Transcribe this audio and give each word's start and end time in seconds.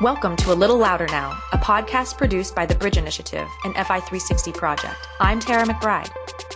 Welcome 0.00 0.34
to 0.36 0.50
A 0.50 0.54
Little 0.54 0.78
Louder 0.78 1.06
Now, 1.08 1.38
a 1.52 1.58
podcast 1.58 2.16
produced 2.16 2.54
by 2.54 2.64
the 2.64 2.74
Bridge 2.74 2.96
Initiative 2.96 3.46
and 3.64 3.74
FI360 3.74 4.54
Project. 4.54 4.96
I'm 5.20 5.38
Tara 5.38 5.66
McBride. 5.66 6.10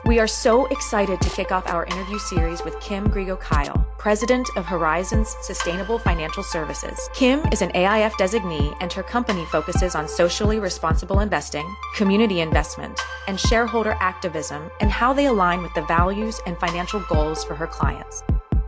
We 0.07 0.19
are 0.19 0.27
so 0.27 0.65
excited 0.69 1.21
to 1.21 1.29
kick 1.29 1.53
off 1.53 1.69
our 1.69 1.85
interview 1.85 2.19
series 2.19 2.65
with 2.65 2.81
Kim 2.81 3.07
Griego 3.07 3.39
Kiel, 3.39 3.87
President 3.99 4.49
of 4.57 4.65
Horizons 4.65 5.37
Sustainable 5.43 5.99
Financial 5.99 6.43
Services. 6.43 7.11
Kim 7.13 7.43
is 7.53 7.61
an 7.61 7.71
AIF 7.73 8.13
designee, 8.13 8.75
and 8.81 8.91
her 8.95 9.03
company 9.03 9.45
focuses 9.45 9.95
on 9.95 10.09
socially 10.09 10.59
responsible 10.59 11.21
investing, 11.21 11.71
community 11.95 12.41
investment, 12.41 12.99
and 13.29 13.39
shareholder 13.39 13.95
activism, 14.01 14.71
and 14.81 14.91
how 14.91 15.13
they 15.13 15.27
align 15.27 15.61
with 15.61 15.75
the 15.75 15.85
values 15.85 16.41
and 16.47 16.59
financial 16.59 17.01
goals 17.11 17.45
for 17.45 17.55
her 17.55 17.67
clients. 17.67 18.23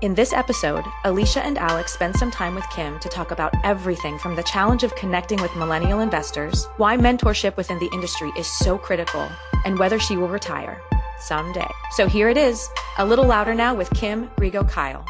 In 0.06 0.14
this 0.14 0.32
episode, 0.32 0.84
Alicia 1.02 1.44
and 1.44 1.58
Alex 1.58 1.92
spend 1.92 2.14
some 2.14 2.30
time 2.30 2.54
with 2.54 2.64
Kim 2.70 2.96
to 3.00 3.08
talk 3.08 3.32
about 3.32 3.52
everything 3.64 4.20
from 4.20 4.36
the 4.36 4.42
challenge 4.44 4.84
of 4.84 4.94
connecting 4.94 5.42
with 5.42 5.56
millennial 5.56 5.98
investors, 5.98 6.68
why 6.76 6.96
mentorship 6.96 7.56
within 7.56 7.80
the 7.80 7.90
industry 7.92 8.30
is 8.38 8.46
so 8.46 8.78
critical, 8.78 9.28
and 9.64 9.76
whether 9.76 9.98
she 9.98 10.16
will 10.16 10.28
retire 10.28 10.80
someday. 11.18 11.66
So 11.90 12.06
here 12.06 12.28
it 12.28 12.36
is, 12.36 12.68
a 12.98 13.04
little 13.04 13.26
louder 13.26 13.52
now 13.52 13.74
with 13.74 13.90
Kim 13.94 14.28
Griego 14.36 14.62
Kiel. 14.72 15.04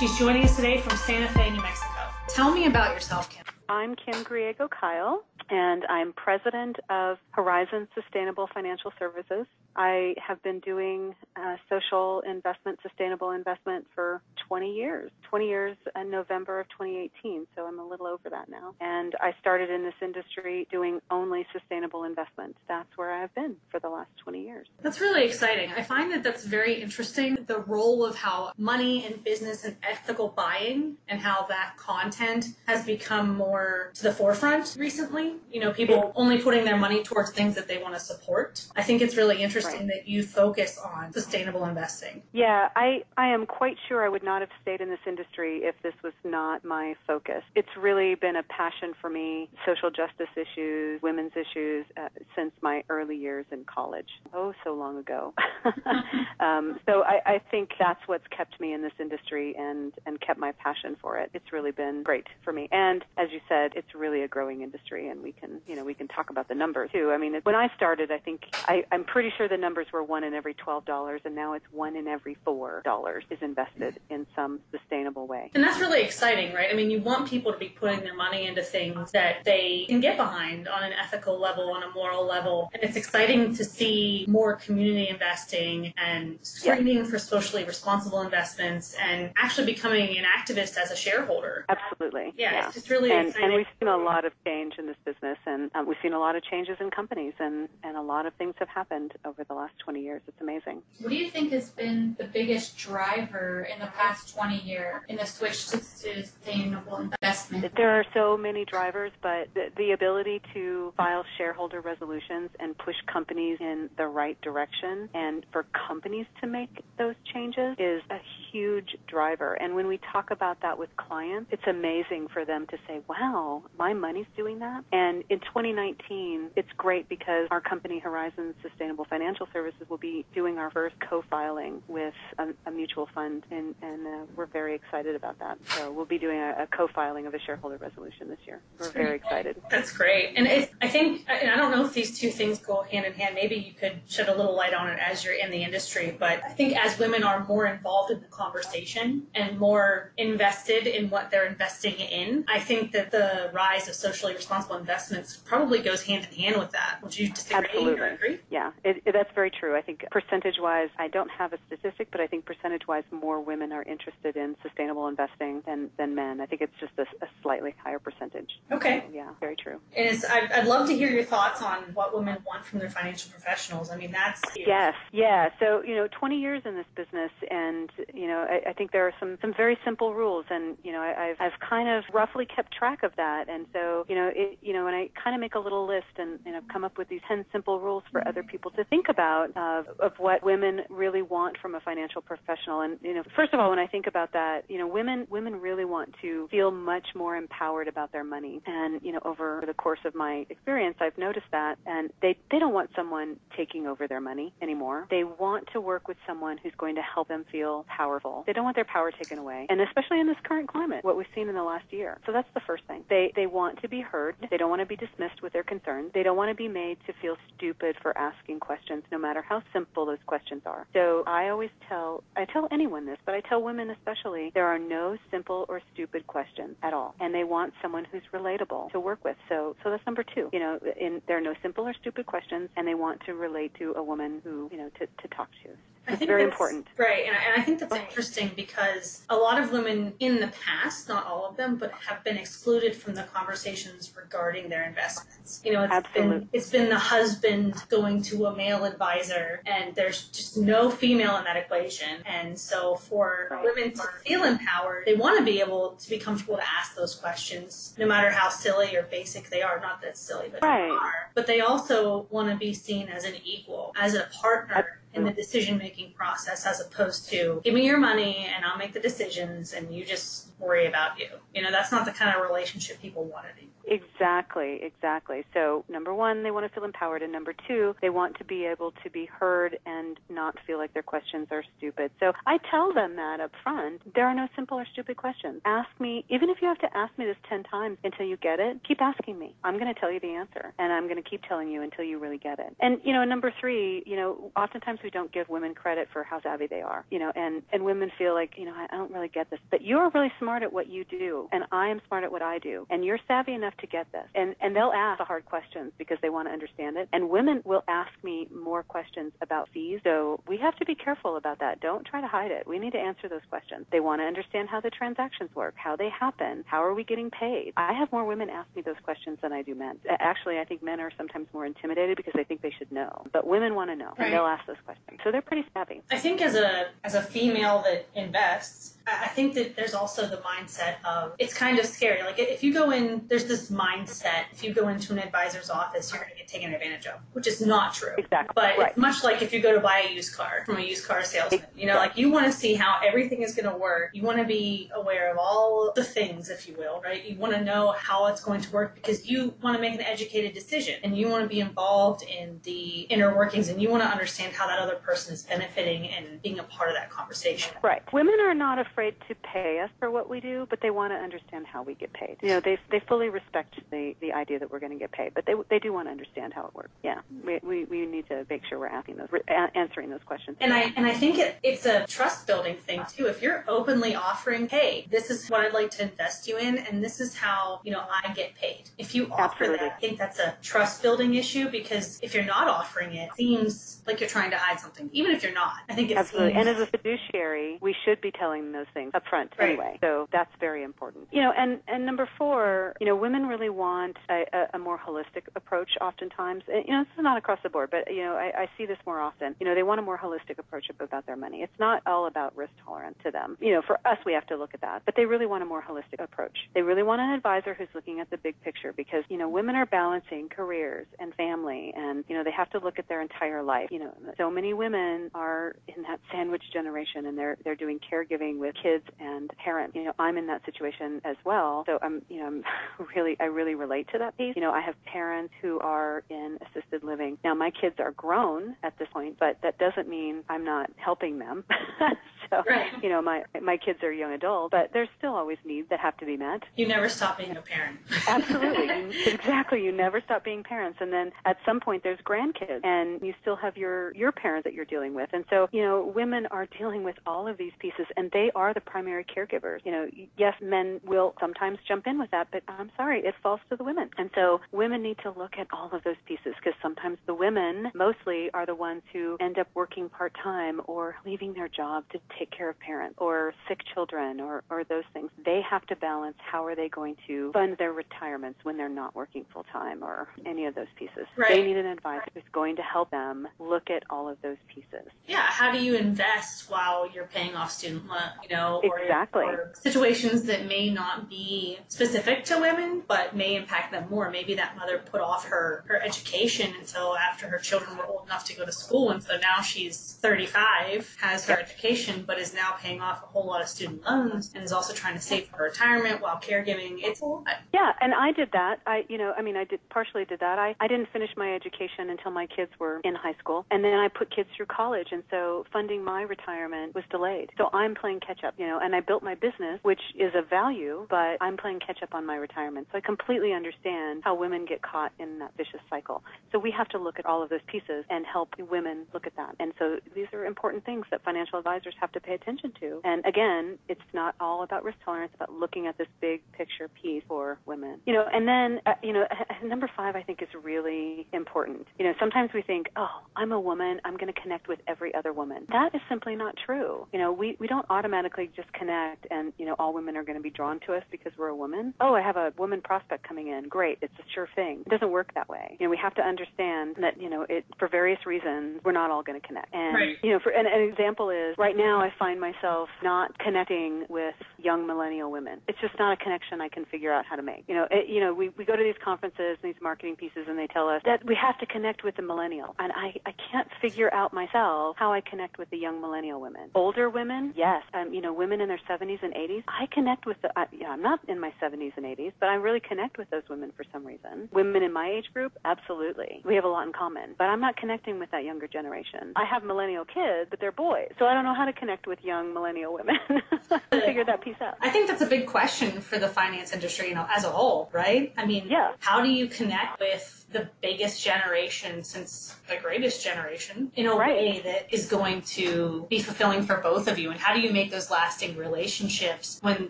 She's 0.00 0.18
joining 0.18 0.42
us 0.42 0.56
today 0.56 0.80
from 0.80 0.96
Santa 0.96 1.28
Fe, 1.28 1.50
New 1.50 1.62
Mexico. 1.62 2.00
Tell 2.26 2.52
me 2.52 2.66
about 2.66 2.92
yourself, 2.92 3.30
Kim. 3.30 3.44
I'm 3.68 3.94
Kim 3.94 4.24
Griego 4.24 4.68
Kiel, 4.68 5.22
and 5.50 5.84
I'm 5.88 6.12
president 6.12 6.76
of 6.88 7.18
Horizon 7.32 7.88
Sustainable 7.94 8.48
Financial 8.54 8.92
Services. 8.98 9.46
I 9.76 10.14
have 10.24 10.42
been 10.42 10.60
doing 10.60 11.14
uh, 11.36 11.56
social 11.68 12.22
investment, 12.28 12.78
sustainable 12.82 13.30
investment 13.30 13.86
for 13.94 14.20
20 14.48 14.74
years. 14.74 15.10
20 15.28 15.48
years 15.48 15.76
in 15.94 16.10
November 16.10 16.60
of 16.60 16.68
2018, 16.70 17.46
so 17.54 17.66
I'm 17.66 17.78
a 17.78 17.86
little 17.86 18.06
over 18.06 18.28
that 18.30 18.48
now. 18.48 18.74
And 18.80 19.14
I 19.20 19.32
started 19.40 19.70
in 19.70 19.84
this 19.84 19.94
industry 20.02 20.66
doing 20.70 21.00
only 21.10 21.46
sustainable 21.52 22.04
investment. 22.04 22.56
That's 22.68 22.88
where 22.96 23.12
I've 23.12 23.34
been 23.34 23.56
for 23.70 23.78
the 23.78 23.88
last 23.88 24.10
20 24.24 24.42
years. 24.42 24.66
That's 24.82 25.00
really 25.00 25.24
exciting. 25.24 25.70
I 25.76 25.82
find 25.82 26.12
that 26.12 26.22
that's 26.22 26.44
very 26.44 26.80
interesting. 26.82 27.36
The 27.46 27.60
role 27.60 28.04
of 28.04 28.16
how 28.16 28.52
money 28.58 29.04
and 29.04 29.22
business 29.22 29.64
and 29.64 29.76
ethical 29.82 30.28
buying 30.28 30.96
and 31.08 31.20
how 31.20 31.46
that 31.48 31.76
content 31.76 32.46
has 32.66 32.84
become 32.84 33.36
more 33.36 33.92
to 33.94 34.02
the 34.02 34.12
forefront 34.12 34.76
recently. 34.78 35.39
You 35.50 35.60
know, 35.60 35.72
people 35.72 36.12
only 36.14 36.38
putting 36.38 36.64
their 36.64 36.76
money 36.76 37.02
towards 37.02 37.32
things 37.32 37.54
that 37.56 37.66
they 37.66 37.78
want 37.78 37.94
to 37.94 38.00
support. 38.00 38.66
I 38.76 38.82
think 38.82 39.02
it's 39.02 39.16
really 39.16 39.42
interesting 39.42 39.80
right. 39.80 39.88
that 39.88 40.08
you 40.08 40.22
focus 40.22 40.78
on 40.78 41.12
sustainable 41.12 41.64
investing. 41.64 42.22
Yeah, 42.32 42.68
I, 42.76 43.02
I 43.16 43.28
am 43.28 43.46
quite 43.46 43.76
sure 43.88 44.04
I 44.04 44.08
would 44.08 44.22
not 44.22 44.42
have 44.42 44.50
stayed 44.62 44.80
in 44.80 44.88
this 44.88 45.00
industry 45.06 45.58
if 45.62 45.74
this 45.82 45.94
was 46.04 46.12
not 46.24 46.64
my 46.64 46.94
focus. 47.06 47.42
It's 47.56 47.68
really 47.76 48.14
been 48.14 48.36
a 48.36 48.42
passion 48.44 48.94
for 49.00 49.10
me, 49.10 49.48
social 49.66 49.90
justice 49.90 50.28
issues, 50.36 51.02
women's 51.02 51.32
issues, 51.32 51.84
uh, 51.96 52.08
since 52.36 52.52
my 52.60 52.84
early 52.88 53.16
years 53.16 53.46
in 53.50 53.64
college. 53.64 54.08
Oh, 54.32 54.52
so 54.64 54.74
long 54.74 54.98
ago. 54.98 55.34
um, 56.40 56.78
so 56.86 57.02
I, 57.02 57.20
I 57.26 57.40
think 57.50 57.70
that's 57.78 58.00
what's 58.06 58.26
kept 58.28 58.60
me 58.60 58.72
in 58.72 58.82
this 58.82 58.92
industry 59.00 59.54
and, 59.58 59.92
and 60.06 60.20
kept 60.20 60.38
my 60.38 60.52
passion 60.52 60.96
for 61.00 61.18
it. 61.18 61.30
It's 61.34 61.52
really 61.52 61.72
been 61.72 62.02
great 62.02 62.26
for 62.44 62.52
me. 62.52 62.68
And 62.70 63.04
as 63.16 63.28
you 63.32 63.40
said, 63.48 63.72
it's 63.74 63.94
really 63.94 64.22
a 64.22 64.28
growing 64.28 64.62
industry 64.62 65.08
and 65.08 65.22
we 65.22 65.29
can, 65.32 65.60
you 65.66 65.76
know, 65.76 65.84
we 65.84 65.94
can 65.94 66.08
talk 66.08 66.30
about 66.30 66.48
the 66.48 66.54
numbers 66.54 66.90
too. 66.92 67.10
I 67.10 67.18
mean, 67.18 67.34
when 67.42 67.54
I 67.54 67.70
started, 67.76 68.10
I 68.10 68.18
think 68.18 68.46
I, 68.68 68.84
I'm 68.92 69.04
pretty 69.04 69.32
sure 69.36 69.48
the 69.48 69.56
numbers 69.56 69.86
were 69.92 70.02
one 70.02 70.24
in 70.24 70.34
every 70.34 70.54
$12 70.54 71.20
and 71.24 71.34
now 71.34 71.52
it's 71.54 71.66
one 71.70 71.96
in 71.96 72.06
every 72.06 72.36
$4 72.46 73.22
is 73.30 73.38
invested 73.40 74.00
in 74.08 74.26
some 74.34 74.60
sustainable 74.70 75.26
way. 75.26 75.50
And 75.54 75.62
that's 75.62 75.80
really 75.80 76.02
exciting, 76.02 76.54
right? 76.54 76.68
I 76.70 76.74
mean, 76.74 76.90
you 76.90 77.00
want 77.00 77.28
people 77.28 77.52
to 77.52 77.58
be 77.58 77.68
putting 77.68 78.00
their 78.00 78.14
money 78.14 78.46
into 78.46 78.62
things 78.62 79.12
that 79.12 79.44
they 79.44 79.86
can 79.88 80.00
get 80.00 80.16
behind 80.16 80.68
on 80.68 80.82
an 80.82 80.92
ethical 80.92 81.38
level, 81.38 81.70
on 81.70 81.82
a 81.82 81.90
moral 81.90 82.26
level. 82.26 82.70
And 82.74 82.82
it's 82.82 82.96
exciting 82.96 83.54
to 83.54 83.64
see 83.64 84.24
more 84.28 84.54
community 84.54 85.08
investing 85.08 85.92
and 85.96 86.38
screening 86.42 86.98
yes. 86.98 87.10
for 87.10 87.18
socially 87.18 87.64
responsible 87.64 88.22
investments 88.22 88.96
and 89.00 89.30
actually 89.36 89.66
becoming 89.66 90.16
an 90.18 90.24
activist 90.24 90.76
as 90.76 90.90
a 90.90 90.96
shareholder. 90.96 91.64
Absolutely. 91.68 92.32
Yeah, 92.36 92.52
yeah. 92.52 92.66
it's 92.66 92.74
just 92.74 92.90
really 92.90 93.12
and, 93.12 93.28
exciting. 93.28 93.46
And 93.46 93.54
we've 93.54 93.66
seen 93.78 93.88
a 93.88 93.96
lot 93.96 94.24
of 94.24 94.32
change 94.44 94.74
in 94.78 94.86
this 94.86 94.96
business 95.04 95.19
and 95.46 95.70
um, 95.74 95.86
we've 95.86 95.96
seen 96.02 96.12
a 96.12 96.18
lot 96.18 96.36
of 96.36 96.42
changes 96.44 96.76
in 96.80 96.90
companies 96.90 97.34
and, 97.38 97.68
and 97.82 97.96
a 97.96 98.02
lot 98.02 98.26
of 98.26 98.34
things 98.34 98.54
have 98.58 98.68
happened 98.68 99.12
over 99.24 99.44
the 99.44 99.54
last 99.54 99.74
20 99.84 100.00
years. 100.00 100.22
It's 100.26 100.40
amazing. 100.40 100.82
What 101.00 101.10
do 101.10 101.16
you 101.16 101.30
think 101.30 101.52
has 101.52 101.70
been 101.70 102.16
the 102.18 102.24
biggest 102.24 102.76
driver 102.78 103.66
in 103.72 103.80
the 103.80 103.86
past 103.86 104.34
20 104.34 104.60
years 104.60 105.02
in 105.08 105.16
the 105.16 105.26
switch 105.26 105.68
to 105.68 105.78
sustainable 105.78 106.96
investment? 106.96 107.74
There 107.76 107.90
are 107.90 108.04
so 108.14 108.36
many 108.36 108.64
drivers, 108.64 109.12
but 109.22 109.48
the, 109.54 109.70
the 109.76 109.92
ability 109.92 110.42
to 110.54 110.92
file 110.96 111.24
shareholder 111.36 111.80
resolutions 111.80 112.50
and 112.58 112.76
push 112.78 112.96
companies 113.06 113.58
in 113.60 113.90
the 113.96 114.06
right 114.06 114.40
direction 114.40 115.08
and 115.14 115.44
for 115.52 115.66
companies 115.88 116.26
to 116.40 116.46
make 116.46 116.82
those 116.98 117.14
changes 117.32 117.76
is 117.78 118.02
a 118.10 118.18
huge 118.50 118.96
driver. 119.06 119.54
And 119.54 119.74
when 119.74 119.86
we 119.86 119.98
talk 120.12 120.30
about 120.30 120.60
that 120.62 120.78
with 120.78 120.94
clients, 120.96 121.50
it's 121.52 121.66
amazing 121.66 122.28
for 122.32 122.44
them 122.44 122.66
to 122.68 122.76
say, 122.86 123.00
wow, 123.08 123.62
my 123.78 123.92
money's 123.92 124.26
doing 124.36 124.58
that. 124.60 124.84
And 124.92 124.99
in 125.28 125.40
2019, 125.40 126.50
it's 126.56 126.68
great 126.76 127.08
because 127.08 127.48
our 127.50 127.60
company, 127.60 127.98
Horizon 127.98 128.54
Sustainable 128.62 129.04
Financial 129.04 129.48
Services, 129.52 129.88
will 129.88 129.98
be 129.98 130.24
doing 130.34 130.58
our 130.58 130.70
first 130.70 130.96
co-filing 131.00 131.82
with 131.88 132.14
a, 132.38 132.48
a 132.66 132.70
mutual 132.70 133.08
fund, 133.14 133.44
and, 133.50 133.74
and 133.82 134.06
uh, 134.06 134.10
we're 134.36 134.46
very 134.46 134.74
excited 134.74 135.14
about 135.14 135.38
that. 135.38 135.58
So 135.76 135.92
we'll 135.92 136.04
be 136.04 136.18
doing 136.18 136.38
a, 136.38 136.62
a 136.62 136.66
co-filing 136.66 137.26
of 137.26 137.34
a 137.34 137.40
shareholder 137.40 137.76
resolution 137.76 138.28
this 138.28 138.38
year. 138.46 138.60
We're 138.78 138.90
very 138.90 139.16
excited. 139.16 139.60
That's 139.70 139.92
great. 139.92 140.34
And 140.36 140.48
I 140.48 140.88
think, 140.88 141.24
and 141.28 141.50
I 141.50 141.56
don't 141.56 141.70
know 141.70 141.84
if 141.84 141.92
these 141.92 142.18
two 142.18 142.30
things 142.30 142.58
go 142.58 142.82
hand 142.82 143.06
in 143.06 143.12
hand. 143.12 143.34
Maybe 143.34 143.56
you 143.56 143.72
could 143.72 144.00
shed 144.08 144.28
a 144.28 144.34
little 144.36 144.54
light 144.54 144.74
on 144.74 144.88
it 144.88 144.98
as 145.00 145.24
you're 145.24 145.34
in 145.34 145.50
the 145.50 145.62
industry, 145.62 146.16
but 146.18 146.42
I 146.44 146.50
think 146.50 146.76
as 146.76 146.98
women 146.98 147.22
are 147.24 147.44
more 147.46 147.66
involved 147.66 148.10
in 148.10 148.20
the 148.20 148.26
conversation 148.26 149.26
and 149.34 149.58
more 149.58 150.12
invested 150.16 150.86
in 150.86 151.10
what 151.10 151.30
they're 151.30 151.46
investing 151.46 151.94
in, 151.94 152.44
I 152.48 152.60
think 152.60 152.92
that 152.92 153.10
the 153.10 153.50
rise 153.52 153.88
of 153.88 153.94
socially 153.94 154.34
responsible 154.34 154.76
investments 154.90 155.36
probably 155.36 155.78
goes 155.78 156.02
hand 156.02 156.26
in 156.32 156.36
hand 156.36 156.56
with 156.56 156.72
that. 156.72 156.89
Would 157.02 157.18
you 157.18 157.28
disagree 157.30 157.66
Absolutely. 157.66 158.00
or 158.00 158.06
agree? 158.06 158.38
Yeah, 158.50 158.72
it, 158.84 159.02
it, 159.04 159.12
that's 159.12 159.32
very 159.34 159.50
true. 159.50 159.76
I 159.76 159.82
think 159.82 160.04
percentage 160.10 160.56
wise, 160.58 160.88
I 160.98 161.08
don't 161.08 161.30
have 161.30 161.52
a 161.52 161.58
statistic, 161.66 162.08
but 162.10 162.20
I 162.20 162.26
think 162.26 162.44
percentage 162.44 162.86
wise, 162.86 163.04
more 163.10 163.40
women 163.40 163.72
are 163.72 163.82
interested 163.82 164.36
in 164.36 164.56
sustainable 164.62 165.08
investing 165.08 165.62
than, 165.66 165.90
than 165.96 166.14
men. 166.14 166.40
I 166.40 166.46
think 166.46 166.62
it's 166.62 166.78
just 166.80 166.92
a, 166.98 167.02
a 167.24 167.28
slightly 167.42 167.74
higher 167.82 167.98
percentage. 167.98 168.50
Okay. 168.70 169.04
So, 169.06 169.14
yeah, 169.14 169.30
very 169.40 169.56
true. 169.56 169.80
And 169.96 170.22
I'd, 170.30 170.52
I'd 170.52 170.66
love 170.66 170.86
to 170.88 170.96
hear 170.96 171.10
your 171.10 171.24
thoughts 171.24 171.62
on 171.62 171.82
what 171.94 172.14
women 172.14 172.38
want 172.46 172.64
from 172.64 172.78
their 172.78 172.90
financial 172.90 173.30
professionals. 173.30 173.90
I 173.90 173.96
mean, 173.96 174.12
that's. 174.12 174.40
Huge. 174.54 174.66
Yes, 174.66 174.94
yeah. 175.12 175.50
So, 175.58 175.82
you 175.82 175.94
know, 175.94 176.08
20 176.10 176.38
years 176.38 176.62
in 176.64 176.74
this 176.74 176.86
business, 176.94 177.30
and, 177.50 177.90
you 178.12 178.26
know, 178.26 178.46
I, 178.48 178.70
I 178.70 178.72
think 178.72 178.92
there 178.92 179.06
are 179.06 179.14
some, 179.20 179.38
some 179.40 179.54
very 179.54 179.78
simple 179.84 180.14
rules, 180.14 180.44
and, 180.50 180.76
you 180.82 180.92
know, 180.92 181.00
I, 181.00 181.30
I've, 181.30 181.40
I've 181.40 181.60
kind 181.60 181.88
of 181.88 182.04
roughly 182.12 182.46
kept 182.46 182.72
track 182.72 183.02
of 183.02 183.12
that. 183.16 183.48
And 183.48 183.66
so, 183.72 184.04
you 184.08 184.14
know, 184.14 184.30
it, 184.34 184.58
you 184.62 184.72
know, 184.72 184.84
when 184.84 184.94
I 184.94 185.10
kind 185.22 185.34
of 185.34 185.40
make 185.40 185.54
a 185.54 185.58
little 185.58 185.86
list 185.86 186.18
and, 186.18 186.38
and 186.46 186.56
I've 186.56 186.68
come 186.68 186.84
up 186.84 186.89
with 186.96 187.08
these 187.08 187.20
10 187.28 187.44
simple 187.52 187.80
rules 187.80 188.02
for 188.10 188.26
other 188.26 188.42
mm-hmm. 188.42 188.50
people 188.50 188.70
to 188.72 188.84
think 188.84 189.08
about 189.08 189.56
of, 189.56 189.86
of 189.98 190.12
what 190.18 190.42
women 190.42 190.80
really 190.88 191.22
want 191.22 191.56
from 191.58 191.74
a 191.74 191.80
financial 191.80 192.22
professional. 192.22 192.82
And, 192.82 192.98
you 193.02 193.14
know, 193.14 193.22
first 193.36 193.52
of 193.52 193.60
all, 193.60 193.70
when 193.70 193.78
I 193.78 193.86
think 193.86 194.06
about 194.06 194.32
that, 194.32 194.62
you 194.68 194.78
know, 194.78 194.86
women, 194.86 195.26
women 195.30 195.56
really 195.56 195.84
want 195.84 196.14
to 196.22 196.48
feel 196.50 196.70
much 196.70 197.06
more 197.14 197.36
empowered 197.36 197.88
about 197.88 198.12
their 198.12 198.24
money. 198.24 198.60
And, 198.66 199.00
you 199.02 199.12
know, 199.12 199.20
over 199.24 199.62
the 199.66 199.74
course 199.74 200.00
of 200.04 200.14
my 200.14 200.46
experience, 200.50 200.96
I've 201.00 201.16
noticed 201.18 201.46
that. 201.52 201.78
And 201.86 202.10
they, 202.22 202.36
they 202.50 202.58
don't 202.58 202.74
want 202.74 202.90
someone 202.96 203.36
taking 203.56 203.86
over 203.86 204.06
their 204.06 204.20
money 204.20 204.52
anymore. 204.62 205.06
They 205.10 205.24
want 205.24 205.68
to 205.72 205.80
work 205.80 206.08
with 206.08 206.16
someone 206.26 206.58
who's 206.62 206.74
going 206.78 206.96
to 206.96 207.02
help 207.02 207.28
them 207.28 207.44
feel 207.50 207.84
powerful. 207.88 208.44
They 208.46 208.52
don't 208.52 208.64
want 208.64 208.76
their 208.76 208.84
power 208.84 209.10
taken 209.10 209.38
away. 209.38 209.66
And 209.68 209.80
especially 209.80 210.20
in 210.20 210.26
this 210.26 210.36
current 210.44 210.68
climate, 210.68 211.04
what 211.04 211.16
we've 211.16 211.26
seen 211.34 211.48
in 211.48 211.54
the 211.54 211.62
last 211.62 211.84
year. 211.90 212.18
So 212.26 212.32
that's 212.32 212.48
the 212.54 212.60
first 212.66 212.84
thing. 212.86 213.04
They, 213.08 213.32
they 213.36 213.46
want 213.46 213.80
to 213.82 213.88
be 213.88 214.00
heard. 214.00 214.36
They 214.50 214.56
don't 214.56 214.70
want 214.70 214.80
to 214.80 214.86
be 214.86 214.96
dismissed 214.96 215.42
with 215.42 215.52
their 215.52 215.62
concerns. 215.62 216.10
They 216.14 216.22
don't 216.22 216.36
want 216.36 216.50
to 216.50 216.54
be 216.54 216.68
made 216.68 216.79
to 217.06 217.12
feel 217.20 217.36
stupid 217.54 217.96
for 218.02 218.16
asking 218.16 218.60
questions, 218.60 219.02
no 219.12 219.18
matter 219.18 219.42
how 219.42 219.62
simple 219.72 220.06
those 220.06 220.18
questions 220.26 220.62
are. 220.66 220.86
So 220.92 221.24
I 221.26 221.48
always 221.48 221.70
tell, 221.88 222.22
I 222.36 222.44
tell 222.44 222.68
anyone 222.70 223.06
this, 223.06 223.18
but 223.26 223.34
I 223.34 223.40
tell 223.40 223.62
women 223.62 223.90
especially, 223.90 224.50
there 224.54 224.66
are 224.66 224.78
no 224.78 225.16
simple 225.30 225.66
or 225.68 225.80
stupid 225.92 226.26
questions 226.26 226.76
at 226.82 226.92
all. 226.92 227.14
And 227.20 227.34
they 227.34 227.44
want 227.44 227.72
someone 227.82 228.06
who's 228.10 228.22
relatable 228.32 228.92
to 228.92 229.00
work 229.00 229.24
with. 229.24 229.36
So, 229.48 229.76
so 229.82 229.90
that's 229.90 230.04
number 230.06 230.24
two. 230.34 230.48
You 230.52 230.60
know, 230.60 230.78
in, 230.98 231.22
there 231.26 231.36
are 231.36 231.46
no 231.50 231.54
simple 231.62 231.86
or 231.86 231.94
stupid 232.00 232.26
questions, 232.26 232.68
and 232.76 232.86
they 232.86 232.94
want 232.94 233.20
to 233.26 233.34
relate 233.34 233.72
to 233.78 233.94
a 233.96 234.02
woman 234.02 234.40
who, 234.44 234.68
you 234.72 234.78
know, 234.78 234.90
to, 234.98 235.06
to 235.06 235.28
talk 235.36 235.48
to. 235.64 235.70
It's 236.08 236.18
think 236.18 236.28
very 236.28 236.42
that's- 236.44 236.54
important. 236.54 236.88
Right, 236.96 237.24
and 237.26 237.36
I, 237.36 237.40
and 237.52 237.60
I 237.62 237.64
think 237.64 237.78
that's 237.78 237.92
Right. 237.92 238.06
interesting 238.08 238.50
because 238.56 239.22
a 239.28 239.36
lot 239.36 239.60
of 239.60 239.70
women 239.70 240.14
in 240.18 240.40
the 240.40 240.48
past, 240.48 241.08
not 241.08 241.26
all 241.26 241.46
of 241.46 241.56
them, 241.56 241.76
but 241.76 241.92
have 242.08 242.24
been 242.24 242.36
excluded 242.36 242.96
from 242.96 243.14
the 243.14 243.22
conversations 243.24 244.12
regarding 244.16 244.68
their 244.70 244.82
investments. 244.82 245.60
You 245.64 245.72
know, 245.72 245.84
it's 245.84 245.92
Absolutely. 245.92 246.38
been 246.40 246.48
it's 246.52 246.70
been 246.70 246.88
the 246.88 246.98
husband 246.98 247.74
going 247.88 248.22
to 248.22 248.46
a 248.46 248.56
male 248.56 248.84
advisor, 248.84 249.62
and 249.66 249.94
there's 249.94 250.24
just 250.28 250.56
no 250.56 250.90
female 250.90 251.36
in 251.36 251.44
that 251.44 251.56
equation. 251.56 252.22
And 252.24 252.58
so, 252.58 252.96
for 252.96 253.48
Right. 253.50 253.62
women 253.64 253.92
to 253.94 254.02
feel 254.24 254.42
empowered, 254.44 255.04
they 255.06 255.14
want 255.14 255.38
to 255.38 255.44
be 255.44 255.60
able 255.60 255.92
to 255.92 256.10
be 256.10 256.18
comfortable 256.18 256.56
to 256.56 256.68
ask 256.68 256.96
those 256.96 257.14
questions, 257.14 257.94
no 257.98 258.06
matter 258.06 258.30
how 258.30 258.48
silly 258.48 258.96
or 258.96 259.02
basic 259.04 259.48
they 259.50 259.62
are. 259.62 259.78
Not 259.80 260.00
that 260.02 260.16
silly, 260.16 260.48
but 260.50 260.62
Right. 260.62 260.82
they 260.88 260.90
are. 260.90 261.30
But 261.34 261.46
they 261.46 261.60
also 261.60 262.26
want 262.30 262.50
to 262.50 262.56
be 262.56 262.74
seen 262.74 263.08
as 263.08 263.24
an 263.24 263.34
equal, 263.44 263.92
as 263.98 264.14
a 264.14 264.28
partner 264.40 264.99
in 265.12 265.24
the 265.24 265.32
decision 265.32 265.76
making 265.76 266.12
process 266.12 266.66
as 266.66 266.80
opposed 266.80 267.28
to 267.30 267.60
give 267.64 267.74
me 267.74 267.84
your 267.84 267.98
money 267.98 268.48
and 268.54 268.64
I'll 268.64 268.78
make 268.78 268.92
the 268.92 269.00
decisions 269.00 269.72
and 269.72 269.92
you 269.94 270.04
just 270.04 270.48
worry 270.58 270.86
about 270.86 271.18
you. 271.18 271.28
You 271.54 271.62
know, 271.62 271.70
that's 271.70 271.90
not 271.90 272.04
the 272.04 272.12
kind 272.12 272.34
of 272.34 272.42
relationship 272.42 273.00
people 273.00 273.24
want 273.24 273.46
anymore. 273.46 273.70
Exactly, 273.90 274.78
exactly. 274.82 275.44
So, 275.52 275.84
number 275.88 276.14
one, 276.14 276.44
they 276.44 276.52
want 276.52 276.64
to 276.64 276.72
feel 276.72 276.84
empowered, 276.84 277.22
and 277.22 277.32
number 277.32 277.52
two, 277.66 277.96
they 278.00 278.08
want 278.08 278.38
to 278.38 278.44
be 278.44 278.64
able 278.64 278.92
to 279.02 279.10
be 279.10 279.26
heard 279.26 279.76
and 279.84 280.18
not 280.28 280.54
feel 280.64 280.78
like 280.78 280.94
their 280.94 281.02
questions 281.02 281.48
are 281.50 281.64
stupid. 281.76 282.12
So, 282.20 282.32
I 282.46 282.58
tell 282.70 282.94
them 282.94 283.16
that 283.16 283.40
up 283.40 283.50
front. 283.64 284.00
There 284.14 284.26
are 284.26 284.34
no 284.34 284.46
simple 284.54 284.78
or 284.78 284.86
stupid 284.92 285.16
questions. 285.16 285.60
Ask 285.64 285.88
me, 285.98 286.24
even 286.28 286.50
if 286.50 286.58
you 286.62 286.68
have 286.68 286.78
to 286.78 286.96
ask 286.96 287.16
me 287.18 287.24
this 287.26 287.36
10 287.48 287.64
times 287.64 287.98
until 288.04 288.26
you 288.26 288.36
get 288.36 288.60
it, 288.60 288.78
keep 288.86 289.02
asking 289.02 289.40
me. 289.40 289.56
I'm 289.64 289.76
going 289.76 289.92
to 289.92 290.00
tell 290.00 290.12
you 290.12 290.20
the 290.20 290.28
answer, 290.34 290.72
and 290.78 290.92
I'm 290.92 291.08
going 291.08 291.20
to 291.20 291.28
keep 291.28 291.42
telling 291.48 291.68
you 291.68 291.82
until 291.82 292.04
you 292.04 292.20
really 292.20 292.38
get 292.38 292.60
it. 292.60 292.76
And, 292.78 292.98
you 293.04 293.12
know, 293.12 293.24
number 293.24 293.52
three, 293.60 294.04
you 294.06 294.14
know, 294.14 294.52
oftentimes 294.56 295.00
we 295.02 295.10
don't 295.10 295.32
give 295.32 295.48
women 295.48 295.74
credit 295.74 296.06
for 296.12 296.22
how 296.22 296.40
savvy 296.42 296.68
they 296.68 296.80
are, 296.80 297.04
you 297.10 297.18
know, 297.18 297.32
and, 297.34 297.62
and 297.72 297.84
women 297.84 298.12
feel 298.16 298.34
like, 298.34 298.52
you 298.56 298.66
know, 298.66 298.72
I, 298.72 298.86
I 298.88 298.96
don't 298.96 299.12
really 299.12 299.28
get 299.28 299.50
this. 299.50 299.58
But 299.68 299.82
you're 299.82 300.10
really 300.10 300.32
smart 300.38 300.62
at 300.62 300.72
what 300.72 300.88
you 300.88 301.04
do, 301.04 301.48
and 301.50 301.64
I 301.72 301.88
am 301.88 302.00
smart 302.06 302.22
at 302.22 302.30
what 302.30 302.42
I 302.42 302.60
do, 302.60 302.86
and 302.88 303.04
you're 303.04 303.18
savvy 303.26 303.52
enough 303.52 303.74
to 303.80 303.86
get 303.86 304.10
this. 304.12 304.26
And, 304.34 304.54
and 304.60 304.74
they'll 304.74 304.92
ask 304.94 305.18
the 305.18 305.24
hard 305.24 305.44
questions 305.46 305.92
because 305.98 306.18
they 306.22 306.30
want 306.30 306.48
to 306.48 306.52
understand 306.52 306.96
it. 306.96 307.08
And 307.12 307.28
women 307.30 307.62
will 307.64 307.84
ask 307.88 308.10
me 308.22 308.46
more 308.54 308.82
questions 308.82 309.32
about 309.42 309.68
fees. 309.72 310.00
So 310.04 310.40
we 310.46 310.56
have 310.58 310.76
to 310.76 310.84
be 310.84 310.94
careful 310.94 311.36
about 311.36 311.58
that. 311.60 311.80
Don't 311.80 312.04
try 312.06 312.20
to 312.20 312.26
hide 312.26 312.50
it. 312.50 312.66
We 312.66 312.78
need 312.78 312.92
to 312.92 312.98
answer 312.98 313.28
those 313.28 313.40
questions. 313.48 313.86
They 313.90 314.00
want 314.00 314.20
to 314.20 314.24
understand 314.26 314.68
how 314.68 314.80
the 314.80 314.90
transactions 314.90 315.50
work, 315.54 315.74
how 315.76 315.96
they 315.96 316.08
happen, 316.08 316.64
how 316.66 316.82
are 316.84 316.94
we 316.94 317.04
getting 317.04 317.30
paid. 317.30 317.72
I 317.76 317.92
have 317.92 318.10
more 318.12 318.24
women 318.24 318.50
ask 318.50 318.68
me 318.76 318.82
those 318.82 318.96
questions 319.02 319.38
than 319.42 319.52
I 319.52 319.62
do 319.62 319.74
men. 319.74 319.98
Actually, 320.08 320.58
I 320.58 320.64
think 320.64 320.82
men 320.82 321.00
are 321.00 321.10
sometimes 321.16 321.48
more 321.52 321.66
intimidated 321.66 322.16
because 322.16 322.32
they 322.36 322.44
think 322.44 322.62
they 322.62 322.74
should 322.78 322.90
know. 322.92 323.24
But 323.32 323.46
women 323.46 323.74
want 323.74 323.90
to 323.90 323.96
know, 323.96 324.12
Right. 324.18 324.26
and 324.26 324.32
they'll 324.34 324.46
ask 324.46 324.66
those 324.66 324.76
questions. 324.84 325.20
So 325.24 325.30
they're 325.32 325.42
pretty 325.42 325.66
savvy. 325.74 326.02
I 326.10 326.18
think 326.18 326.40
as 326.40 326.54
a 326.54 326.88
as 327.04 327.14
a 327.14 327.22
female 327.22 327.82
that 327.84 328.06
invests, 328.14 328.96
I 329.22 329.28
think 329.28 329.54
that 329.54 329.76
there's 329.76 329.94
also 329.94 330.26
the 330.26 330.38
mindset 330.38 330.96
of 331.04 331.32
it's 331.38 331.54
kind 331.54 331.78
of 331.78 331.86
scary. 331.86 332.22
Like 332.22 332.38
if 332.38 332.62
you 332.62 332.72
go 332.72 332.90
in, 332.90 333.24
there's 333.28 333.44
this 333.46 333.70
mindset. 333.70 334.44
If 334.52 334.62
you 334.62 334.72
go 334.72 334.88
into 334.88 335.12
an 335.12 335.18
advisor's 335.18 335.70
office, 335.70 336.10
you're 336.12 336.20
going 336.20 336.32
to 336.32 336.36
get 336.38 336.48
taken 336.48 336.72
advantage 336.72 337.06
of, 337.06 337.20
which 337.32 337.46
is 337.46 337.60
not 337.60 337.94
true. 337.94 338.12
Exactly. 338.18 338.52
But 338.54 338.78
Right. 338.78 338.88
it's 338.88 338.96
much 338.96 339.24
like 339.24 339.42
if 339.42 339.52
you 339.52 339.60
go 339.60 339.72
to 339.74 339.80
buy 339.80 340.06
a 340.08 340.12
used 340.12 340.34
car 340.36 340.62
from 340.66 340.76
a 340.76 340.80
used 340.82 341.06
car 341.06 341.22
salesman. 341.24 341.62
You 341.76 341.86
know, 341.86 341.96
like 341.96 342.16
you 342.16 342.30
want 342.30 342.46
to 342.46 342.52
see 342.52 342.74
how 342.74 343.00
everything 343.04 343.42
is 343.42 343.54
going 343.54 343.70
to 343.70 343.76
work. 343.76 344.10
You 344.14 344.22
want 344.22 344.38
to 344.38 344.44
be 344.44 344.90
aware 344.94 345.30
of 345.32 345.38
all 345.38 345.92
the 345.94 346.04
things, 346.04 346.50
if 346.50 346.68
you 346.68 346.74
will, 346.76 347.00
right? 347.02 347.24
You 347.24 347.36
want 347.36 347.54
to 347.54 347.62
know 347.64 347.92
how 347.92 348.26
it's 348.26 348.42
going 348.42 348.60
to 348.60 348.70
work 348.72 348.94
because 348.94 349.28
you 349.28 349.54
want 349.62 349.76
to 349.76 349.80
make 349.80 349.94
an 349.94 350.02
educated 350.02 350.54
decision 350.54 351.00
and 351.02 351.16
you 351.16 351.28
want 351.28 351.42
to 351.42 351.48
be 351.48 351.60
involved 351.60 352.22
in 352.22 352.60
the 352.64 353.00
inner 353.14 353.34
workings 353.36 353.68
and 353.68 353.80
you 353.80 353.88
want 353.90 354.02
to 354.02 354.08
understand 354.08 354.52
how 354.52 354.66
that 354.66 354.78
other 354.78 354.96
person 354.96 355.32
is 355.34 355.42
benefiting 355.42 356.08
and 356.08 356.40
being 356.42 356.58
a 356.58 356.62
part 356.64 356.88
of 356.88 356.94
that 356.94 357.10
conversation. 357.10 357.74
Right. 357.82 358.02
Women 358.12 358.36
are 358.40 358.54
not 358.54 358.78
afraid 358.78 358.99
to 359.28 359.34
pay 359.52 359.80
us 359.80 359.90
for 359.98 360.10
what 360.10 360.28
we 360.28 360.40
do, 360.40 360.66
but 360.68 360.80
they 360.82 360.90
want 360.90 361.12
to 361.12 361.16
understand 361.16 361.66
how 361.66 361.82
we 361.82 361.94
get 361.94 362.12
paid. 362.12 362.36
You 362.42 362.48
know, 362.50 362.60
they 362.60 362.78
they 362.90 363.00
fully 363.08 363.28
respect 363.28 363.74
the 363.90 364.14
the 364.20 364.32
idea 364.32 364.58
that 364.58 364.70
we're 364.70 364.78
going 364.78 364.92
to 364.92 364.98
get 364.98 365.12
paid, 365.12 365.32
but 365.34 365.46
they 365.46 365.54
they 365.68 365.78
do 365.78 365.92
want 365.92 366.08
to 366.08 366.10
understand 366.10 366.52
how 366.52 366.66
it 366.66 366.74
works. 366.74 366.90
Yeah. 367.02 367.20
We 367.44 367.60
we, 367.62 367.84
we 367.84 368.06
need 368.06 368.28
to 368.28 368.46
make 368.50 368.62
sure 368.68 368.78
we're 368.78 368.86
asking 368.88 369.16
those 369.16 369.28
a- 369.48 369.76
answering 369.76 370.10
those 370.10 370.22
questions. 370.26 370.56
And 370.60 370.72
I 370.72 370.92
and 370.96 371.06
I 371.06 371.14
think 371.14 371.38
it, 371.38 371.56
it's 371.62 371.86
a 371.86 372.06
trust 372.06 372.46
building 372.46 372.76
thing 372.76 373.02
too. 373.08 373.26
If 373.26 373.42
you're 373.42 373.64
openly 373.66 374.14
offering, 374.14 374.68
hey, 374.68 375.06
this 375.10 375.30
is 375.30 375.48
what 375.48 375.60
I'd 375.60 375.74
like 375.74 375.90
to 375.92 376.02
invest 376.02 376.46
you 376.46 376.58
in, 376.58 376.78
and 376.78 377.02
this 377.02 377.20
is 377.20 377.36
how 377.36 377.80
you 377.84 377.92
know 377.92 378.04
I 378.08 378.32
get 378.34 378.54
paid. 378.54 378.90
If 378.98 379.14
you 379.14 379.26
offer 379.32 379.64
Absolutely. 379.64 379.78
that, 379.78 379.96
I 379.96 380.00
think 380.00 380.18
that's 380.18 380.38
a 380.38 380.56
trust 380.62 381.02
building 381.02 381.34
issue 381.34 381.70
because 381.70 382.18
if 382.22 382.34
you're 382.34 382.44
not 382.44 382.68
offering 382.68 383.14
it, 383.14 383.30
it 383.30 383.36
seems 383.36 384.02
like 384.06 384.20
you're 384.20 384.28
trying 384.28 384.50
to 384.50 384.56
hide 384.58 384.80
something. 384.80 385.08
Even 385.12 385.32
if 385.32 385.42
you're 385.42 385.52
not, 385.52 385.74
I 385.88 385.94
think 385.94 386.10
it 386.10 386.16
Absolutely. 386.16 386.52
seems 386.52 386.66
And 386.66 386.76
as 386.76 386.82
a 386.82 386.86
fiduciary, 386.86 387.78
we 387.80 387.94
should 388.04 388.20
be 388.20 388.30
telling 388.30 388.72
those 388.80 388.92
things 388.94 389.10
up 389.14 389.24
front 389.28 389.50
Right. 389.58 389.70
anyway. 389.70 389.98
So 390.00 390.28
that's 390.32 390.50
very 390.58 390.82
important. 390.90 391.28
You 391.30 391.42
know, 391.42 391.52
and, 391.56 391.80
and 391.88 392.00
number 392.06 392.26
four, 392.38 392.94
you 393.00 393.06
know, 393.06 393.16
women 393.16 393.42
really 393.46 393.68
want 393.68 394.16
a, 394.28 394.44
a, 394.52 394.62
a 394.74 394.78
more 394.78 394.98
holistic 394.98 395.44
approach 395.54 395.90
oftentimes. 396.00 396.62
And, 396.72 396.84
you 396.86 396.92
know, 396.94 397.04
this 397.04 397.12
is 397.18 397.22
not 397.22 397.36
across 397.36 397.58
the 397.62 397.68
board, 397.68 397.88
but, 397.90 398.12
you 398.12 398.22
know, 398.22 398.34
I, 398.34 398.62
I 398.62 398.66
see 398.76 398.86
this 398.86 398.98
more 399.06 399.20
often. 399.20 399.54
You 399.60 399.66
know, 399.66 399.74
they 399.74 399.82
want 399.82 400.00
a 400.00 400.02
more 400.02 400.18
holistic 400.18 400.58
approach 400.58 400.86
about 400.90 401.26
their 401.26 401.36
money. 401.36 401.58
It's 401.62 401.78
not 401.78 402.02
all 402.06 402.26
about 402.26 402.56
risk 402.56 402.72
tolerance 402.84 403.16
to 403.24 403.30
them. 403.30 403.56
You 403.60 403.72
know, 403.74 403.82
for 403.86 403.98
us, 404.06 404.18
we 404.24 404.32
have 404.32 404.46
to 404.48 404.56
look 404.56 404.74
at 404.74 404.80
that. 404.80 405.02
But 405.04 405.14
they 405.16 405.26
really 405.26 405.46
want 405.46 405.62
a 405.62 405.66
more 405.66 405.82
holistic 405.82 406.22
approach. 406.22 406.56
They 406.74 406.82
really 406.82 407.02
want 407.02 407.20
an 407.20 407.30
advisor 407.30 407.74
who's 407.74 407.88
looking 407.94 408.20
at 408.20 408.30
the 408.30 408.38
big 408.38 408.60
picture 408.62 408.92
because, 408.92 409.24
you 409.28 409.38
know, 409.38 409.48
women 409.48 409.74
are 409.76 409.86
balancing 409.86 410.48
careers 410.48 411.06
and 411.18 411.34
family 411.34 411.92
and, 411.96 412.24
you 412.28 412.36
know, 412.36 412.44
they 412.44 412.50
have 412.52 412.70
to 412.70 412.78
look 412.78 412.98
at 412.98 413.08
their 413.08 413.20
entire 413.20 413.62
life. 413.62 413.88
You 413.90 414.00
know, 414.00 414.14
so 414.38 414.50
many 414.50 414.72
women 414.74 415.30
are 415.34 415.74
in 415.88 416.02
that 416.02 416.20
sandwich 416.32 416.62
generation 416.72 417.26
and 417.26 417.36
they're 417.38 417.56
they're 417.64 417.76
doing 417.76 417.98
caregiving 418.12 418.58
with 418.58 418.69
kids 418.72 419.04
and 419.18 419.50
parents. 419.62 419.94
You 419.96 420.04
know, 420.04 420.12
I'm 420.18 420.36
in 420.36 420.46
that 420.48 420.64
situation 420.64 421.20
as 421.24 421.36
well. 421.44 421.84
So 421.86 421.98
I'm, 422.02 422.22
you 422.28 422.38
know, 422.38 422.46
I'm 422.46 422.64
really 423.16 423.36
I 423.40 423.44
really 423.44 423.74
relate 423.74 424.08
to 424.12 424.18
that 424.18 424.36
piece. 424.36 424.54
You 424.56 424.62
know, 424.62 424.72
I 424.72 424.80
have 424.80 424.94
parents 425.04 425.52
who 425.60 425.78
are 425.80 426.22
in 426.30 426.58
assisted 426.62 427.02
living. 427.02 427.38
Now 427.44 427.54
my 427.54 427.70
kids 427.70 427.96
are 427.98 428.12
grown 428.12 428.76
at 428.82 428.98
this 428.98 429.08
point, 429.12 429.36
but 429.38 429.58
that 429.62 429.78
doesn't 429.78 430.08
mean 430.08 430.42
I'm 430.48 430.64
not 430.64 430.90
helping 430.96 431.38
them. 431.38 431.64
so, 432.50 432.62
Right. 432.68 432.90
you 433.02 433.08
know, 433.08 433.22
my 433.22 433.44
my 433.62 433.76
kids 433.76 434.02
are 434.02 434.12
young 434.12 434.32
adults, 434.32 434.70
but 434.72 434.90
there's 434.92 435.08
still 435.18 435.34
always 435.34 435.58
needs 435.64 435.88
that 435.90 436.00
have 436.00 436.16
to 436.18 436.26
be 436.26 436.36
met. 436.36 436.62
you 436.76 436.86
never 436.86 437.08
stop 437.08 437.38
being 437.38 437.56
a 437.56 437.62
parent. 437.62 437.98
Absolutely. 438.28 438.86
You- 438.86 439.32
exactly. 439.32 439.82
You 439.84 439.92
never 439.92 440.20
stop 440.20 440.44
being 440.44 440.62
parents. 440.62 440.98
And 441.00 441.12
then 441.12 441.32
at 441.44 441.56
some 441.64 441.80
point 441.80 442.02
there's 442.02 442.18
grandkids 442.20 442.80
and 442.84 443.20
you 443.22 443.34
still 443.40 443.56
have 443.56 443.76
your, 443.76 444.14
your 444.14 444.32
parents 444.32 444.64
that 444.64 444.74
you're 444.74 444.84
dealing 444.84 445.14
with. 445.14 445.30
And 445.32 445.44
so, 445.50 445.68
you 445.72 445.82
know, 445.82 446.12
women 446.14 446.46
are 446.50 446.66
dealing 446.78 447.02
with 447.04 447.16
all 447.26 447.46
of 447.46 447.56
these 447.58 447.72
pieces 447.78 448.06
and 448.16 448.30
they 448.32 448.50
are 448.54 448.74
the 448.74 448.80
primary 448.80 449.24
caregivers. 449.24 449.80
You 449.84 449.92
know, 449.92 450.08
yes, 450.36 450.54
men 450.60 451.00
will 451.04 451.34
sometimes 451.40 451.78
jump 451.86 452.06
in 452.06 452.18
with 452.18 452.30
that, 452.30 452.48
but 452.52 452.62
I'm 452.68 452.90
sorry, 452.96 453.20
it 453.20 453.34
falls 453.42 453.60
to 453.70 453.76
the 453.76 453.84
women. 453.84 454.10
And 454.18 454.30
so 454.34 454.60
women 454.72 455.02
need 455.02 455.18
to 455.22 455.30
look 455.30 455.54
at 455.58 455.66
all 455.72 455.90
of 455.92 456.02
those 456.04 456.16
pieces 456.26 456.54
because 456.56 456.74
sometimes 456.82 457.18
the 457.26 457.34
women 457.34 457.90
mostly 457.94 458.50
are 458.54 458.66
the 458.66 458.74
ones 458.74 459.02
who 459.12 459.36
end 459.40 459.58
up 459.58 459.68
working 459.74 460.08
part 460.08 460.34
time 460.42 460.80
or 460.86 461.16
leaving 461.24 461.52
their 461.54 461.68
job 461.68 462.04
to 462.12 462.18
take 462.40 462.50
care 462.50 462.70
of 462.70 462.80
parents 462.80 463.16
or 463.18 463.52
sick 463.68 463.80
children 463.94 464.40
or, 464.40 464.64
or 464.70 464.82
those 464.84 465.04
things. 465.12 465.30
They 465.44 465.60
have 465.68 465.86
to 465.86 465.96
balance 465.96 466.36
how 466.38 466.64
are 466.64 466.74
they 466.74 466.88
going 466.88 467.16
to 467.26 467.52
fund 467.52 467.76
their 467.78 467.92
retirements 467.92 468.60
when 468.62 468.76
they're 468.78 468.88
not 468.88 469.14
working 469.14 469.44
full 469.52 469.64
time 469.70 470.02
or 470.02 470.28
any 470.46 470.64
of 470.64 470.74
those 470.74 470.86
pieces. 470.96 471.26
Right. 471.36 471.50
They 471.50 471.62
need 471.62 471.76
an 471.76 471.86
advisor 471.86 472.24
who's 472.34 472.42
going 472.52 472.76
to 472.76 472.82
help 472.82 473.10
them 473.10 473.46
look 473.58 473.90
at 473.90 474.04
all 474.08 474.28
of 474.28 474.40
those 474.42 474.56
pieces. 474.68 475.08
Yeah, 475.28 475.42
how 475.42 475.70
do 475.70 475.78
you 475.78 475.96
invest 475.96 476.70
while 476.70 477.08
you're 477.12 477.26
paying 477.26 477.54
off 477.54 477.70
student 477.70 478.06
loan? 478.06 478.20
You 478.42 478.56
know, 478.56 478.80
or, 478.82 478.98
Exactly. 478.98 479.44
or 479.44 479.72
situations 479.74 480.44
that 480.44 480.66
may 480.66 480.88
not 480.90 481.28
be 481.28 481.78
specific 481.88 482.44
to 482.44 482.58
women, 482.58 483.02
but 483.06 483.36
may 483.36 483.54
impact 483.54 483.92
them 483.92 484.08
more. 484.08 484.30
Maybe 484.30 484.54
that 484.54 484.76
mother 484.76 484.98
put 484.98 485.20
off 485.20 485.44
her 485.46 485.84
her 485.88 486.00
education 486.02 486.72
until 486.78 487.16
after 487.16 487.48
her 487.48 487.58
children 487.58 487.96
were 487.98 488.06
old 488.06 488.24
enough 488.26 488.44
to 488.46 488.56
go 488.56 488.64
to 488.64 488.72
school, 488.72 489.10
and 489.10 489.22
so 489.22 489.36
now 489.36 489.60
she's 489.60 490.18
35, 490.22 491.16
has 491.20 491.46
her 491.46 491.58
education, 491.58 492.24
but 492.30 492.38
is 492.38 492.54
now 492.54 492.76
paying 492.78 493.00
off 493.00 493.24
a 493.24 493.26
whole 493.26 493.44
lot 493.44 493.60
of 493.60 493.66
student 493.66 494.04
loans, 494.04 494.52
and 494.54 494.62
is 494.62 494.70
also 494.70 494.94
trying 494.94 495.14
to 495.14 495.20
save 495.20 495.48
for 495.48 495.64
retirement 495.64 496.20
while 496.20 496.36
caregiving. 496.36 497.00
It's 497.02 497.20
a 497.20 497.24
lot. 497.24 497.44
Yeah, 497.74 497.90
and 498.00 498.14
I 498.14 498.30
did 498.30 498.50
that. 498.52 498.78
I, 498.86 499.04
you 499.08 499.18
know, 499.18 499.34
I 499.36 499.42
mean, 499.42 499.56
I 499.56 499.64
did 499.64 499.80
partially 499.88 500.24
did 500.24 500.38
that. 500.38 500.56
I, 500.56 500.76
I 500.78 500.86
didn't 500.86 501.08
finish 501.12 501.30
my 501.36 501.52
education 501.52 502.08
until 502.08 502.30
my 502.30 502.46
kids 502.46 502.70
were 502.78 503.00
in 503.02 503.16
high 503.16 503.34
school, 503.40 503.66
and 503.72 503.82
then 503.82 503.94
I 503.94 504.06
put 504.06 504.30
kids 504.32 504.48
through 504.56 504.66
college, 504.66 505.08
and 505.10 505.24
so 505.28 505.66
funding 505.72 506.04
my 506.04 506.22
retirement 506.22 506.94
was 506.94 507.02
delayed. 507.10 507.50
So 507.58 507.68
I'm 507.72 507.96
playing 507.96 508.20
catch 508.20 508.44
up, 508.44 508.54
you 508.58 508.66
know, 508.68 508.78
and 508.80 508.94
I 508.94 509.00
built 509.00 509.24
my 509.24 509.34
business, 509.34 509.80
which 509.82 510.00
is 510.14 510.32
of 510.36 510.48
value, 510.48 511.08
but 511.10 511.36
I'm 511.40 511.56
playing 511.56 511.80
catch 511.84 512.00
up 512.00 512.14
on 512.14 512.24
my 512.24 512.36
retirement. 512.36 512.86
So 512.92 512.98
I 512.98 513.00
completely 513.00 513.52
understand 513.52 514.22
how 514.22 514.36
women 514.36 514.66
get 514.66 514.82
caught 514.82 515.10
in 515.18 515.40
that 515.40 515.50
vicious 515.56 515.80
cycle. 515.90 516.22
So 516.52 516.60
we 516.60 516.70
have 516.70 516.88
to 516.90 516.98
look 516.98 517.18
at 517.18 517.26
all 517.26 517.42
of 517.42 517.48
those 517.50 517.66
pieces 517.66 518.04
and 518.08 518.24
help 518.24 518.50
women 518.70 519.06
look 519.12 519.26
at 519.26 519.34
that. 519.34 519.56
And 519.58 519.72
so 519.80 519.98
these 520.14 520.28
are 520.32 520.44
important 520.44 520.84
things 520.84 521.06
that 521.10 521.24
financial 521.24 521.58
advisors 521.58 521.94
have 522.00 522.12
to 522.12 522.19
pay 522.22 522.34
attention 522.34 522.72
to. 522.80 523.00
And 523.04 523.24
again, 523.26 523.78
it's 523.88 524.00
not 524.12 524.34
all 524.40 524.62
about 524.62 524.84
risk 524.84 524.98
tolerance, 525.04 525.32
but 525.38 525.52
looking 525.52 525.86
at 525.86 525.98
this 525.98 526.08
big 526.20 526.40
picture 526.52 526.88
piece 527.02 527.22
for 527.28 527.58
women. 527.66 528.00
You 528.06 528.14
know, 528.14 528.24
and 528.32 528.46
then, 528.46 528.80
uh, 528.86 528.94
you 529.02 529.12
know, 529.12 529.24
number 529.64 529.90
five, 529.96 530.16
I 530.16 530.22
think 530.22 530.42
is 530.42 530.48
really 530.62 531.26
important. 531.32 531.86
You 531.98 532.06
know, 532.06 532.12
sometimes 532.18 532.50
we 532.54 532.62
think, 532.62 532.88
oh, 532.96 533.22
I'm 533.36 533.52
a 533.52 533.60
woman, 533.60 534.00
I'm 534.04 534.16
going 534.16 534.32
to 534.32 534.40
connect 534.40 534.68
with 534.68 534.80
every 534.88 535.14
other 535.14 535.32
woman. 535.32 535.66
That 535.70 535.94
is 535.94 536.00
simply 536.08 536.36
not 536.36 536.54
true. 536.64 537.06
You 537.12 537.18
know, 537.18 537.32
we, 537.32 537.56
we 537.58 537.66
don't 537.66 537.86
automatically 537.90 538.50
just 538.54 538.72
connect 538.72 539.26
and, 539.30 539.52
you 539.58 539.66
know, 539.66 539.76
all 539.78 539.94
women 539.94 540.16
are 540.16 540.24
going 540.24 540.36
to 540.36 540.42
be 540.42 540.50
drawn 540.50 540.80
to 540.86 540.94
us 540.94 541.02
because 541.10 541.32
we're 541.38 541.48
a 541.48 541.56
woman. 541.56 541.94
Oh, 542.00 542.14
I 542.14 542.22
have 542.22 542.36
a 542.36 542.52
woman 542.58 542.80
prospect 542.80 543.26
coming 543.26 543.48
in. 543.48 543.68
Great. 543.68 543.98
It's 544.02 544.12
a 544.18 544.22
sure 544.34 544.48
thing. 544.54 544.82
It 544.86 544.90
doesn't 544.90 545.10
work 545.10 545.32
that 545.34 545.48
way. 545.48 545.76
You 545.78 545.86
know, 545.86 545.90
we 545.90 545.98
have 546.02 546.14
to 546.14 546.22
understand 546.22 546.96
that, 547.00 547.20
you 547.20 547.30
know, 547.30 547.46
it, 547.48 547.64
for 547.78 547.88
various 547.88 548.24
reasons, 548.26 548.80
we're 548.84 548.92
not 548.92 549.10
all 549.10 549.22
going 549.22 549.40
to 549.40 549.46
connect. 549.46 549.72
And, 549.74 549.94
right. 549.94 550.16
you 550.22 550.30
know, 550.30 550.40
for, 550.42 550.50
and 550.50 550.66
an 550.66 550.88
example 550.88 551.30
is 551.30 551.56
right 551.58 551.76
now 551.76 551.99
I 552.00 552.12
find 552.18 552.40
myself 552.40 552.88
not 553.02 553.38
connecting 553.38 554.04
with 554.08 554.34
young 554.58 554.86
millennial 554.86 555.30
women. 555.30 555.60
It's 555.68 555.80
just 555.80 555.98
not 555.98 556.12
a 556.12 556.16
connection 556.16 556.60
I 556.60 556.68
can 556.68 556.84
figure 556.86 557.12
out 557.12 557.24
how 557.26 557.36
to 557.36 557.42
make. 557.42 557.64
You 557.68 557.74
know, 557.74 557.86
it, 557.90 558.08
you 558.08 558.20
know, 558.20 558.34
we, 558.34 558.50
we 558.50 558.64
go 558.64 558.76
to 558.76 558.82
these 558.82 559.00
conferences 559.02 559.58
and 559.62 559.74
these 559.74 559.80
marketing 559.82 560.16
pieces 560.16 560.46
and 560.48 560.58
they 560.58 560.66
tell 560.66 560.88
us 560.88 561.02
that 561.04 561.24
we 561.24 561.34
have 561.34 561.58
to 561.58 561.66
connect 561.66 562.04
with 562.04 562.16
the 562.16 562.22
millennial. 562.22 562.74
And 562.78 562.92
I, 562.92 563.14
I 563.26 563.34
can't 563.50 563.68
figure 563.80 564.12
out 564.14 564.32
myself 564.32 564.96
how 564.98 565.12
I 565.12 565.20
connect 565.20 565.58
with 565.58 565.70
the 565.70 565.76
young 565.78 566.00
millennial 566.00 566.40
women. 566.40 566.70
Older 566.74 567.10
women, 567.10 567.52
yes. 567.56 567.82
Um, 567.94 568.12
you 568.12 568.20
know, 568.20 568.32
women 568.32 568.60
in 568.60 568.68
their 568.68 568.80
70s 568.88 569.22
and 569.22 569.34
80s, 569.34 569.64
I 569.68 569.86
connect 569.92 570.26
with 570.26 570.40
the, 570.42 570.50
I, 570.58 570.66
I'm 570.88 571.02
not 571.02 571.20
in 571.28 571.38
my 571.38 571.52
70s 571.62 571.92
and 571.96 572.06
80s, 572.06 572.32
but 572.40 572.48
I 572.48 572.54
really 572.54 572.80
connect 572.80 573.18
with 573.18 573.30
those 573.30 573.42
women 573.48 573.72
for 573.76 573.84
some 573.92 574.06
reason. 574.06 574.48
Women 574.52 574.82
in 574.82 574.92
my 574.92 575.10
age 575.10 575.26
group, 575.32 575.52
absolutely. 575.64 576.42
We 576.44 576.54
have 576.54 576.64
a 576.64 576.68
lot 576.68 576.86
in 576.86 576.92
common. 576.92 577.34
But 577.38 577.44
I'm 577.44 577.60
not 577.60 577.76
connecting 577.76 578.18
with 578.18 578.30
that 578.30 578.44
younger 578.44 578.66
generation. 578.66 579.32
I 579.36 579.44
have 579.44 579.64
millennial 579.64 580.04
kids, 580.04 580.48
but 580.50 580.60
they're 580.60 580.72
boys. 580.72 581.10
So 581.18 581.24
I 581.26 581.34
don't 581.34 581.44
know 581.44 581.54
how 581.54 581.64
to 581.64 581.72
connect 581.72 581.89
with 582.06 582.22
young 582.24 582.54
millennial 582.54 582.92
women. 582.94 583.18
figure 583.90 584.24
that 584.24 584.40
piece 584.42 584.60
out. 584.60 584.74
I 584.80 584.90
think 584.90 585.08
that's 585.08 585.22
a 585.22 585.26
big 585.26 585.46
question 585.46 586.00
for 586.00 586.18
the 586.18 586.28
finance 586.28 586.72
industry, 586.72 587.08
you 587.08 587.14
know, 587.14 587.26
as 587.34 587.44
a 587.44 587.48
whole, 587.50 587.88
right? 587.92 588.32
I 588.36 588.46
mean, 588.46 588.66
Yeah. 588.68 588.92
how 589.00 589.22
do 589.22 589.28
you 589.30 589.46
connect 589.48 590.00
with 590.00 590.46
the 590.52 590.68
biggest 590.80 591.22
generation 591.22 592.02
since 592.02 592.56
the 592.68 592.76
greatest 592.76 593.22
generation 593.22 593.92
in 593.94 594.06
a 594.06 594.14
Right. 594.14 594.36
way 594.36 594.60
that 594.64 594.92
is 594.92 595.06
going 595.06 595.42
to 595.42 596.06
be 596.10 596.20
fulfilling 596.20 596.62
for 596.62 596.76
both 596.78 597.08
of 597.08 597.18
you? 597.18 597.30
And 597.30 597.38
how 597.40 597.54
do 597.54 597.60
you 597.60 597.72
make 597.72 597.90
those 597.90 598.10
lasting 598.10 598.56
relationships 598.56 599.58
when 599.62 599.88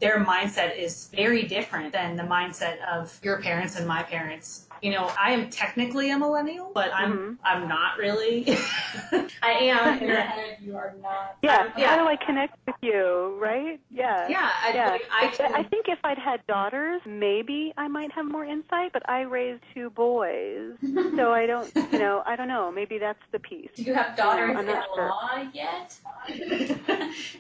their 0.00 0.19
mindset 0.25 0.76
is 0.76 1.09
very 1.14 1.42
different 1.45 1.92
than 1.92 2.16
the 2.16 2.23
mindset 2.25 2.76
of 2.87 3.19
your 3.23 3.40
parents 3.40 3.76
and 3.76 3.87
my 3.87 4.02
parents? 4.02 4.66
You 4.82 4.92
know, 4.92 5.10
I 5.20 5.32
am 5.32 5.50
technically 5.50 6.10
a 6.10 6.18
millennial, 6.18 6.70
but 6.75 6.90
I'm 6.94 7.12
Mhm. 7.18 7.37
I'm 7.44 7.68
not 7.68 7.99
really. 7.99 8.44
I 9.42 9.52
am. 9.52 9.99
In 10.02 10.08
your 10.08 10.16
head, 10.20 10.56
you 10.60 10.76
are 10.76 10.94
not. 11.02 11.37
Yeah. 11.42 11.70
Yeah. 11.76 11.88
How 11.88 11.96
do 12.02 12.08
I 12.08 12.16
connect 12.16 12.56
with 12.66 12.76
you? 12.80 13.37
Right? 13.40 13.78
Yeah. 13.90 14.28
Yeah, 14.28 14.50
I, 14.62 14.72
Yeah. 14.75 14.90
like, 14.90 15.02
I 15.10 15.26
can. 15.28 15.54
I 15.54 15.62
think 15.64 15.87
if 15.88 15.99
I'd 16.04 16.18
had 16.18 16.46
daughters, 16.46 17.02
maybe 17.06 17.72
I 17.76 17.88
might 17.88 18.10
have 18.12 18.26
more 18.26 18.44
insight, 18.44 18.92
but 18.92 19.06
I 19.08 19.22
raised 19.22 19.62
two 19.75 19.90
boys. 19.90 20.72
so 21.16 21.32
I 21.32 21.46
don't, 21.46 21.70
you 21.92 21.99
know, 21.99 22.22
I 22.26 22.37
don't 22.37 22.49
know. 22.49 22.70
Maybe 22.72 22.99
that's 22.99 23.22
the 23.32 23.38
piece. 23.38 23.70
Do 23.76 23.82
you 23.82 23.94
have 23.94 24.16
daughters 24.16 24.50
I'm 24.56 24.60
in 24.60 24.75
not 24.75 24.84
sure. 24.94 25.08
law 25.08 25.44
yet? 25.52 25.94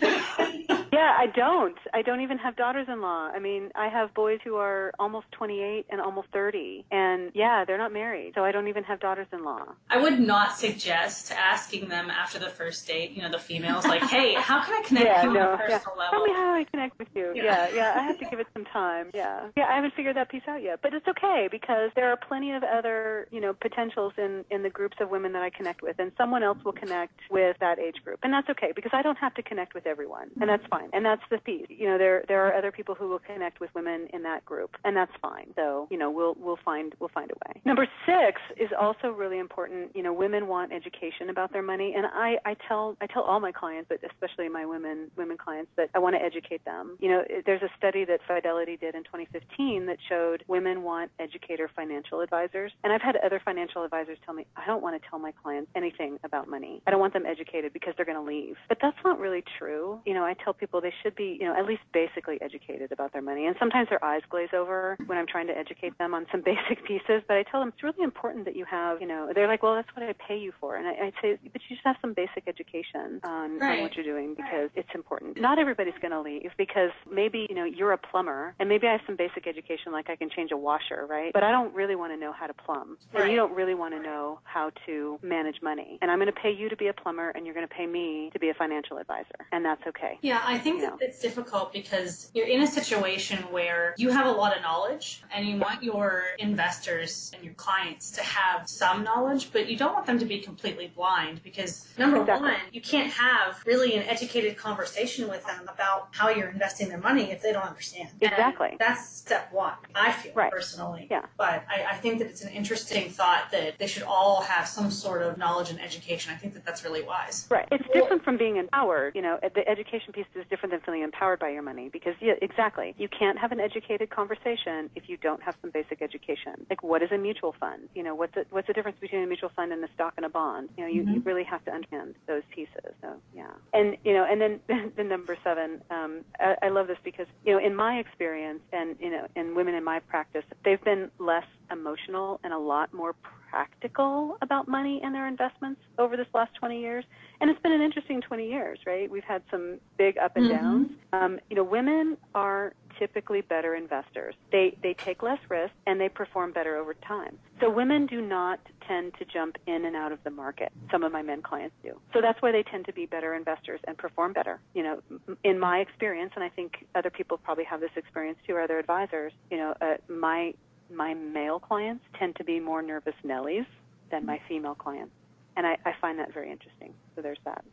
Yeah. 0.00 0.83
Yeah, 0.94 1.14
I 1.18 1.26
don't. 1.26 1.76
I 1.92 2.02
don't 2.02 2.20
even 2.20 2.38
have 2.38 2.56
daughters-in-law. 2.56 3.30
I 3.34 3.38
mean, 3.38 3.70
I 3.74 3.88
have 3.88 4.14
boys 4.14 4.38
who 4.44 4.56
are 4.56 4.92
almost 4.98 5.26
28 5.32 5.86
and 5.90 6.00
almost 6.00 6.28
30. 6.32 6.84
And 6.90 7.30
yeah, 7.34 7.64
they're 7.64 7.78
not 7.78 7.92
married. 7.92 8.32
So 8.34 8.44
I 8.44 8.52
don't 8.52 8.68
even 8.68 8.84
have 8.84 9.00
daughters-in-law. 9.00 9.64
I 9.90 9.98
would 10.00 10.20
not 10.20 10.56
suggest 10.56 11.32
asking 11.32 11.88
them 11.88 12.10
after 12.10 12.38
the 12.38 12.48
first 12.50 12.86
date, 12.86 13.12
you 13.12 13.22
know, 13.22 13.30
the 13.30 13.38
females, 13.38 13.84
like, 13.86 14.02
hey, 14.02 14.34
how 14.34 14.62
can 14.64 14.74
I 14.74 14.82
connect 14.86 15.06
Yeah, 15.06 15.22
you 15.24 15.28
on 15.30 15.34
no. 15.34 15.40
a 15.40 15.52
Yeah. 15.52 15.56
personal 15.78 15.96
Tell 16.10 16.24
me 16.24 16.30
level? 16.30 16.34
how 16.42 16.54
I 16.54 16.64
connect 16.70 16.98
with 16.98 17.08
you. 17.14 17.32
Yeah. 17.34 17.44
Yeah. 17.44 17.68
yeah, 17.74 17.94
I 17.96 18.02
have 18.02 18.18
to 18.18 18.24
give 18.30 18.40
it 18.40 18.46
some 18.52 18.64
time. 18.66 19.10
Yeah. 19.14 19.48
Yeah, 19.56 19.66
I 19.68 19.74
haven't 19.76 19.94
figured 19.94 20.16
that 20.16 20.28
piece 20.30 20.42
out 20.48 20.62
yet. 20.62 20.80
But 20.82 20.94
it's 20.94 21.08
okay 21.08 21.48
because 21.50 21.90
there 21.96 22.10
are 22.10 22.16
plenty 22.16 22.52
of 22.52 22.62
other, 22.62 23.26
you 23.30 23.40
know, 23.40 23.52
potentials 23.52 24.12
in, 24.18 24.44
in 24.50 24.62
the 24.62 24.70
groups 24.70 24.96
of 25.00 25.10
women 25.10 25.32
that 25.32 25.42
I 25.42 25.50
connect 25.50 25.82
with. 25.82 25.98
And 25.98 26.12
someone 26.16 26.42
else 26.42 26.58
will 26.64 26.72
connect 26.72 27.14
with 27.30 27.56
that 27.60 27.78
age 27.78 27.96
group. 28.04 28.20
And 28.22 28.32
that's 28.32 28.48
okay 28.50 28.72
because 28.74 28.92
I 28.94 29.02
don't 29.02 29.18
have 29.18 29.34
to 29.34 29.42
connect 29.42 29.74
with 29.74 29.86
everyone. 29.86 30.30
And 30.40 30.48
that's 30.48 30.66
fine. 30.70 30.83
And 30.92 31.04
that's 31.04 31.22
the 31.30 31.38
piece. 31.38 31.66
You 31.68 31.88
know, 31.88 31.98
there 31.98 32.24
there 32.28 32.46
are 32.46 32.54
other 32.54 32.72
people 32.72 32.94
who 32.94 33.08
will 33.08 33.20
connect 33.20 33.60
with 33.60 33.70
women 33.74 34.08
in 34.12 34.22
that 34.22 34.44
group. 34.44 34.76
And 34.84 34.96
that's 34.96 35.12
fine. 35.20 35.52
So, 35.56 35.88
you 35.90 35.98
know, 35.98 36.10
we'll 36.10 36.34
we'll 36.38 36.58
find 36.64 36.94
we'll 37.00 37.10
find 37.10 37.30
a 37.30 37.34
way. 37.48 37.60
Number 37.64 37.86
six 38.06 38.40
is 38.56 38.70
also 38.78 39.08
really 39.08 39.38
important. 39.38 39.94
You 39.94 40.02
know, 40.02 40.12
women 40.12 40.46
want 40.46 40.72
education 40.72 41.30
about 41.30 41.52
their 41.52 41.62
money. 41.62 41.94
And 41.96 42.06
I, 42.06 42.36
I 42.44 42.56
tell 42.68 42.96
I 43.00 43.06
tell 43.06 43.22
all 43.22 43.40
my 43.40 43.52
clients, 43.52 43.88
but 43.88 43.98
especially 44.10 44.48
my 44.48 44.66
women 44.66 45.10
women 45.16 45.36
clients, 45.36 45.70
that 45.76 45.90
I 45.94 45.98
want 45.98 46.16
to 46.16 46.22
educate 46.22 46.64
them. 46.64 46.96
You 47.00 47.10
know, 47.10 47.24
there's 47.46 47.62
a 47.62 47.70
study 47.76 48.04
that 48.04 48.20
Fidelity 48.26 48.76
did 48.76 48.94
in 48.94 49.04
2015 49.04 49.86
that 49.86 49.98
showed 50.08 50.44
women 50.48 50.82
want 50.82 51.10
educator 51.18 51.70
financial 51.74 52.20
advisors. 52.20 52.72
And 52.82 52.92
I've 52.92 53.02
had 53.02 53.16
other 53.24 53.40
financial 53.44 53.84
advisors 53.84 54.18
tell 54.24 54.34
me, 54.34 54.46
I 54.56 54.66
don't 54.66 54.82
want 54.82 55.00
to 55.00 55.08
tell 55.08 55.18
my 55.18 55.32
clients 55.42 55.70
anything 55.74 56.18
about 56.24 56.48
money. 56.48 56.82
I 56.86 56.90
don't 56.90 57.00
want 57.00 57.12
them 57.12 57.26
educated 57.26 57.72
because 57.72 57.94
they're 57.96 58.06
going 58.06 58.18
to 58.18 58.22
leave. 58.22 58.56
But 58.68 58.78
that's 58.80 58.96
not 59.04 59.18
really 59.18 59.44
true. 59.58 60.00
You 60.06 60.14
know, 60.14 60.24
I 60.24 60.34
tell 60.34 60.52
people 60.52 60.63
they 60.80 60.92
should 61.02 61.14
be, 61.14 61.36
you 61.40 61.46
know, 61.46 61.56
at 61.56 61.66
least 61.66 61.82
basically 61.92 62.40
educated 62.40 62.92
about 62.92 63.12
their 63.12 63.22
money. 63.22 63.46
And 63.46 63.56
sometimes 63.58 63.88
their 63.88 64.04
eyes 64.04 64.22
glaze 64.28 64.48
over 64.54 64.96
when 65.06 65.18
I'm 65.18 65.26
trying 65.26 65.46
to 65.48 65.56
educate 65.56 65.96
them 65.98 66.14
on 66.14 66.26
some 66.30 66.40
basic 66.44 66.84
pieces. 66.84 67.22
But 67.26 67.36
I 67.36 67.42
tell 67.42 67.60
them 67.60 67.68
it's 67.70 67.82
really 67.82 68.02
important 68.02 68.44
that 68.46 68.56
you 68.56 68.64
have, 68.64 69.00
you 69.00 69.06
know, 69.06 69.30
they're 69.34 69.48
like, 69.48 69.62
well, 69.62 69.74
that's 69.74 69.88
what 69.96 70.02
I 70.04 70.12
pay 70.26 70.38
you 70.38 70.52
for. 70.60 70.76
And 70.76 70.86
I, 70.86 71.06
I'd 71.06 71.12
say, 71.22 71.38
but 71.52 71.60
you 71.68 71.76
should 71.76 71.84
have 71.84 71.96
some 72.00 72.12
basic 72.12 72.44
education 72.46 73.20
on, 73.24 73.58
Right. 73.58 73.78
on 73.78 73.82
what 73.82 73.94
you're 73.94 74.04
doing 74.04 74.34
because 74.34 74.70
it's 74.74 74.88
important. 74.94 75.40
Not 75.40 75.58
everybody's 75.58 75.94
going 76.00 76.12
to 76.12 76.20
leave 76.20 76.50
because 76.56 76.90
maybe, 77.10 77.46
you 77.48 77.54
know, 77.54 77.64
you're 77.64 77.92
a 77.92 77.98
plumber 77.98 78.54
and 78.58 78.68
maybe 78.68 78.86
I 78.86 78.92
have 78.92 79.00
some 79.06 79.16
basic 79.16 79.46
education 79.46 79.92
like 79.92 80.10
I 80.10 80.16
can 80.16 80.30
change 80.30 80.50
a 80.52 80.56
washer, 80.56 81.06
right? 81.08 81.32
But 81.32 81.42
I 81.42 81.50
don't 81.50 81.74
really 81.74 81.96
want 81.96 82.12
to 82.12 82.16
know 82.16 82.32
how 82.32 82.46
to 82.46 82.54
plumb. 82.54 82.96
And 83.14 83.30
you 83.30 83.36
don't 83.36 83.54
really 83.54 83.74
want 83.74 83.94
to 83.94 84.00
know 84.00 84.40
how 84.44 84.70
to 84.86 85.18
manage 85.22 85.62
money. 85.62 85.98
And 86.02 86.10
I'm 86.10 86.18
going 86.18 86.26
to 86.32 86.40
pay 86.40 86.50
you 86.52 86.68
to 86.68 86.76
be 86.76 86.88
a 86.88 86.92
plumber 86.92 87.30
and 87.30 87.44
you're 87.46 87.54
going 87.54 87.66
to 87.66 87.74
pay 87.74 87.86
me 87.86 88.30
to 88.32 88.38
be 88.38 88.48
a 88.50 88.54
financial 88.54 88.98
advisor. 88.98 89.46
And 89.52 89.64
that's 89.64 89.82
okay. 89.86 90.18
Yeah, 90.22 90.40
I 90.44 90.53
think 90.58 90.80
Yeah. 90.82 90.90
that 90.90 91.02
it's 91.02 91.18
difficult 91.20 91.72
because 91.72 92.30
you're 92.34 92.46
in 92.46 92.62
a 92.62 92.66
situation 92.66 93.38
where 93.50 93.94
you 93.96 94.10
have 94.10 94.26
a 94.26 94.30
lot 94.32 94.56
of 94.56 94.62
knowledge 94.62 95.22
and 95.32 95.46
you 95.46 95.56
want 95.58 95.82
your 95.82 96.24
investors 96.38 97.30
and 97.34 97.44
your 97.44 97.54
clients 97.54 98.10
to 98.12 98.22
have 98.22 98.68
some 98.68 99.02
knowledge, 99.04 99.52
but 99.52 99.68
you 99.68 99.76
don't 99.76 99.92
want 99.94 100.06
them 100.06 100.18
to 100.18 100.24
be 100.24 100.40
completely 100.40 100.88
blind 100.94 101.42
because 101.42 101.86
number 101.98 102.20
Exactly. 102.20 102.48
one, 102.50 102.60
you 102.72 102.80
can't 102.80 103.12
have 103.12 103.62
really 103.66 103.94
an 103.96 104.02
educated 104.04 104.56
conversation 104.56 105.28
with 105.28 105.44
them 105.46 105.68
about 105.72 106.08
how 106.12 106.28
you're 106.28 106.48
investing 106.48 106.88
their 106.88 106.98
money 106.98 107.30
if 107.30 107.42
they 107.42 107.52
don't 107.52 107.64
understand. 107.66 108.08
And 108.22 108.30
Exactly. 108.32 108.76
that's 108.78 109.08
step 109.08 109.52
one, 109.52 109.74
I 109.94 110.12
feel 110.12 110.32
Right. 110.34 110.50
personally. 110.50 111.06
Yeah. 111.10 111.26
But 111.36 111.64
I, 111.68 111.84
I 111.92 111.96
think 111.96 112.18
that 112.18 112.28
it's 112.28 112.42
an 112.42 112.52
interesting 112.52 113.10
thought 113.10 113.50
that 113.52 113.78
they 113.78 113.86
should 113.86 114.02
all 114.04 114.42
have 114.42 114.66
some 114.68 114.90
sort 114.90 115.22
of 115.22 115.38
knowledge 115.38 115.70
and 115.70 115.80
education. 115.80 116.32
I 116.32 116.36
think 116.36 116.54
that 116.54 116.64
that's 116.64 116.84
really 116.84 117.02
wise. 117.02 117.46
Right. 117.50 117.68
It's 117.70 117.84
different 117.92 118.24
from 118.24 118.36
being 118.36 118.56
empowered. 118.56 119.14
You 119.14 119.22
know, 119.22 119.38
the 119.54 119.66
education 119.68 120.12
piece 120.12 120.26
is 120.34 120.43
different 120.50 120.72
than 120.72 120.80
feeling 120.80 121.02
empowered 121.02 121.38
by 121.38 121.50
your 121.50 121.62
money 121.62 121.88
because, 121.88 122.14
yeah, 122.20 122.34
exactly. 122.42 122.94
You 122.98 123.08
can't 123.08 123.38
have 123.38 123.52
an 123.52 123.60
educated 123.60 124.10
conversation 124.10 124.90
if 124.94 125.08
you 125.08 125.16
don't 125.16 125.42
have 125.42 125.56
some 125.60 125.70
basic 125.70 126.02
education. 126.02 126.66
Like, 126.70 126.82
what 126.82 127.02
is 127.02 127.10
a 127.12 127.18
mutual 127.18 127.54
fund? 127.58 127.88
You 127.94 128.02
know, 128.02 128.14
what's 128.14 128.34
the, 128.34 128.44
what's 128.50 128.66
the 128.66 128.72
difference 128.72 128.98
between 129.00 129.22
a 129.22 129.26
mutual 129.26 129.50
fund 129.54 129.72
and 129.72 129.82
a 129.84 129.88
stock 129.94 130.14
and 130.16 130.26
a 130.26 130.28
bond? 130.28 130.70
You 130.76 130.84
know, 130.84 130.90
you, 130.90 131.02
you 131.12 131.20
really 131.20 131.44
have 131.44 131.64
to 131.64 131.70
understand 131.70 132.14
those 132.26 132.42
pieces. 132.54 132.94
So, 133.00 133.14
yeah. 133.34 133.50
And, 133.72 133.96
you 134.04 134.12
know, 134.12 134.26
and 134.28 134.40
then 134.40 134.60
the 134.96 135.04
number 135.04 135.36
seven, 135.42 135.82
um, 135.90 136.20
I, 136.38 136.56
I 136.62 136.68
love 136.68 136.86
this 136.86 136.98
because, 137.04 137.26
you 137.44 137.52
know, 137.52 137.64
in 137.64 137.74
my 137.74 137.96
experience 137.96 138.60
and, 138.72 138.96
you 139.00 139.10
know, 139.10 139.26
in 139.36 139.54
women 139.54 139.74
in 139.74 139.84
my 139.84 140.00
practice, 140.00 140.44
they've 140.64 140.82
been 140.82 141.10
less 141.18 141.46
emotional 141.70 142.40
and 142.44 142.52
a 142.52 142.58
lot 142.58 142.92
more 142.92 143.14
practical 143.50 144.36
about 144.42 144.66
money 144.68 145.00
and 145.04 145.14
their 145.14 145.28
investments 145.28 145.80
over 145.98 146.16
this 146.16 146.26
last 146.34 146.54
20 146.56 146.80
years. 146.80 147.04
And 147.40 147.50
it's 147.50 147.60
been 147.62 147.72
an 147.72 147.82
interesting 147.82 148.20
20 148.20 148.48
years, 148.48 148.78
right? 148.86 149.10
We've 149.10 149.24
had 149.24 149.42
some 149.50 149.78
big 149.96 150.18
up 150.18 150.36
and 150.36 150.46
Mhm. 150.46 150.50
downs. 150.50 150.90
Um, 151.12 151.40
you 151.50 151.56
know, 151.56 151.64
women 151.64 152.16
are 152.34 152.74
typically 152.98 153.40
better 153.42 153.74
investors. 153.74 154.34
They 154.50 154.76
they 154.82 154.94
take 154.94 155.22
less 155.22 155.38
risk 155.48 155.72
and 155.86 156.00
they 156.00 156.08
perform 156.08 156.52
better 156.52 156.76
over 156.76 156.94
time. 156.94 157.38
So 157.60 157.68
women 157.70 158.06
do 158.06 158.20
not 158.20 158.60
tend 158.86 159.14
to 159.14 159.24
jump 159.24 159.56
in 159.66 159.84
and 159.84 159.96
out 159.96 160.12
of 160.12 160.22
the 160.24 160.30
market. 160.30 160.72
Some 160.90 161.02
of 161.02 161.12
my 161.12 161.22
men 161.22 161.42
clients 161.42 161.74
do. 161.82 162.00
So 162.12 162.20
that's 162.20 162.40
why 162.42 162.52
they 162.52 162.62
tend 162.62 162.84
to 162.86 162.92
be 162.92 163.06
better 163.06 163.34
investors 163.34 163.80
and 163.86 163.96
perform 163.96 164.32
better. 164.32 164.60
You 164.74 164.82
know, 164.82 165.02
in 165.42 165.58
my 165.58 165.78
experience, 165.78 166.32
and 166.34 166.44
I 166.44 166.48
think 166.48 166.86
other 166.94 167.10
people 167.10 167.36
probably 167.38 167.64
have 167.64 167.80
this 167.80 167.90
experience 167.96 168.38
too, 168.46 168.54
or 168.54 168.60
other 168.60 168.78
advisors. 168.78 169.32
You 169.50 169.58
know, 169.58 169.74
uh, 169.80 169.96
my 170.08 170.54
my 170.92 171.14
male 171.14 171.58
clients 171.58 172.04
tend 172.18 172.36
to 172.36 172.44
be 172.44 172.60
more 172.60 172.82
nervous 172.82 173.14
Nellies 173.24 173.66
than 174.10 174.26
my 174.26 174.40
female 174.48 174.74
clients. 174.74 175.12
And 175.56 175.66
I, 175.66 175.76
I 175.84 175.92
find 176.00 176.18
that 176.18 176.32
very 176.32 176.50
interesting. 176.50 176.92
So 177.14 177.22
there's 177.22 177.38
that. 177.44 177.64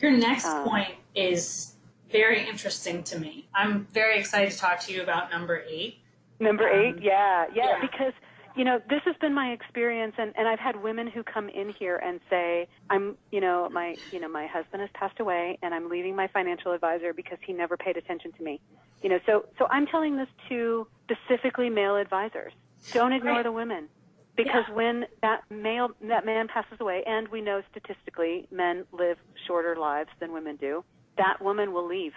Your 0.00 0.10
next 0.12 0.46
Um, 0.46 0.64
point 0.68 0.94
is 1.14 1.76
very 2.10 2.46
interesting 2.46 3.02
to 3.04 3.18
me. 3.18 3.48
I'm 3.54 3.86
very 3.92 4.18
excited 4.18 4.50
to 4.52 4.58
talk 4.58 4.80
to 4.80 4.92
you 4.92 5.02
about 5.02 5.30
number 5.30 5.62
eight. 5.68 5.98
Number 6.38 6.68
eight, 6.68 6.96
Um, 6.96 7.02
yeah, 7.02 7.46
yeah, 7.54 7.64
yeah. 7.64 7.80
because 7.80 8.12
you 8.56 8.64
know 8.64 8.80
this 8.88 9.02
has 9.04 9.14
been 9.20 9.34
my 9.34 9.48
experience, 9.52 10.14
and 10.18 10.32
and 10.36 10.48
I've 10.48 10.58
had 10.58 10.82
women 10.82 11.06
who 11.08 11.22
come 11.24 11.48
in 11.50 11.72
here 11.78 11.98
and 11.98 12.20
say, 12.30 12.68
I'm, 12.90 13.16
you 13.30 13.40
know, 13.40 13.68
my, 13.72 13.96
you 14.10 14.20
know, 14.20 14.28
my 14.28 14.46
husband 14.46 14.80
has 14.82 14.90
passed 14.94 15.20
away, 15.20 15.58
and 15.62 15.74
I'm 15.74 15.88
leaving 15.90 16.16
my 16.16 16.28
financial 16.28 16.72
advisor 16.72 17.12
because 17.14 17.38
he 17.46 17.52
never 17.52 17.76
paid 17.76 17.96
attention 17.96 18.32
to 18.38 18.42
me, 18.44 18.60
you 19.02 19.10
know, 19.10 19.18
so 19.26 19.46
so 19.58 19.66
I'm 19.70 19.86
telling 19.86 20.16
this 20.16 20.28
to 20.48 20.86
specifically 21.10 21.70
male 21.70 21.96
advisors. 21.96 22.52
Don't 22.92 23.12
ignore 23.12 23.34
Right. 23.36 23.42
the 23.44 23.52
women. 23.52 23.88
Because 24.36 24.64
Yeah. 24.68 24.74
when 24.74 25.06
that 25.22 25.42
male, 25.50 25.90
that 26.02 26.26
man 26.26 26.48
passes 26.48 26.78
away, 26.80 27.02
and 27.06 27.28
we 27.28 27.40
know 27.40 27.62
statistically 27.70 28.46
men 28.50 28.84
live 28.92 29.18
shorter 29.46 29.76
lives 29.76 30.10
than 30.20 30.32
women 30.32 30.56
do, 30.56 30.84
that 31.16 31.40
woman 31.40 31.72
will 31.72 31.86
leave 31.86 32.12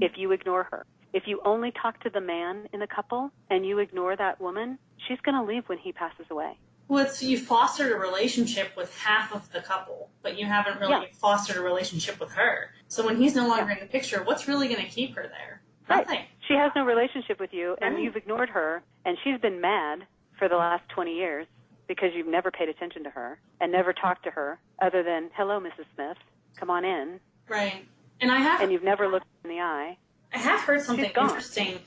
if 0.00 0.12
you 0.18 0.32
ignore 0.32 0.64
her. 0.70 0.86
If 1.14 1.26
you 1.26 1.40
only 1.44 1.72
talk 1.72 1.98
to 2.00 2.10
the 2.10 2.20
man 2.20 2.66
in 2.72 2.80
the 2.80 2.86
couple 2.86 3.30
and 3.50 3.66
you 3.66 3.78
ignore 3.78 4.16
that 4.16 4.40
woman, 4.40 4.78
she's 5.06 5.20
going 5.20 5.34
to 5.34 5.42
leave 5.42 5.68
when 5.68 5.78
he 5.78 5.92
passes 5.92 6.26
away. 6.30 6.58
Well, 6.88 7.04
it's 7.06 7.22
you 7.22 7.38
fostered 7.38 7.92
a 7.92 7.96
relationship 7.96 8.76
with 8.76 8.94
half 8.98 9.32
of 9.34 9.50
the 9.52 9.60
couple, 9.60 10.10
but 10.22 10.38
you 10.38 10.46
haven't 10.46 10.78
really 10.80 10.92
Yeah. 10.92 11.12
fostered 11.14 11.56
a 11.56 11.60
relationship 11.60 12.20
with 12.20 12.32
her. 12.32 12.70
So 12.88 13.04
when 13.06 13.16
he's 13.16 13.34
no 13.34 13.48
longer 13.48 13.70
in 13.72 13.80
the 13.80 13.86
picture, 13.86 14.22
what's 14.24 14.46
really 14.48 14.68
going 14.68 14.82
to 14.84 14.90
keep 14.90 15.14
her 15.14 15.22
there? 15.22 15.62
Right. 15.88 16.06
Nothing. 16.06 16.24
She 16.46 16.54
has 16.54 16.70
no 16.76 16.84
relationship 16.84 17.40
with 17.40 17.52
you, 17.54 17.76
and 17.80 17.94
Right. 17.94 18.04
you've 18.04 18.16
ignored 18.16 18.50
her, 18.50 18.82
and 19.04 19.16
she's 19.24 19.40
been 19.40 19.60
mad 19.60 20.06
for 20.38 20.48
the 20.48 20.56
last 20.56 20.86
20 20.90 21.14
years 21.14 21.46
because 21.86 22.12
you've 22.14 22.26
never 22.26 22.50
paid 22.50 22.68
attention 22.68 23.04
to 23.04 23.10
her 23.10 23.38
and 23.60 23.72
never 23.72 23.92
talked 23.92 24.24
to 24.24 24.30
her 24.30 24.58
other 24.80 25.02
than, 25.02 25.30
hello, 25.34 25.60
Mrs. 25.60 25.86
Smith, 25.94 26.18
come 26.56 26.68
on 26.70 26.84
in. 26.84 27.20
Right. 27.48 27.86
And 28.20 28.30
I 28.30 28.36
have 28.38 28.60
And 28.60 28.70
you've 28.72 28.84
never 28.84 29.08
looked 29.08 29.26
in 29.44 29.50
the 29.50 29.60
eye. 29.60 29.96
I 30.34 30.38
have 30.38 30.60
heard 30.60 30.80
something 30.82 31.06
interesting 31.06 31.80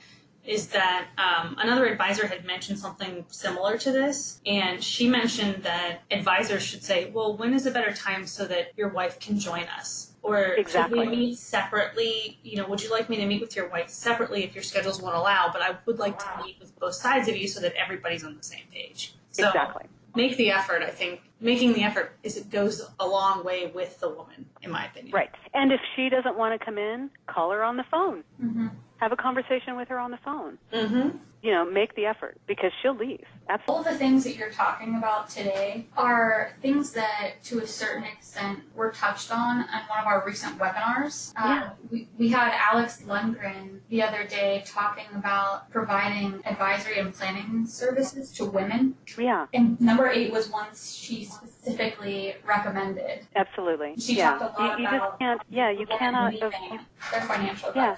is 0.46 0.68
that 0.68 1.08
um, 1.18 1.56
another 1.58 1.86
advisor 1.86 2.26
had 2.26 2.44
mentioned 2.44 2.78
something 2.78 3.24
similar 3.28 3.76
to 3.78 3.90
this, 3.90 4.40
and 4.46 4.82
she 4.82 5.08
mentioned 5.08 5.62
that 5.64 6.02
advisors 6.10 6.62
should 6.62 6.82
say, 6.82 7.10
"Well, 7.10 7.36
when 7.36 7.52
is 7.54 7.66
a 7.66 7.70
better 7.70 7.92
time 7.92 8.26
so 8.26 8.46
that 8.46 8.72
your 8.76 8.88
wife 8.88 9.18
can 9.20 9.38
join 9.38 9.64
us?" 9.64 10.12
Or 10.22 10.38
Exactly. 10.38 10.98
should 10.98 11.10
we 11.10 11.16
meet 11.16 11.38
separately? 11.38 12.38
You 12.42 12.56
know, 12.56 12.68
would 12.68 12.82
you 12.82 12.90
like 12.90 13.08
me 13.08 13.16
to 13.16 13.26
meet 13.26 13.40
with 13.40 13.54
your 13.54 13.68
wife 13.68 13.90
separately 13.90 14.42
if 14.42 14.54
your 14.54 14.64
schedules 14.64 15.00
won't 15.00 15.14
allow? 15.14 15.50
But 15.52 15.62
I 15.62 15.76
would 15.86 15.98
like 15.98 16.18
to 16.18 16.42
meet 16.44 16.58
with 16.58 16.76
both 16.80 16.94
sides 16.94 17.28
of 17.28 17.36
you 17.36 17.46
so 17.46 17.60
that 17.60 17.74
everybody's 17.74 18.24
on 18.24 18.36
the 18.36 18.42
same 18.42 18.64
page. 18.72 19.14
So 19.30 19.48
exactly. 19.48 19.84
make 20.16 20.36
the 20.36 20.50
effort. 20.50 20.82
I 20.82 20.90
think 20.90 21.20
making 21.40 21.74
the 21.74 21.82
effort 21.82 22.16
is 22.22 22.36
it 22.36 22.50
goes 22.50 22.82
a 22.98 23.06
long 23.06 23.44
way 23.44 23.70
with 23.74 24.00
the 24.00 24.08
woman, 24.08 24.46
in 24.62 24.70
my 24.70 24.86
opinion. 24.86 25.12
Right. 25.14 25.30
And 25.54 25.72
if 25.72 25.80
she 25.94 26.08
doesn't 26.08 26.36
want 26.36 26.58
to 26.58 26.64
come 26.64 26.78
in, 26.78 27.10
call 27.26 27.50
her 27.52 27.62
on 27.62 27.76
the 27.76 27.84
phone. 27.90 28.24
Mm-hmm. 28.42 28.68
Have 28.98 29.12
a 29.12 29.16
conversation 29.16 29.76
with 29.76 29.88
her 29.88 29.98
on 29.98 30.10
the 30.10 30.18
phone. 30.24 30.58
Mm-hmm. 30.72 31.18
You 31.42 31.52
know, 31.52 31.64
make 31.70 31.94
the 31.94 32.06
effort 32.06 32.38
because 32.48 32.72
she'll 32.82 32.96
leave. 32.96 33.24
Absolutely. 33.48 33.72
All 33.72 33.78
of 33.78 33.84
the 33.84 33.96
things 33.96 34.24
that 34.24 34.34
you're 34.36 34.50
talking 34.50 34.96
about 34.96 35.28
today 35.30 35.86
are 35.96 36.50
things 36.60 36.90
that, 36.94 37.34
to 37.44 37.60
a 37.60 37.66
certain 37.66 38.02
extent, 38.02 38.60
were 38.74 38.90
touched 38.90 39.30
on 39.30 39.60
in 39.60 39.66
one 39.88 40.00
of 40.00 40.06
our 40.06 40.24
recent 40.26 40.58
webinars. 40.58 41.32
Um, 41.40 41.50
Yeah. 41.50 41.70
we, 41.88 42.08
we 42.18 42.28
had 42.30 42.52
Alex 42.52 43.02
Lundgren 43.06 43.78
the 43.88 44.02
other 44.02 44.24
day 44.24 44.64
talking 44.66 45.04
about 45.14 45.70
providing 45.70 46.40
advisory 46.44 46.98
and 46.98 47.14
planning 47.14 47.64
services 47.68 48.32
to 48.32 48.44
women. 48.44 48.96
Yeah, 49.16 49.46
And 49.54 49.80
number 49.80 50.08
eight 50.10 50.32
was 50.32 50.50
one 50.50 50.66
she 50.74 51.24
specifically 51.24 52.34
recommended. 52.44 53.26
absolutely. 53.36 53.94
She 53.98 54.16
yeah. 54.16 54.38
talked 54.38 54.58
a 54.58 54.62
lot 54.62 54.78
you, 54.80 54.84
you 54.86 54.90
just 54.90 55.18
can't, 55.20 55.40
yeah, 55.50 55.70
you 55.70 55.86
cannot. 55.86 56.32
their 56.40 57.20
financial 57.22 57.70
Yeah. 57.76 57.94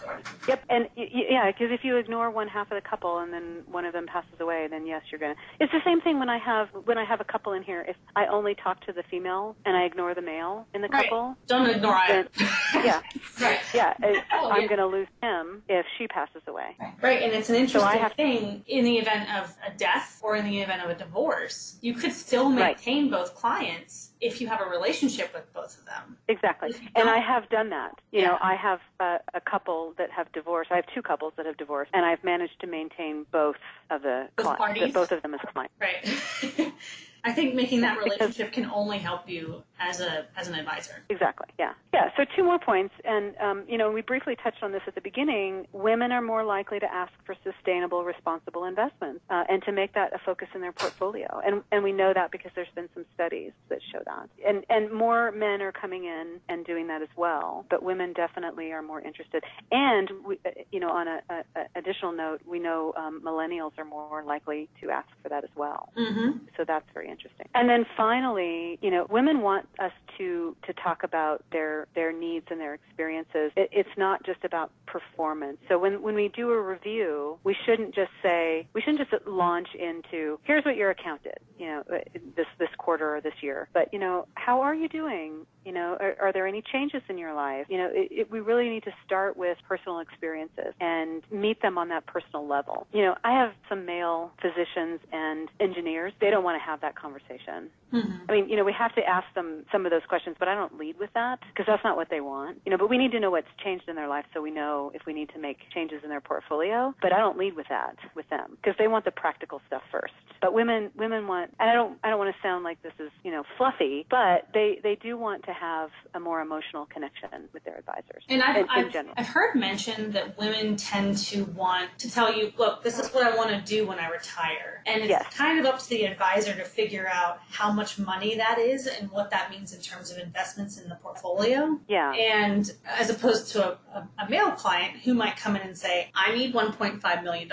Yep, 0.46 0.64
and 0.68 0.88
yeah, 0.96 1.50
because 1.50 1.70
if 1.70 1.84
you 1.84 1.96
ignore 1.96 2.30
one 2.30 2.48
half 2.48 2.70
of 2.70 2.82
the 2.82 2.86
couple 2.86 3.18
and 3.20 3.27
then 3.32 3.62
one 3.70 3.84
of 3.84 3.92
them 3.92 4.06
passes 4.06 4.38
away, 4.40 4.66
then 4.70 4.86
yes, 4.86 5.02
you're 5.10 5.18
gonna. 5.18 5.34
It's 5.60 5.72
the 5.72 5.80
same 5.84 6.00
thing 6.00 6.18
when 6.18 6.28
I 6.28 6.38
have 6.38 6.68
when 6.84 6.98
I 6.98 7.04
have 7.04 7.20
a 7.20 7.24
couple 7.24 7.52
in 7.52 7.62
here. 7.62 7.84
If 7.88 7.96
I 8.16 8.26
only 8.26 8.54
talk 8.54 8.80
to 8.86 8.92
the 8.92 9.02
female 9.10 9.56
and 9.64 9.76
I 9.76 9.84
ignore 9.84 10.14
the 10.14 10.22
male 10.22 10.66
in 10.74 10.82
the 10.82 10.88
Right. 10.88 11.04
couple, 11.04 11.36
Don't 11.46 11.68
ignore 11.68 11.98
it. 12.08 12.30
yeah, 12.74 13.00
Right. 13.40 13.60
yeah, 13.74 13.94
it- 14.02 14.24
Oh, 14.32 14.50
I'm 14.50 14.62
yeah. 14.62 14.68
gonna 14.68 14.86
lose 14.86 15.08
him 15.22 15.62
if 15.68 15.86
she 15.96 16.06
passes 16.08 16.42
away. 16.46 16.76
Right, 17.02 17.22
and 17.22 17.32
it's 17.32 17.48
an 17.50 17.56
interesting 17.56 18.00
have- 18.00 18.12
thing 18.14 18.64
in 18.66 18.84
the 18.84 18.98
event 18.98 19.28
of 19.36 19.54
a 19.66 19.70
death 19.76 20.20
or 20.22 20.36
in 20.36 20.44
the 20.44 20.60
event 20.60 20.82
of 20.82 20.90
a 20.90 20.94
divorce. 20.94 21.78
You 21.80 21.94
could 21.94 22.12
still 22.12 22.46
Right. 22.50 22.76
maintain 22.76 23.10
both 23.10 23.34
clients 23.34 24.07
if 24.20 24.40
you 24.40 24.46
have 24.48 24.60
a 24.60 24.64
relationship 24.68 25.32
with 25.32 25.52
both 25.52 25.78
of 25.78 25.84
them. 25.86 26.16
Exactly. 26.28 26.70
And 26.96 27.08
I 27.08 27.18
have 27.18 27.48
done 27.50 27.70
that. 27.70 27.92
You 28.10 28.22
know, 28.22 28.36
I 28.40 28.54
have 28.56 28.80
a, 29.00 29.18
a 29.34 29.40
couple 29.40 29.94
that 29.98 30.10
have 30.10 30.30
divorced. 30.32 30.72
I 30.72 30.76
have 30.76 30.86
two 30.94 31.02
couples 31.02 31.32
that 31.36 31.46
have 31.46 31.56
divorced, 31.56 31.90
and 31.94 32.04
I've 32.04 32.22
managed 32.24 32.60
to 32.60 32.66
maintain 32.66 33.26
both 33.30 33.56
of 33.90 34.02
the 34.02 34.28
Both 34.36 34.46
cli- 34.46 34.56
parties? 34.56 34.94
both 34.94 35.12
of 35.12 35.22
them 35.22 35.34
as 35.34 35.40
clients. 35.52 35.74
Right. 35.80 36.72
I 37.24 37.32
think 37.32 37.54
making 37.54 37.80
that 37.82 37.98
Because- 38.02 38.18
relationship 38.18 38.52
can 38.52 38.70
only 38.70 38.98
help 38.98 39.28
you 39.28 39.62
as 39.80 40.00
a 40.00 40.26
as 40.36 40.48
an 40.48 40.54
advisor. 40.54 41.02
Exactly. 41.08 41.46
Yeah. 41.58 41.72
Yeah. 41.92 42.10
So 42.16 42.24
two 42.36 42.44
more 42.44 42.58
points, 42.58 42.94
and 43.04 43.36
um, 43.38 43.64
you 43.68 43.78
know, 43.78 43.90
we 43.90 44.02
briefly 44.02 44.36
touched 44.42 44.62
on 44.62 44.72
this 44.72 44.82
at 44.86 44.94
the 44.94 45.00
beginning. 45.00 45.66
Women 45.72 46.12
are 46.12 46.22
more 46.22 46.44
likely 46.44 46.78
to 46.80 46.92
ask 46.92 47.12
for 47.24 47.34
sustainable, 47.44 48.04
responsible 48.04 48.64
investments, 48.64 49.20
uh, 49.30 49.44
and 49.48 49.62
to 49.64 49.72
make 49.72 49.94
that 49.94 50.12
a 50.12 50.18
focus 50.18 50.48
in 50.54 50.60
their 50.60 50.72
portfolio. 50.72 51.40
And 51.44 51.62
and 51.72 51.82
we 51.82 51.92
know 51.92 52.12
that 52.12 52.30
because 52.30 52.50
there's 52.54 52.68
been 52.74 52.88
some 52.94 53.04
studies 53.14 53.52
that 53.68 53.80
show 53.92 54.00
that. 54.04 54.28
And 54.46 54.64
and 54.68 54.92
more 54.92 55.32
men 55.32 55.62
are 55.62 55.72
coming 55.72 56.04
in 56.04 56.40
and 56.48 56.64
doing 56.64 56.88
that 56.88 57.02
as 57.02 57.08
well, 57.16 57.64
but 57.70 57.82
women 57.82 58.12
definitely 58.12 58.72
are 58.72 58.82
more 58.82 59.00
interested. 59.00 59.44
And 59.70 60.10
we, 60.26 60.38
uh, 60.44 60.50
you 60.72 60.80
know, 60.80 60.90
on 60.90 61.08
a, 61.08 61.20
a, 61.30 61.34
a 61.56 61.66
additional 61.76 62.12
note, 62.12 62.40
we 62.46 62.58
know 62.58 62.92
um, 62.96 63.20
millennials 63.24 63.72
are 63.78 63.84
more 63.84 64.24
likely 64.24 64.68
to 64.80 64.90
ask 64.90 65.08
for 65.22 65.28
that 65.28 65.44
as 65.44 65.50
well. 65.56 65.92
Mm-hmm. 65.96 66.38
So 66.56 66.64
that's 66.66 66.86
very 66.94 67.08
interesting. 67.08 67.46
And 67.54 67.68
then 67.68 67.86
finally, 67.96 68.78
you 68.82 68.90
know, 68.90 69.06
women 69.08 69.40
want 69.40 69.67
us 69.78 69.92
to 70.18 70.56
to 70.66 70.72
talk 70.74 71.02
about 71.02 71.44
their 71.52 71.86
their 71.94 72.12
needs 72.12 72.46
and 72.50 72.60
their 72.60 72.74
experiences. 72.74 73.52
It, 73.56 73.70
it's 73.72 73.96
not 73.96 74.24
just 74.24 74.44
about 74.44 74.70
performance. 74.86 75.58
So 75.68 75.78
when 75.78 76.02
when 76.02 76.14
we 76.14 76.28
do 76.28 76.50
a 76.50 76.60
review, 76.60 77.38
we 77.44 77.56
shouldn't 77.64 77.94
just 77.94 78.10
say 78.22 78.66
we 78.72 78.80
shouldn't 78.80 79.08
just 79.08 79.26
launch 79.26 79.68
into 79.74 80.38
here's 80.44 80.64
what 80.64 80.76
your 80.76 80.90
account 80.90 81.22
did, 81.22 81.38
you 81.58 81.66
know, 81.66 81.82
uh, 81.92 81.98
this 82.36 82.46
this 82.58 82.68
quarter 82.78 83.16
or 83.16 83.20
this 83.20 83.34
year. 83.40 83.68
But 83.72 83.92
you 83.92 83.98
know, 83.98 84.26
how 84.34 84.60
are 84.60 84.74
you 84.74 84.88
doing? 84.88 85.46
You 85.64 85.72
know, 85.72 85.96
are, 86.00 86.16
are 86.20 86.32
there 86.32 86.46
any 86.46 86.62
changes 86.72 87.02
in 87.08 87.18
your 87.18 87.34
life? 87.34 87.66
You 87.68 87.78
know, 87.78 87.90
it, 87.92 88.08
it, 88.10 88.30
we 88.30 88.40
really 88.40 88.70
need 88.70 88.84
to 88.84 88.92
start 89.04 89.36
with 89.36 89.58
personal 89.68 90.00
experiences 90.00 90.72
and 90.80 91.22
meet 91.30 91.60
them 91.60 91.76
on 91.76 91.88
that 91.90 92.06
personal 92.06 92.46
level. 92.46 92.86
You 92.92 93.02
know, 93.02 93.16
I 93.22 93.32
have 93.32 93.52
some 93.68 93.84
male 93.84 94.32
physicians 94.40 95.00
and 95.12 95.48
engineers. 95.60 96.12
They 96.20 96.30
don't 96.30 96.44
want 96.44 96.58
to 96.60 96.64
have 96.64 96.80
that 96.80 96.96
conversation. 96.96 97.70
Mm-hmm. 97.92 98.30
I 98.30 98.32
mean, 98.32 98.48
you 98.48 98.56
know, 98.56 98.64
we 98.64 98.72
have 98.72 98.94
to 98.96 99.02
ask 99.02 99.26
them 99.34 99.64
some 99.72 99.86
of 99.86 99.90
those 99.90 100.02
questions, 100.08 100.36
but 100.38 100.48
I 100.48 100.54
don't 100.54 100.78
lead 100.78 100.98
with 100.98 101.10
that 101.14 101.38
because 101.50 101.66
that's 101.66 101.82
not 101.84 101.96
what 101.96 102.08
they 102.10 102.20
want. 102.20 102.60
You 102.64 102.70
know, 102.72 102.78
but 102.78 102.90
we 102.90 102.98
need 102.98 103.12
to 103.12 103.20
know 103.20 103.30
what's 103.30 103.46
changed 103.64 103.88
in 103.88 103.96
their 103.96 104.08
life 104.08 104.24
so 104.34 104.42
we 104.42 104.50
know 104.50 104.90
if 104.94 105.02
we 105.06 105.12
need 105.12 105.30
to 105.30 105.38
make 105.38 105.58
changes 105.74 106.00
in 106.04 106.10
their 106.10 106.20
portfolio. 106.20 106.94
But 107.00 107.12
I 107.12 107.18
don't 107.18 107.38
lead 107.38 107.54
with 107.56 107.66
that 107.68 107.96
with 108.14 108.28
them 108.30 108.56
because 108.60 108.74
they 108.78 108.88
want 108.88 109.04
the 109.04 109.10
practical 109.10 109.60
stuff 109.66 109.82
first. 109.90 110.12
But 110.40 110.52
women, 110.54 110.90
women 110.96 111.26
want, 111.26 111.54
and 111.58 111.68
I 111.70 111.74
don't, 111.74 111.98
I 112.04 112.10
don't 112.10 112.18
want 112.18 112.34
to 112.34 112.42
sound 112.42 112.62
like 112.64 112.80
this 112.82 112.92
is, 112.98 113.10
you 113.24 113.30
know, 113.30 113.42
fluffy, 113.56 114.06
but 114.10 114.48
they 114.54 114.78
they 114.82 114.96
do 114.96 115.16
want 115.18 115.44
to 115.44 115.52
have 115.52 115.90
a 116.14 116.20
more 116.20 116.40
emotional 116.40 116.86
connection 116.86 117.48
with 117.52 117.64
their 117.64 117.76
advisors. 117.78 118.22
And 118.28 118.42
I've, 118.42 118.56
in, 118.56 118.62
in 118.62 118.68
I've, 118.70 118.92
general. 118.92 119.14
I've 119.16 119.26
heard 119.26 119.54
mentioned 119.56 120.12
that 120.12 120.38
women 120.38 120.76
tend 120.76 121.16
to 121.18 121.44
want 121.44 121.90
to 121.98 122.10
tell 122.10 122.32
you, 122.36 122.52
look, 122.56 122.82
this 122.84 122.98
is 122.98 123.08
what 123.12 123.26
I 123.26 123.36
want 123.36 123.50
to 123.50 123.60
do 123.60 123.86
when 123.86 123.98
I 123.98 124.08
retire. 124.08 124.82
And 124.86 125.00
it's 125.02 125.08
Yes. 125.10 125.24
kind 125.34 125.58
of 125.58 125.66
up 125.66 125.78
to 125.80 125.88
the 125.88 126.04
advisor 126.04 126.54
to 126.54 126.64
figure 126.64 127.08
out 127.12 127.40
how 127.50 127.72
much 127.78 127.98
money 127.98 128.34
that 128.36 128.58
is 128.58 128.86
and 128.86 129.10
what 129.10 129.30
that 129.30 129.50
means 129.50 129.72
in 129.72 129.80
terms 129.80 130.10
of 130.12 130.18
investments 130.18 130.76
in 130.80 130.88
the 130.88 130.96
portfolio. 130.96 131.78
yeah. 131.88 132.12
And 132.12 132.70
as 132.86 133.08
opposed 133.08 133.52
to 133.52 133.58
a, 133.66 133.70
a, 133.94 134.08
a 134.24 134.28
male 134.28 134.50
client 134.50 134.92
who 135.04 135.14
might 135.14 135.36
come 135.36 135.56
in 135.56 135.62
and 135.62 135.76
say, 135.78 136.10
I 136.14 136.34
need 136.34 136.52
$1.5 136.54 137.22
million, 137.22 137.48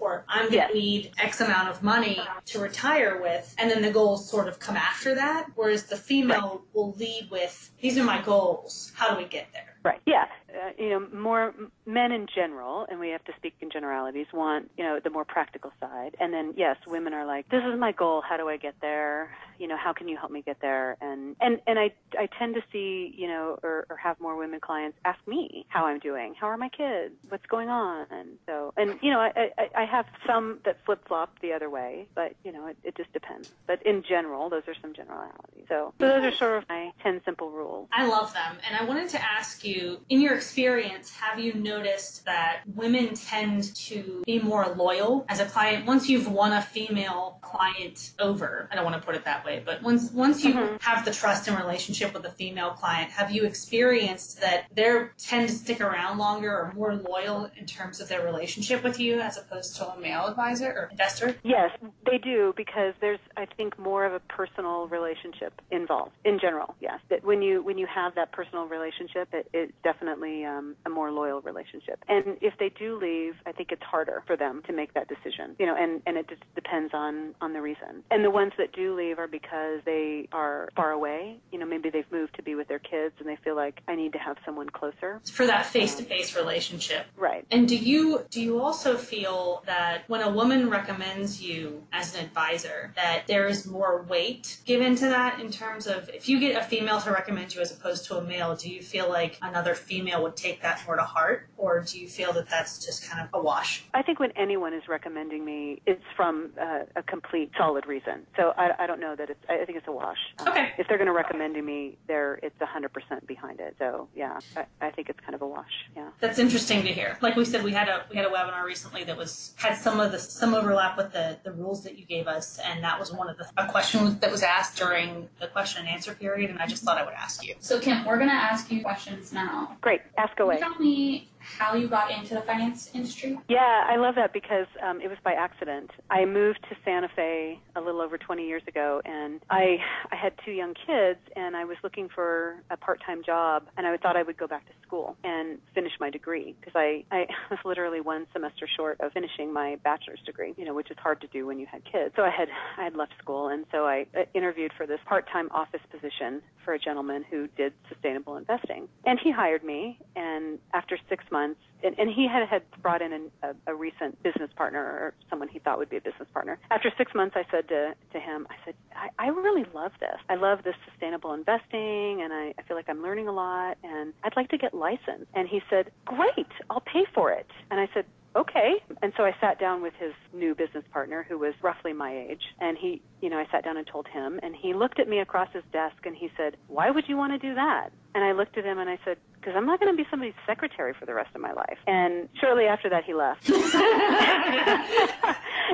or 0.00 0.24
I'm 0.28 0.42
going 0.42 0.50
to 0.50 0.56
Yes. 0.56 0.74
need 0.74 1.12
X 1.18 1.40
amount 1.40 1.68
of 1.68 1.82
money 1.82 2.18
to 2.46 2.58
retire 2.58 3.20
with. 3.20 3.54
And 3.58 3.70
then 3.70 3.82
the 3.82 3.90
goals 3.90 4.28
sort 4.30 4.48
of 4.48 4.58
come 4.58 4.76
after 4.76 5.14
that. 5.14 5.48
Whereas 5.56 5.84
the 5.84 5.96
female 5.96 6.62
will 6.72 6.92
lead 6.92 7.28
with, 7.30 7.70
these 7.80 7.98
are 7.98 8.04
my 8.04 8.20
goals. 8.22 8.92
How 8.96 9.10
do 9.12 9.16
we 9.22 9.28
get 9.28 9.48
there? 9.52 9.76
Right. 9.84 10.00
Yeah. 10.06 10.26
Uh, 10.54 10.70
you 10.78 10.90
know, 10.90 11.06
more 11.12 11.54
men 11.86 12.10
in 12.12 12.26
general, 12.34 12.86
and 12.90 12.98
we 12.98 13.10
have 13.10 13.24
to 13.24 13.32
speak 13.36 13.54
in 13.60 13.70
generalities, 13.70 14.26
want, 14.32 14.70
you 14.78 14.84
know, 14.84 14.98
the 15.02 15.10
more 15.10 15.24
practical 15.24 15.72
side. 15.80 16.16
And 16.20 16.32
then, 16.32 16.54
yes, 16.56 16.76
women 16.86 17.12
are 17.12 17.26
like, 17.26 17.48
this 17.50 17.62
is 17.64 17.78
my 17.78 17.92
goal. 17.92 18.22
How 18.26 18.36
do 18.36 18.48
I 18.48 18.56
get 18.56 18.74
there? 18.80 19.30
You 19.58 19.66
know, 19.66 19.76
how 19.76 19.92
can 19.92 20.08
you 20.08 20.16
help 20.16 20.30
me 20.30 20.40
get 20.42 20.60
there? 20.60 20.96
And, 21.00 21.36
and, 21.40 21.60
and 21.66 21.78
I, 21.78 21.92
I 22.18 22.28
tend 22.38 22.54
to 22.54 22.62
see, 22.72 23.14
you 23.16 23.28
know, 23.28 23.58
or, 23.62 23.86
or 23.90 23.96
have 23.96 24.20
more 24.20 24.36
women 24.36 24.60
clients 24.60 24.96
ask 25.04 25.18
me 25.26 25.66
how 25.68 25.86
I'm 25.86 25.98
doing. 25.98 26.34
How 26.38 26.46
are 26.46 26.56
my 26.56 26.68
kids? 26.68 27.14
What's 27.28 27.46
going 27.46 27.68
on? 27.68 28.06
And 28.10 28.38
so, 28.46 28.72
and, 28.76 28.98
you 29.02 29.10
know, 29.10 29.20
I, 29.20 29.50
I, 29.58 29.82
I 29.82 29.84
have 29.84 30.06
some 30.26 30.60
that 30.64 30.78
flip 30.86 31.06
flop 31.06 31.38
the 31.42 31.52
other 31.52 31.68
way, 31.68 32.06
but, 32.14 32.34
you 32.44 32.52
know, 32.52 32.66
it, 32.68 32.76
it 32.84 32.96
just 32.96 33.12
depends. 33.12 33.52
But 33.66 33.82
in 33.84 34.02
general, 34.02 34.48
those 34.48 34.62
are 34.66 34.74
some 34.80 34.94
generalities. 34.94 35.64
So, 35.68 35.92
so 36.00 36.08
those 36.08 36.24
are 36.24 36.36
sort 36.36 36.58
of 36.58 36.68
my 36.68 36.92
10 37.02 37.20
simple 37.24 37.50
rules. 37.50 37.88
I 37.92 38.06
love 38.06 38.32
them. 38.32 38.56
And 38.66 38.76
I 38.76 38.84
wanted 38.84 39.10
to 39.10 39.22
ask 39.22 39.64
you, 39.64 40.00
in 40.08 40.20
your 40.20 40.37
experience, 40.38 41.10
have 41.10 41.38
you 41.38 41.52
noticed 41.52 42.24
that 42.24 42.60
women 42.74 43.14
tend 43.14 43.74
to 43.74 44.22
be 44.24 44.38
more 44.38 44.68
loyal 44.68 45.26
as 45.28 45.40
a 45.40 45.44
client 45.44 45.84
once 45.84 46.08
you've 46.08 46.30
won 46.30 46.52
a 46.52 46.62
female 46.62 47.38
client 47.42 48.12
over? 48.18 48.68
I 48.70 48.76
don't 48.76 48.84
want 48.84 48.96
to 48.96 49.04
put 49.04 49.14
it 49.16 49.24
that 49.24 49.44
way, 49.44 49.62
but 49.64 49.82
once 49.82 50.10
once 50.12 50.44
you 50.44 50.54
Mhm. 50.54 50.80
have 50.82 51.04
the 51.04 51.10
trust 51.12 51.48
and 51.48 51.58
relationship 51.58 52.14
with 52.14 52.24
a 52.24 52.30
female 52.30 52.70
client, 52.70 53.10
have 53.10 53.30
you 53.30 53.42
experienced 53.44 54.40
that 54.40 54.66
they 54.72 54.88
tend 55.18 55.48
to 55.48 55.54
stick 55.54 55.80
around 55.80 56.18
longer 56.18 56.50
or 56.50 56.72
more 56.74 56.94
loyal 56.94 57.50
in 57.56 57.66
terms 57.66 58.00
of 58.00 58.08
their 58.08 58.22
relationship 58.24 58.82
with 58.84 58.98
you 59.00 59.20
as 59.20 59.36
opposed 59.36 59.76
to 59.76 59.82
a 59.92 59.98
male 59.98 60.26
advisor 60.26 60.70
or 60.78 60.88
investor? 60.90 61.34
Yes, 61.42 61.70
they 62.08 62.18
do 62.18 62.54
because 62.56 62.94
there's 63.00 63.18
I 63.36 63.46
think 63.56 63.78
more 63.78 64.04
of 64.04 64.12
a 64.14 64.20
personal 64.38 64.86
relationship 64.88 65.52
involved 65.70 66.12
in 66.24 66.38
general. 66.38 66.74
Yes, 66.80 67.00
that 67.10 67.24
when 67.24 67.42
you 67.42 67.62
when 67.68 67.76
you 67.82 67.88
have 68.00 68.14
that 68.14 68.30
personal 68.38 68.66
relationship, 68.66 69.28
it, 69.32 69.48
it's 69.52 69.72
definitely 69.82 70.27
um, 70.44 70.76
a 70.86 70.90
more 70.90 71.10
loyal 71.10 71.40
relationship. 71.40 71.98
And 72.08 72.36
if 72.40 72.54
they 72.58 72.70
do 72.70 72.98
leave, 72.98 73.34
I 73.46 73.52
think 73.52 73.72
it's 73.72 73.82
harder 73.82 74.22
for 74.26 74.36
them 74.36 74.62
to 74.66 74.72
make 74.72 74.94
that 74.94 75.08
decision. 75.08 75.56
You 75.58 75.66
know, 75.66 75.76
and 75.76 76.02
and 76.06 76.16
it 76.16 76.28
just 76.28 76.42
depends 76.54 76.92
on 76.94 77.34
on 77.40 77.52
the 77.52 77.60
reason. 77.60 78.02
And 78.10 78.24
the 78.24 78.30
ones 78.30 78.52
that 78.58 78.72
do 78.72 78.94
leave 78.94 79.18
are 79.18 79.28
because 79.28 79.80
they 79.84 80.28
are 80.32 80.68
far 80.76 80.92
away. 80.92 81.38
You 81.52 81.58
know, 81.58 81.66
maybe 81.66 81.90
they've 81.90 82.10
moved 82.10 82.34
to 82.36 82.42
be 82.42 82.54
with 82.54 82.68
their 82.68 82.78
kids 82.78 83.14
and 83.18 83.28
they 83.28 83.38
feel 83.44 83.56
like 83.56 83.80
I 83.88 83.94
need 83.94 84.12
to 84.12 84.18
have 84.18 84.36
someone 84.44 84.70
closer. 84.70 85.20
For 85.32 85.46
that 85.46 85.66
face 85.66 85.94
to 85.96 86.04
face 86.04 86.36
relationship. 86.36 87.06
Right. 87.16 87.46
And 87.50 87.68
do 87.68 87.76
you 87.76 88.24
do 88.30 88.40
you 88.40 88.60
also 88.60 88.96
feel 88.96 89.62
that 89.66 90.04
when 90.08 90.22
a 90.22 90.30
woman 90.30 90.70
recommends 90.70 91.42
you 91.42 91.86
as 91.92 92.14
an 92.14 92.24
advisor 92.24 92.92
that 92.96 93.26
there 93.26 93.46
is 93.46 93.66
more 93.66 94.02
weight 94.08 94.58
given 94.64 94.94
to 94.96 95.06
that 95.06 95.40
in 95.40 95.50
terms 95.50 95.86
of 95.86 96.08
if 96.10 96.28
you 96.28 96.40
get 96.40 96.60
a 96.60 96.64
female 96.64 97.00
to 97.00 97.10
recommend 97.10 97.54
you 97.54 97.60
as 97.60 97.70
opposed 97.72 98.04
to 98.06 98.16
a 98.16 98.22
male, 98.22 98.56
do 98.56 98.70
you 98.70 98.82
feel 98.82 99.08
like 99.08 99.38
another 99.42 99.74
female 99.74 100.17
would 100.22 100.36
take 100.36 100.62
that 100.62 100.82
more 100.86 100.96
to 100.96 101.02
heart 101.02 101.48
or 101.56 101.80
do 101.80 101.98
you 101.98 102.08
feel 102.08 102.32
that 102.32 102.48
that's 102.48 102.84
just 102.84 103.08
kind 103.08 103.22
of 103.22 103.28
a 103.38 103.42
wash? 103.42 103.84
I 103.94 104.02
think 104.02 104.20
when 104.20 104.32
anyone 104.32 104.72
is 104.74 104.82
recommending 104.88 105.44
me, 105.44 105.80
it's 105.86 106.02
from 106.16 106.50
uh, 106.60 106.80
a 106.96 107.02
complete 107.02 107.50
solid 107.56 107.86
reason. 107.86 108.26
So 108.36 108.52
I, 108.56 108.70
I 108.80 108.86
don't 108.86 109.00
know 109.00 109.14
that 109.16 109.30
it's. 109.30 109.40
I 109.48 109.64
think 109.64 109.78
it's 109.78 109.88
a 109.88 109.92
wash. 109.92 110.18
Um, 110.38 110.48
Okay. 110.48 110.72
If 110.78 110.88
they're 110.88 110.96
going 110.98 111.06
to 111.08 111.12
recommend 111.12 111.54
to 111.54 111.62
me, 111.62 111.98
there 112.06 112.38
it's 112.42 112.56
100% 112.58 113.26
behind 113.26 113.60
it. 113.60 113.76
So 113.78 114.08
yeah, 114.16 114.38
I, 114.56 114.64
I 114.80 114.90
think 114.90 115.08
it's 115.08 115.20
kind 115.20 115.34
of 115.34 115.42
a 115.42 115.46
wash. 115.46 115.70
Yeah. 115.96 116.08
That's 116.20 116.38
interesting 116.38 116.82
to 116.82 116.88
hear. 116.92 117.18
Like 117.20 117.36
we 117.36 117.44
said, 117.44 117.62
we 117.62 117.72
had 117.72 117.88
a 117.88 118.04
we 118.10 118.16
had 118.16 118.24
a 118.24 118.30
webinar 118.30 118.64
recently 118.64 119.04
that 119.04 119.16
was 119.16 119.54
had 119.56 119.74
some 119.76 120.00
of 120.00 120.12
the 120.12 120.18
some 120.18 120.54
overlap 120.54 120.96
with 120.96 121.12
the 121.12 121.38
the 121.44 121.52
rules 121.52 121.84
that 121.84 121.98
you 121.98 122.04
gave 122.04 122.26
us, 122.26 122.58
and 122.64 122.82
that 122.82 122.98
was 122.98 123.12
one 123.12 123.28
of 123.28 123.36
the 123.36 123.46
a 123.56 123.68
question 123.68 124.18
that 124.20 124.30
was 124.30 124.42
asked 124.42 124.76
during 124.76 125.28
the 125.40 125.46
question 125.48 125.80
and 125.80 125.88
answer 125.88 126.14
period, 126.14 126.50
and 126.50 126.58
I 126.58 126.66
just 126.66 126.82
thought 126.82 126.98
I 126.98 127.04
would 127.04 127.14
ask 127.14 127.44
you. 127.46 127.54
So, 127.60 127.78
Kim, 127.80 128.04
we're 128.04 128.16
going 128.16 128.28
to 128.30 128.34
ask 128.34 128.70
you 128.70 128.82
questions 128.82 129.32
now. 129.32 129.76
Great. 129.80 130.00
Ask 130.16 130.38
away. 130.40 130.58
tell 130.58 130.78
me 130.78 131.28
how 131.58 131.74
you 131.74 131.88
got 131.88 132.10
into 132.10 132.34
the 132.34 132.42
finance 132.42 132.90
industry? 132.94 133.38
Yeah, 133.48 133.84
I 133.86 133.96
love 133.96 134.14
that 134.16 134.32
because 134.32 134.66
um, 134.82 135.00
it 135.00 135.08
was 135.08 135.18
by 135.24 135.32
accident. 135.32 135.90
I 136.10 136.24
moved 136.24 136.60
to 136.68 136.76
Santa 136.84 137.08
Fe 137.14 137.60
a 137.76 137.80
little 137.80 138.00
over 138.00 138.18
20 138.18 138.46
years 138.46 138.62
ago, 138.66 139.00
and 139.04 139.40
I 139.50 139.78
I 140.12 140.16
had 140.16 140.32
two 140.44 140.52
young 140.52 140.74
kids, 140.74 141.20
and 141.36 141.56
I 141.56 141.64
was 141.64 141.76
looking 141.82 142.08
for 142.14 142.56
a 142.70 142.76
part-time 142.76 143.22
job, 143.24 143.64
and 143.76 143.86
I 143.86 143.96
thought 143.96 144.16
I 144.16 144.22
would 144.22 144.36
go 144.36 144.46
back 144.46 144.66
to 144.66 144.72
school 144.86 145.16
and 145.24 145.58
finish 145.74 145.92
my 146.00 146.10
degree 146.10 146.54
because 146.60 146.74
I 146.74 147.04
I 147.10 147.26
was 147.50 147.58
literally 147.64 148.00
one 148.00 148.26
semester 148.32 148.68
short 148.76 149.00
of 149.00 149.12
finishing 149.12 149.52
my 149.52 149.76
bachelor's 149.84 150.20
degree, 150.26 150.54
you 150.56 150.64
know, 150.64 150.74
which 150.74 150.90
is 150.90 150.96
hard 150.98 151.20
to 151.22 151.26
do 151.28 151.46
when 151.46 151.58
you 151.58 151.66
had 151.66 151.82
kids. 151.84 152.14
So 152.16 152.22
I 152.22 152.30
had 152.30 152.48
I 152.78 152.84
had 152.84 152.96
left 152.96 153.12
school, 153.22 153.48
and 153.48 153.64
so 153.72 153.86
I 153.86 154.06
uh, 154.16 154.22
interviewed 154.34 154.72
for 154.76 154.86
this 154.86 155.00
part-time 155.06 155.48
office 155.52 155.82
position 155.90 156.42
for 156.64 156.74
a 156.74 156.78
gentleman 156.78 157.24
who 157.30 157.48
did 157.56 157.72
sustainable 157.88 158.36
investing, 158.36 158.88
and 159.04 159.18
he 159.22 159.30
hired 159.30 159.64
me. 159.64 159.98
And 160.16 160.58
after 160.74 160.98
six 161.08 161.24
months, 161.30 161.37
and, 161.44 161.98
and 161.98 162.10
he 162.10 162.26
had 162.26 162.48
had 162.48 162.62
brought 162.82 163.02
in 163.02 163.12
an, 163.12 163.30
a, 163.42 163.72
a 163.72 163.74
recent 163.74 164.20
business 164.22 164.50
partner 164.56 164.80
or 164.80 165.14
someone 165.30 165.48
he 165.48 165.58
thought 165.58 165.78
would 165.78 165.90
be 165.90 165.96
a 165.96 166.00
business 166.00 166.28
partner. 166.32 166.58
After 166.70 166.90
six 166.98 167.14
months, 167.14 167.36
I 167.36 167.44
said 167.50 167.68
to 167.68 167.94
to 168.12 168.20
him, 168.20 168.46
I 168.50 168.54
said, 168.64 168.74
I, 168.94 169.08
I 169.18 169.28
really 169.28 169.64
love 169.74 169.92
this. 170.00 170.18
I 170.28 170.34
love 170.34 170.64
this 170.64 170.74
sustainable 170.90 171.32
investing, 171.34 172.22
and 172.22 172.32
I, 172.32 172.54
I 172.58 172.62
feel 172.66 172.76
like 172.76 172.88
I'm 172.88 173.02
learning 173.02 173.28
a 173.28 173.32
lot, 173.32 173.78
and 173.82 174.12
I'd 174.24 174.36
like 174.36 174.48
to 174.50 174.58
get 174.58 174.74
licensed. 174.74 175.30
And 175.34 175.48
he 175.48 175.60
said, 175.70 175.90
Great, 176.04 176.48
I'll 176.70 176.80
pay 176.80 177.04
for 177.14 177.30
it. 177.32 177.46
And 177.70 177.80
I 177.80 177.88
said, 177.94 178.04
okay. 178.36 178.74
And 179.02 179.12
so 179.16 179.24
I 179.24 179.34
sat 179.40 179.58
down 179.58 179.82
with 179.82 179.94
his 179.98 180.12
new 180.32 180.54
business 180.54 180.84
partner, 180.92 181.26
who 181.28 181.38
was 181.38 181.54
roughly 181.62 181.92
my 181.92 182.16
age, 182.16 182.42
and 182.60 182.78
he, 182.78 183.02
you 183.20 183.30
know, 183.30 183.38
I 183.38 183.46
sat 183.50 183.64
down 183.64 183.76
and 183.76 183.86
told 183.86 184.06
him, 184.08 184.38
and 184.42 184.54
he 184.54 184.74
looked 184.74 185.00
at 185.00 185.08
me 185.08 185.20
across 185.20 185.48
his 185.52 185.64
desk 185.72 185.96
and 186.04 186.16
he 186.16 186.30
said, 186.36 186.56
Why 186.68 186.90
would 186.90 187.08
you 187.08 187.16
want 187.16 187.32
to 187.32 187.38
do 187.38 187.54
that? 187.54 187.90
And 188.14 188.24
I 188.24 188.32
looked 188.32 188.58
at 188.58 188.64
him 188.64 188.78
and 188.78 188.90
I 188.90 188.98
said, 189.04 189.18
Because 189.34 189.54
I'm 189.56 189.66
not 189.66 189.80
going 189.80 189.92
to 189.92 189.96
be 189.96 190.06
somebody's 190.10 190.34
secretary 190.46 190.94
for 190.98 191.06
the 191.06 191.14
rest 191.14 191.30
of 191.34 191.40
my 191.40 191.52
life. 191.52 191.78
And 191.86 192.28
shortly 192.40 192.64
after 192.64 192.88
that, 192.90 193.04
he 193.04 193.14
left. 193.14 193.48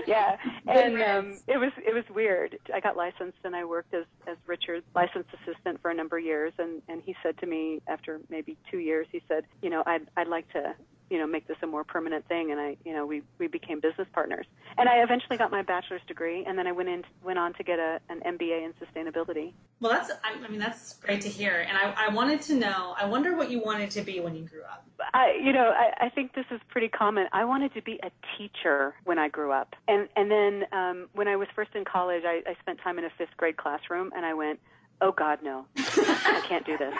yeah, 0.07 0.37
and 0.67 1.03
um, 1.03 1.39
it 1.47 1.59
was 1.59 1.73
it 1.79 1.95
was 1.95 2.05
weird. 2.15 2.59
I 2.75 2.81
got 2.81 2.97
licensed 2.97 3.39
and 3.45 3.55
I 3.55 3.65
worked 3.65 3.95
as 3.95 4.05
as 4.27 4.37
Richard's 4.47 4.85
licensed 4.95 5.31
assistant 5.33 5.81
for 5.81 5.91
a 5.91 5.95
number 5.95 6.19
of 6.19 6.25
years. 6.25 6.53
And 6.59 6.83
and 6.89 7.03
he 7.05 7.15
said 7.23 7.39
to 7.39 7.47
me 7.47 7.81
after 7.87 8.21
maybe 8.29 8.57
two 8.71 8.79
years, 8.79 9.07
he 9.13 9.23
said, 9.29 9.45
you 9.63 9.71
know, 9.71 9.83
I'd 9.87 10.09
I'd 10.17 10.29
like 10.29 10.51
to 10.53 10.75
you 11.11 11.19
know 11.19 11.27
make 11.27 11.47
this 11.47 11.57
a 11.63 11.67
more 11.67 11.85
permanent 11.85 12.27
thing. 12.29 12.51
And 12.51 12.61
I 12.61 12.77
you 12.85 12.93
know 12.93 13.07
we 13.07 13.23
we 13.39 13.47
became 13.47 13.81
business 13.81 14.09
partners. 14.13 14.47
And 14.77 14.89
I 14.89 15.03
eventually 15.03 15.37
got 15.37 15.51
my 15.51 15.63
bachelor's 15.63 16.03
degree, 16.07 16.45
and 16.45 16.59
then 16.59 16.67
I 16.67 16.73
went 16.73 16.89
in 16.89 17.05
went 17.23 17.39
on 17.39 17.55
to 17.55 17.63
get 17.63 17.79
a 17.79 18.01
an 18.09 18.21
MBA 18.21 18.65
in 18.65 18.75
sustainability. 18.75 19.53
Well, 19.81 19.93
that's 19.93 20.11
I, 20.11 20.35
I 20.45 20.49
mean 20.49 20.61
that's 20.61 20.95
great 20.95 21.21
to 21.23 21.29
hear, 21.29 21.67
and 21.69 21.77
I, 21.77 22.07
I 22.07 22.15
wanted 22.15 22.41
to 22.43 22.55
know. 22.55 22.95
I 22.99 23.07
wonder 23.07 23.37
what 23.37 23.51
you 23.51 23.61
wanted 23.61 23.91
to 23.93 24.03
be 24.03 24.21
when 24.21 24.35
you 24.35 24.43
grew 24.43 24.63
up. 24.63 24.87
I, 25.13 25.39
you 25.43 25.53
know, 25.53 25.73
I, 25.77 26.07
I 26.07 26.09
think 26.09 26.35
this 26.35 26.47
is 26.51 26.61
pretty 26.69 26.89
common. 26.89 27.27
I 27.33 27.45
wanted 27.45 27.75
to 27.75 27.83
be 27.83 28.01
a 28.03 28.11
teacher 28.39 28.95
when 29.05 29.19
I 29.19 29.29
grew 29.29 29.53
up, 29.53 29.75
and 29.89 30.09
and 30.17 30.31
then 30.31 30.65
um, 30.73 31.09
when 31.13 31.29
I 31.29 31.37
was 31.37 31.49
first 31.55 31.71
in 31.75 31.85
college, 31.85 32.23
I, 32.25 32.43
I 32.49 32.55
spent 32.61 32.81
time 32.81 32.99
in 32.99 33.05
a 33.05 33.11
fifth 33.19 33.37
grade 33.37 33.57
classroom, 33.57 34.11
and 34.17 34.25
I 34.25 34.35
went, 34.35 34.61
"Oh 35.01 35.13
God, 35.13 35.41
no, 35.43 35.67
I 35.77 36.43
can't 36.49 36.67
do 36.67 36.77
this." 36.79 36.95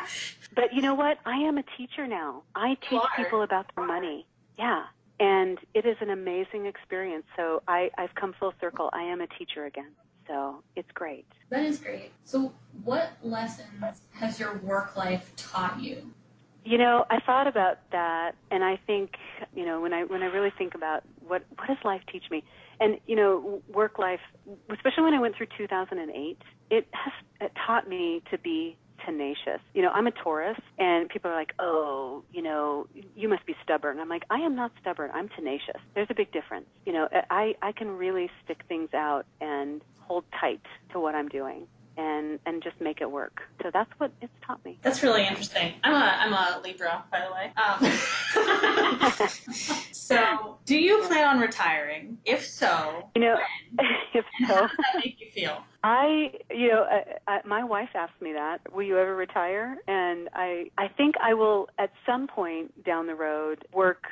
But 0.55 0.73
you 0.73 0.83
know 0.83 0.95
what? 0.95 1.19
I 1.25 1.37
am 1.37 1.59
a 1.59 1.65
teacher 1.77 2.07
now. 2.07 2.43
I 2.55 2.77
teach 2.89 3.03
people 3.17 3.43
about 3.43 3.67
their 3.75 3.87
money. 3.87 4.27
Yeah, 4.59 4.85
and 5.21 5.59
it 5.75 5.87
is 5.87 5.97
an 6.01 6.11
amazing 6.11 6.67
experience. 6.67 7.25
So 7.37 7.63
I, 7.67 7.91
I've 7.99 8.15
come 8.15 8.35
full 8.39 8.55
circle. 8.61 8.91
I 8.93 9.03
am 9.03 9.21
a 9.21 9.27
teacher 9.27 9.65
again. 9.67 9.93
So 10.27 10.63
it's 10.77 10.91
great. 10.93 11.27
That 11.51 11.65
is 11.65 11.79
great. 11.79 12.11
So, 12.25 12.53
what 12.83 13.13
lessons 13.23 14.01
has 14.13 14.41
your 14.41 14.57
work 14.59 14.97
life 14.97 15.33
taught 15.37 15.81
you? 15.81 16.11
You 16.65 16.79
know, 16.79 17.05
I 17.11 17.21
thought 17.21 17.47
about 17.47 17.79
that, 17.93 18.35
and 18.51 18.65
I 18.65 18.79
think, 18.87 19.17
you 19.55 19.67
know, 19.67 19.83
when 19.83 19.93
I 19.93 20.05
when 20.05 20.23
I 20.23 20.27
really 20.27 20.53
think 20.57 20.75
about 20.75 21.03
what 21.27 21.43
what 21.57 21.69
does 21.69 21.77
life 21.85 22.01
teach 22.11 22.25
me, 22.31 22.43
and 22.81 22.99
you 23.07 23.17
know, 23.17 23.63
work 23.73 23.99
life, 23.99 24.21
especially 24.71 25.05
when 25.05 25.15
I 25.15 25.21
went 25.21 25.37
through 25.37 25.49
2008, 25.57 26.39
it 26.71 26.87
has 26.93 27.13
it 27.41 27.53
taught 27.67 27.89
me 27.89 28.23
to 28.31 28.39
be 28.39 28.77
tenacious. 29.05 29.61
You 29.75 29.83
know, 29.83 29.91
I'm 29.91 30.07
a 30.07 30.11
Taurus, 30.11 30.59
and 30.79 31.09
people 31.09 31.31
are 31.31 31.35
like, 31.35 31.53
"Oh, 31.59 32.23
you 32.33 32.43
know, 32.43 32.87
you 33.15 33.29
must 33.29 33.45
be 33.47 33.55
stubborn." 33.63 34.01
I'm 34.01 34.09
like, 34.09 34.25
"I 34.31 34.39
am 34.39 34.55
not 34.55 34.73
stubborn. 34.81 35.11
I'm 35.13 35.29
tenacious." 35.29 35.81
There's 35.95 36.11
a 36.11 36.15
big 36.15 36.33
difference. 36.33 36.67
You 36.87 36.93
know, 36.93 37.09
I 37.31 37.55
I 37.63 37.73
can 37.73 37.97
really 37.97 38.31
stick 38.45 38.63
things 38.69 38.95
out 38.95 39.27
and 39.41 39.83
hold 40.01 40.25
tight 40.39 40.61
to 40.93 41.01
what 41.01 41.15
I'm 41.15 41.29
doing. 41.29 41.67
And, 41.97 42.41
and 42.45 42.63
just 42.63 42.81
make 42.81 43.01
it 43.01 43.11
work. 43.11 43.43
So 43.63 43.71
that's 43.73 43.91
what 43.99 44.11
it's 44.21 44.33
taught 44.45 44.65
me. 44.65 44.79
That's 44.83 45.03
really 45.03 45.27
interesting. 45.27 45.75
I'm 45.85 45.95
a 45.95 45.97
I'm 45.97 46.33
a 46.33 46.61
Libra, 46.63 47.05
by 47.11 47.21
the 47.21 47.33
way. 47.33 47.53
Um, 47.57 49.29
so, 49.93 50.59
do 50.67 50.77
you 50.77 51.03
plan 51.03 51.37
on 51.37 51.41
retiring? 51.41 52.19
If 52.25 52.45
so, 52.45 53.11
You 53.15 53.23
know, 53.23 53.37
if 54.15 54.25
and 54.39 54.49
so, 54.49 54.55
how 54.55 54.61
does 54.63 54.71
that 54.77 55.05
make 55.05 55.21
you 55.21 55.31
feel? 55.33 55.65
I, 55.85 56.33
you 56.51 56.69
know, 56.69 56.87
uh, 56.91 57.31
uh, 57.31 57.39
my 57.45 57.63
wife 57.63 57.91
asked 57.95 58.21
me 58.21 58.33
that. 58.33 58.73
Will 58.73 58.85
you 58.85 58.99
ever 58.99 59.15
retire? 59.15 59.77
And 59.87 60.31
I, 60.33 60.71
I 60.79 60.89
think 60.89 61.15
I 61.23 61.35
will 61.35 61.69
at 61.79 61.91
some 62.07 62.27
point 62.27 62.85
down 62.85 63.07
the 63.07 63.15
road 63.15 63.67
work 63.73 64.05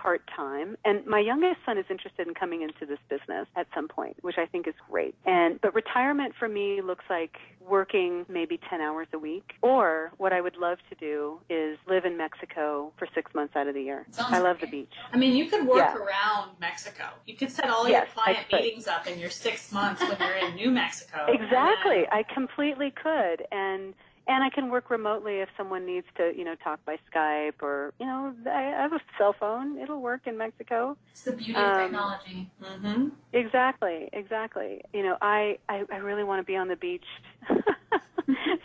part 0.00 0.22
time. 0.34 0.76
And 0.84 1.04
my 1.06 1.18
youngest 1.20 1.58
son 1.66 1.76
is 1.78 1.84
interested 1.90 2.26
in 2.28 2.34
coming 2.34 2.62
into 2.62 2.86
this 2.86 2.98
business 3.08 3.46
at 3.56 3.66
some 3.74 3.88
point, 3.88 4.16
which 4.22 4.36
I 4.38 4.46
think 4.46 4.66
is 4.68 4.74
great. 4.90 5.14
And 5.26 5.60
but 5.60 5.74
retirement 5.74 6.34
for 6.38 6.48
me 6.48 6.80
looks 6.82 7.04
like 7.10 7.36
working 7.68 8.24
maybe 8.28 8.58
10 8.70 8.80
hours 8.80 9.08
a 9.12 9.18
week. 9.18 9.52
Or 9.62 10.12
what 10.16 10.32
I 10.32 10.40
would 10.40 10.56
love 10.56 10.78
to 10.88 10.94
do 10.94 11.38
is 11.50 11.78
live 11.86 12.04
in 12.04 12.16
Mexico 12.16 12.92
for 12.98 13.06
six 13.14 13.34
months 13.34 13.56
out 13.56 13.66
of 13.68 13.74
the 13.74 13.82
year. 13.82 14.06
Sounds 14.12 14.32
I 14.32 14.38
love 14.38 14.58
great. 14.58 14.70
the 14.70 14.76
beach. 14.82 14.92
I 15.12 15.16
mean, 15.18 15.36
you 15.36 15.46
could 15.50 15.66
work 15.66 15.78
Yeah. 15.78 15.96
around 15.96 16.52
Mexico. 16.60 17.04
You 17.26 17.36
could 17.36 17.50
set 17.50 17.68
all 17.68 17.86
Yes, 17.88 18.06
your 18.14 18.24
client 18.24 18.46
meetings 18.52 18.86
up 18.86 19.06
in 19.06 19.18
your 19.18 19.30
six 19.30 19.70
months 19.72 20.00
when 20.00 20.16
you're 20.18 20.36
in 20.48 20.54
New 20.54 20.70
Mexico. 20.70 21.26
Exactly. 21.28 21.96
then- 21.96 22.06
I 22.12 22.22
completely 22.32 22.90
could. 22.90 23.46
And 23.52 23.94
and 24.28 24.44
I 24.44 24.50
can 24.50 24.70
work 24.70 24.90
remotely 24.90 25.36
if 25.40 25.48
someone 25.56 25.86
needs 25.86 26.06
to, 26.18 26.32
you 26.36 26.44
know, 26.44 26.54
talk 26.62 26.78
by 26.84 26.98
Skype 27.12 27.62
or, 27.62 27.92
you 27.98 28.06
know, 28.06 28.34
I 28.46 28.60
have 28.82 28.92
a 28.92 29.00
cell 29.16 29.34
phone. 29.38 29.78
It'll 29.78 30.00
work 30.02 30.26
in 30.26 30.36
Mexico. 30.36 30.96
It's 31.10 31.22
the 31.24 31.32
beauty 31.32 31.54
Um, 31.54 31.64
of 31.64 31.76
technology. 31.90 32.50
Mhm. 32.62 33.10
Exactly, 33.32 34.08
exactly. 34.12 34.82
You 34.92 35.02
know, 35.02 35.16
I 35.22 35.58
I, 35.68 35.84
I 35.90 35.96
really 35.96 36.24
want 36.24 36.40
to 36.40 36.44
be 36.44 36.56
on 36.56 36.68
the 36.68 36.76
beach 36.76 37.04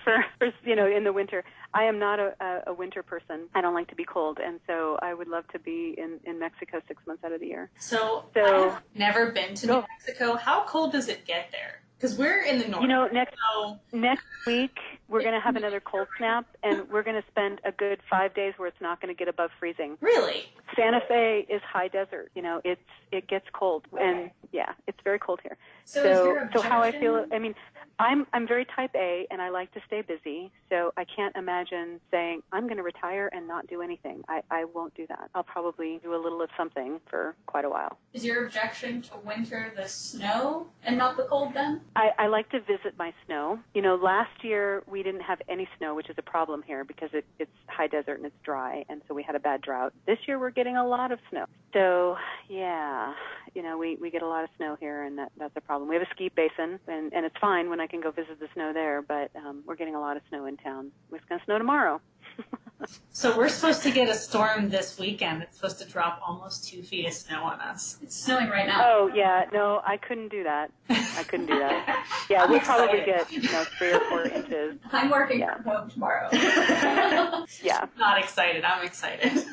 for, 0.04 0.26
for 0.38 0.52
you 0.66 0.76
know 0.76 0.86
in 0.86 1.04
the 1.04 1.14
winter. 1.14 1.44
I 1.74 1.84
am 1.86 1.98
not 1.98 2.20
a, 2.20 2.36
a, 2.40 2.64
a 2.68 2.74
winter 2.74 3.02
person. 3.02 3.48
I 3.56 3.62
don't 3.62 3.74
like 3.74 3.88
to 3.88 3.96
be 3.96 4.04
cold, 4.06 4.40
and 4.44 4.60
so 4.68 4.98
I 5.02 5.14
would 5.14 5.28
love 5.28 5.48
to 5.54 5.60
be 5.60 5.96
in 5.98 6.20
in 6.26 6.40
Mexico 6.40 6.82
six 6.88 7.02
months 7.08 7.24
out 7.24 7.32
of 7.32 7.40
the 7.40 7.48
year. 7.48 7.70
So, 7.80 8.26
So- 8.34 8.70
I've 8.72 8.82
never 8.96 9.32
been 9.32 9.56
to 9.56 9.68
Go. 9.68 9.76
New 9.82 9.86
Mexico. 9.98 10.36
How 10.36 10.66
cold 10.66 10.92
does 10.92 11.08
it 11.08 11.26
get 11.26 11.52
there? 11.52 11.82
Because 11.98 12.18
we're 12.18 12.42
in 12.44 12.58
the 12.60 12.68
north. 12.68 12.82
You 12.82 12.90
know, 12.90 13.08
next 13.08 13.36
so 13.56 13.80
next 13.94 14.26
week 14.46 14.78
we're 15.14 15.22
going 15.22 15.36
to 15.36 15.40
have 15.40 15.56
another 15.56 15.80
cold 15.80 16.08
snap, 16.18 16.46
and 16.64 16.90
we're 16.90 17.04
going 17.04 17.22
to 17.22 17.28
spend 17.30 17.62
a 17.64 17.72
good 17.72 18.00
five 18.10 18.34
days 18.34 18.54
where 18.58 18.68
it's 18.68 18.82
not 18.82 19.00
going 19.00 19.14
to 19.14 19.18
get 19.18 19.28
above 19.28 19.52
freezing. 19.60 19.96
really, 20.02 20.46
Santa 20.76 21.02
Fe 21.08 21.46
is 21.48 21.62
high 21.62 21.88
desert. 21.88 22.32
You 22.36 22.42
know, 22.42 22.62
it's 22.66 22.82
it 23.12 23.28
gets 23.28 23.46
cold, 23.54 23.86
and 24.00 24.32
yeah, 24.54 24.74
it's 24.88 25.00
very 25.04 25.20
cold 25.20 25.40
here. 25.42 25.58
So, 25.84 26.00
is 26.00 26.06
so 26.54 26.62
so 26.62 26.62
how 26.62 26.82
I 26.82 26.92
feel 26.92 27.26
I 27.34 27.40
mean 27.40 27.56
I'm 28.00 28.26
I'm 28.34 28.48
very 28.48 28.66
type 28.66 28.92
A 28.96 29.28
and 29.30 29.42
I 29.42 29.50
like 29.50 29.72
to 29.74 29.82
stay 29.86 30.02
busy 30.02 30.52
so 30.70 30.94
I 30.96 31.06
can't 31.06 31.36
imagine 31.36 32.00
saying 32.10 32.42
I'm 32.52 32.64
going 32.64 32.78
to 32.78 32.84
retire 32.84 33.30
and 33.34 33.48
not 33.48 33.68
do 33.68 33.82
anything. 33.82 34.24
I 34.28 34.42
I 34.50 34.66
won't 34.66 34.94
do 34.96 35.06
that. 35.08 35.30
I'll 35.36 35.44
probably 35.44 36.00
do 36.04 36.16
a 36.16 36.22
little 36.22 36.42
of 36.42 36.50
something 36.56 37.00
for 37.10 37.36
quite 37.46 37.66
a 37.66 37.70
while. 37.70 37.98
Is 38.14 38.24
your 38.24 38.46
objection 38.46 39.02
to 39.04 39.18
winter 39.26 39.74
the 39.76 39.88
snow 39.88 40.68
and 40.84 40.98
not 40.98 41.18
the 41.18 41.24
cold 41.24 41.54
then? 41.54 41.82
I 41.96 42.12
I 42.18 42.28
like 42.28 42.50
to 42.52 42.60
visit 42.62 42.98
my 42.98 43.14
snow. 43.26 43.60
You 43.74 43.82
know 43.82 43.96
last 43.96 44.44
year 44.44 44.84
we 44.88 45.04
didn't 45.04 45.22
have 45.22 45.42
any 45.50 45.68
snow 45.78 45.96
which 45.96 46.10
is 46.10 46.16
a 46.18 46.24
problem 46.24 46.64
here 46.66 46.84
because 46.84 47.10
it 47.14 47.26
it's 47.40 47.52
high 47.68 47.88
desert 47.88 48.16
and 48.18 48.26
it's 48.26 48.36
dry 48.44 48.86
and 48.90 49.02
so 49.08 49.14
we 49.14 49.24
had 49.24 49.36
a 49.36 49.40
bad 49.40 49.62
drought. 49.62 49.94
This 50.06 50.20
year 50.28 50.40
we're 50.40 50.52
getting 50.52 50.78
a 50.78 50.88
lot 50.88 51.12
of 51.12 51.20
snow. 51.30 51.46
So 51.74 52.18
yeah 52.50 53.14
you 53.54 53.62
know 53.62 53.78
we 53.78 53.96
we 53.98 54.10
get 54.10 54.22
a 54.22 54.28
lot 54.28 54.43
of 54.44 54.50
snow 54.58 54.78
here 54.80 55.04
and 55.04 55.18
that 55.18 55.32
that's 55.38 55.56
a 55.56 55.62
problem 55.62 55.90
we 55.90 55.96
have 55.96 56.04
a 56.04 56.10
ski 56.14 56.30
basin 56.36 56.80
and 56.88 57.12
and 57.14 57.26
it's 57.26 57.38
fine 57.40 57.70
when 57.70 57.80
I 57.80 57.88
can 57.88 58.02
go 58.02 58.12
visit 58.12 58.40
the 58.40 58.48
snow 58.54 58.72
there 58.74 59.02
but 59.02 59.32
um 59.36 59.64
we're 59.66 59.76
getting 59.76 59.96
a 59.96 60.00
lot 60.00 60.18
of 60.18 60.24
snow 60.30 60.46
in 60.46 60.58
town 60.58 60.92
it's 61.12 61.26
going 61.26 61.40
to 61.40 61.46
snow 61.46 61.58
tomorrow 61.58 62.00
so 63.12 63.38
we're 63.38 63.48
supposed 63.50 63.84
to 63.84 63.92
get 63.92 64.10
a 64.10 64.14
storm 64.16 64.70
this 64.70 64.98
weekend. 65.00 65.44
It's 65.44 65.56
supposed 65.56 65.78
to 65.80 65.86
drop 65.88 66.20
almost 66.26 66.68
two 66.68 66.82
feet 66.82 67.06
of 67.06 67.14
snow 67.14 67.44
on 67.44 67.60
us. 67.62 68.00
It's 68.02 68.16
snowing 68.16 68.50
right 68.50 68.66
now. 68.66 68.82
oh 68.84 69.12
yeah 69.14 69.46
no 69.54 69.82
I 69.86 69.98
couldn't 69.98 70.30
do 70.30 70.44
that 70.44 70.72
I 70.90 71.24
couldn't 71.28 71.46
do 71.46 71.60
that 71.60 72.08
yeah 72.30 72.46
we'll 72.50 72.60
probably 72.62 73.02
get 73.06 73.32
you 73.32 73.42
know 73.44 73.64
3 73.78 73.94
or 73.94 74.00
4 74.10 74.24
inches 74.40 74.78
I'm 74.92 75.10
working 75.10 75.40
Yeah. 75.40 75.56
from 75.56 75.64
home 75.66 75.90
tomorrow. 75.92 76.28
yeah 77.64 77.86
Not 78.00 78.18
excited. 78.20 78.64
I'm 78.64 78.84
excited. 78.86 79.46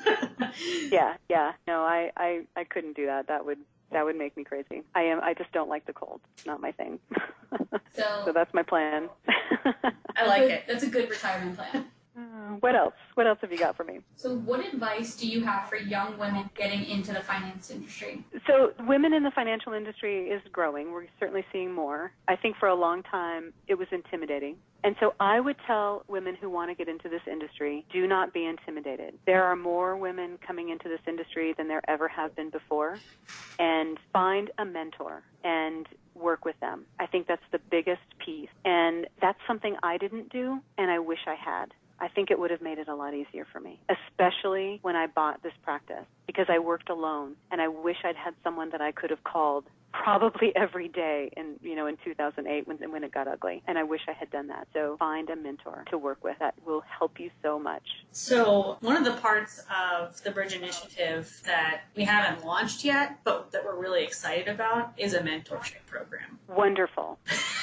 yeah 0.91 1.17
yeah 1.29 1.53
no 1.67 1.83
I 1.83 2.11
I 2.17 2.43
I 2.57 2.65
couldn't 2.65 2.97
do 2.97 3.07
that 3.07 3.29
that 3.29 3.45
would 3.45 3.59
that 3.93 4.05
would 4.05 4.17
make 4.17 4.37
me 4.37 4.45
crazy 4.45 4.83
I 4.95 5.03
am 5.03 5.21
I 5.23 5.35
just 5.35 5.53
don't 5.53 5.69
like 5.69 5.87
the 5.87 5.93
cold 5.93 6.21
it's 6.37 6.47
not 6.47 6.61
my 6.61 6.73
thing 6.73 6.99
so, 7.95 8.23
so 8.25 8.33
that's 8.33 8.53
my 8.55 8.63
plan 8.63 9.09
I 10.17 10.27
like 10.27 10.43
it. 10.51 10.65
That's 10.67 10.85
a 10.85 10.89
good 10.89 11.09
retirement 11.11 11.57
plan. 11.57 11.87
Uh, 12.21 12.55
what 12.61 12.75
else 12.75 12.95
what 13.15 13.27
else 13.27 13.39
have 13.41 13.51
you 13.51 13.59
got 13.59 13.77
for 13.77 13.85
me 13.85 14.01
So, 14.17 14.35
what 14.35 14.61
advice 14.61 15.17
do 15.17 15.27
you 15.27 15.43
have 15.45 15.69
for 15.69 15.77
young 15.77 16.19
women 16.19 16.51
getting 16.55 16.85
into 16.85 17.13
the 17.13 17.21
finance 17.21 17.71
industry? 17.71 18.25
So, 18.47 18.73
women 18.81 19.13
in 19.13 19.23
the 19.23 19.31
financial 19.31 19.73
industry 19.73 20.29
is 20.29 20.43
growing. 20.53 20.93
We're 20.93 21.07
certainly 21.19 21.45
seeing 21.53 21.73
more. 21.73 22.13
I 22.29 22.37
think 22.37 22.57
for 22.59 22.69
a 22.69 22.75
long 22.75 23.03
time 23.05 23.53
it 23.69 23.77
was 23.77 23.89
intimidating. 23.93 24.57
And 24.83 24.97
so 24.99 25.15
I 25.21 25.41
would 25.41 25.57
tell 25.67 26.05
women 26.09 26.35
who 26.35 26.49
want 26.49 26.71
to 26.71 26.75
get 26.75 26.89
into 26.89 27.09
this 27.09 27.21
industry, 27.31 27.85
do 27.93 28.07
not 28.07 28.33
be 28.33 28.47
intimidated. 28.47 29.19
There 29.27 29.45
are 29.45 29.57
more 29.57 29.97
women 29.97 30.39
coming 30.47 30.71
into 30.71 30.89
this 30.89 31.01
industry 31.07 31.55
than 31.57 31.69
there 31.69 31.83
ever 31.89 32.09
have 32.09 32.35
been 32.35 32.49
before. 32.51 32.99
And 33.59 33.99
find 34.13 34.51
a 34.59 34.65
mentor 34.65 35.23
and 35.45 35.87
work 36.15 36.45
with 36.47 36.59
them. 36.61 36.87
I 36.99 37.07
think 37.07 37.27
that's 37.27 37.43
the 37.53 37.61
biggest 37.71 38.01
piece. 38.25 38.49
And 38.65 39.07
that's 39.21 39.39
something 39.47 39.77
I 39.83 39.99
didn't 39.99 40.31
do, 40.31 40.61
and 40.79 40.91
I 40.91 40.99
wish 40.99 41.21
I 41.27 41.35
had. 41.35 41.75
I 42.01 42.09
think 42.09 42.31
it 42.31 42.39
would 42.39 42.51
have 42.51 42.63
made 42.63 42.79
it 42.79 42.89
a 42.89 42.95
lot 42.95 43.15
easier 43.15 43.47
for 43.53 43.61
me, 43.61 43.81
especially 43.89 44.79
when 44.83 44.97
I 44.97 45.07
bought 45.07 45.43
this 45.43 45.53
practice 45.63 46.07
because 46.27 46.47
I 46.49 46.59
worked 46.59 46.89
alone 46.89 47.37
and 47.51 47.61
I 47.61 47.69
wish 47.69 47.97
I'd 48.05 48.17
had 48.17 48.35
someone 48.43 48.71
that 48.71 48.81
I 48.81 48.93
could 48.93 49.11
have 49.11 49.25
called 49.25 49.65
probably 49.93 50.53
every 50.57 50.89
day 50.89 51.31
in 51.37 51.57
you 51.63 51.75
know 51.75 51.87
in 51.87 51.97
2008 52.05 52.67
when 52.67 52.79
when 52.91 53.05
it 53.05 53.13
got 53.13 53.27
ugly 53.27 53.63
and 53.67 53.79
I 53.79 53.83
wish 53.83 54.03
I 54.09 54.13
had 54.13 54.31
done 54.31 54.49
that. 54.49 54.69
So 54.73 54.97
find 54.99 55.29
a 55.31 55.37
mentor 55.37 55.85
to 55.91 55.99
work 55.99 56.23
with 56.23 56.39
that 56.39 56.55
will 56.65 56.83
help 56.99 57.19
you 57.19 57.31
so 57.43 57.59
much. 57.59 57.83
So, 58.13 58.77
one 58.81 58.97
of 58.97 59.05
the 59.05 59.21
parts 59.21 59.65
of 59.71 60.23
the 60.23 60.31
Bridge 60.31 60.55
Initiative 60.55 61.41
that 61.45 61.83
we 61.97 62.05
haven't 62.05 62.45
launched 62.45 62.85
yet, 62.85 63.19
but 63.25 63.53
that 63.53 63.65
we're 63.65 63.79
really 63.79 64.03
excited 64.03 64.49
about, 64.49 64.93
is 64.97 65.15
a 65.15 65.21
mentorship 65.21 65.87
program. 65.87 66.39
Wonderful. 66.49 67.19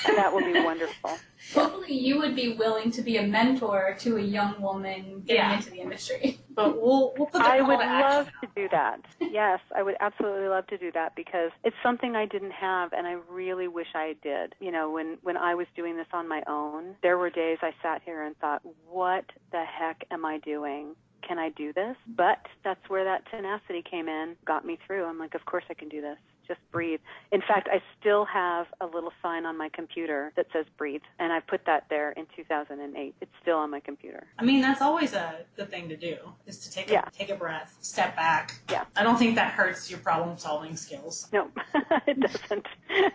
And 0.07 0.17
that 0.17 0.31
will 0.31 0.45
be 0.45 0.53
wonderful. 0.63 1.17
Hopefully, 1.53 1.93
you 1.93 2.17
would 2.19 2.35
be 2.35 2.53
willing 2.53 2.91
to 2.91 3.01
be 3.01 3.17
a 3.17 3.23
mentor 3.23 3.95
to 3.99 4.17
a 4.17 4.21
young 4.21 4.61
woman 4.61 5.21
getting 5.25 5.35
Yeah. 5.35 5.55
into 5.55 5.69
the 5.71 5.79
industry. 5.79 6.39
But 6.57 6.81
we'll 6.81 7.13
we'll 7.15 7.27
put 7.27 7.33
the 7.43 7.47
I 7.47 7.61
would 7.61 7.77
to 7.77 7.83
action 7.83 8.17
love 8.17 8.27
to 8.41 8.47
do 8.55 8.67
that. 8.69 9.01
Yes, 9.19 9.59
I 9.75 9.83
would 9.83 9.93
absolutely 9.99 10.47
love 10.47 10.65
to 10.67 10.77
do 10.79 10.91
that 10.93 11.13
because 11.15 11.51
it's 11.63 11.75
something 11.83 12.15
I 12.15 12.25
didn't 12.25 12.49
have 12.53 12.93
and 12.93 13.05
I 13.05 13.17
really 13.29 13.67
wish 13.67 13.89
I 13.93 14.15
did. 14.23 14.55
You 14.59 14.71
know, 14.71 14.89
when 14.89 15.19
when 15.21 15.37
I 15.37 15.53
was 15.53 15.67
doing 15.75 15.97
this 15.97 16.07
on 16.13 16.27
my 16.27 16.41
own, 16.47 16.95
there 17.03 17.19
were 17.19 17.29
days 17.29 17.59
I 17.61 17.73
sat 17.83 18.01
here 18.03 18.23
and 18.23 18.35
thought, 18.39 18.63
"What 18.89 19.25
the 19.51 19.63
heck 19.65 20.03
am 20.09 20.25
I 20.25 20.39
doing?" 20.39 20.95
Can 21.27 21.37
I 21.37 21.49
do 21.49 21.73
this? 21.73 21.95
But 22.07 22.39
that's 22.63 22.89
where 22.89 23.03
that 23.03 23.29
tenacity 23.29 23.83
came 23.83 24.07
in, 24.07 24.35
got 24.45 24.65
me 24.65 24.79
through. 24.87 25.05
I'm 25.05 25.19
like, 25.19 25.35
of 25.35 25.45
course 25.45 25.65
I 25.69 25.73
can 25.75 25.89
do 25.89 25.99
this. 26.01 26.17
Just 26.47 26.59
breathe. 26.71 26.99
In 27.31 27.41
fact, 27.41 27.67
I 27.71 27.81
still 27.99 28.23
have 28.25 28.67
a 28.79 28.85
little 28.85 29.11
sign 29.21 29.45
on 29.45 29.57
my 29.57 29.69
computer 29.69 30.31
that 30.37 30.47
says 30.53 30.65
breathe, 30.77 31.01
and 31.19 31.33
I 31.33 31.41
put 31.41 31.65
that 31.65 31.85
there 31.89 32.11
in 32.11 32.25
2008. 32.35 33.15
It's 33.19 33.31
still 33.41 33.57
on 33.57 33.69
my 33.69 33.81
computer. 33.81 34.27
I 34.39 34.43
mean, 34.45 34.61
that's 34.61 34.81
always 34.81 35.13
a 35.13 35.39
good 35.57 35.69
thing 35.69 35.89
to 35.89 35.97
do, 35.97 36.15
is 36.45 36.59
to 36.59 36.71
take 36.71 36.89
a, 36.89 36.93
Yeah. 36.93 37.01
take 37.11 37.29
a 37.29 37.35
breath, 37.35 37.75
step 37.81 38.15
back. 38.15 38.61
Yeah. 38.71 38.85
I 38.95 39.03
don't 39.03 39.17
think 39.17 39.35
that 39.35 39.51
hurts 39.51 39.89
your 39.91 39.99
problem 39.99 40.37
solving 40.37 40.75
skills. 40.77 41.27
No, 41.33 41.49
it 42.07 42.19
doesn't. 42.19 42.65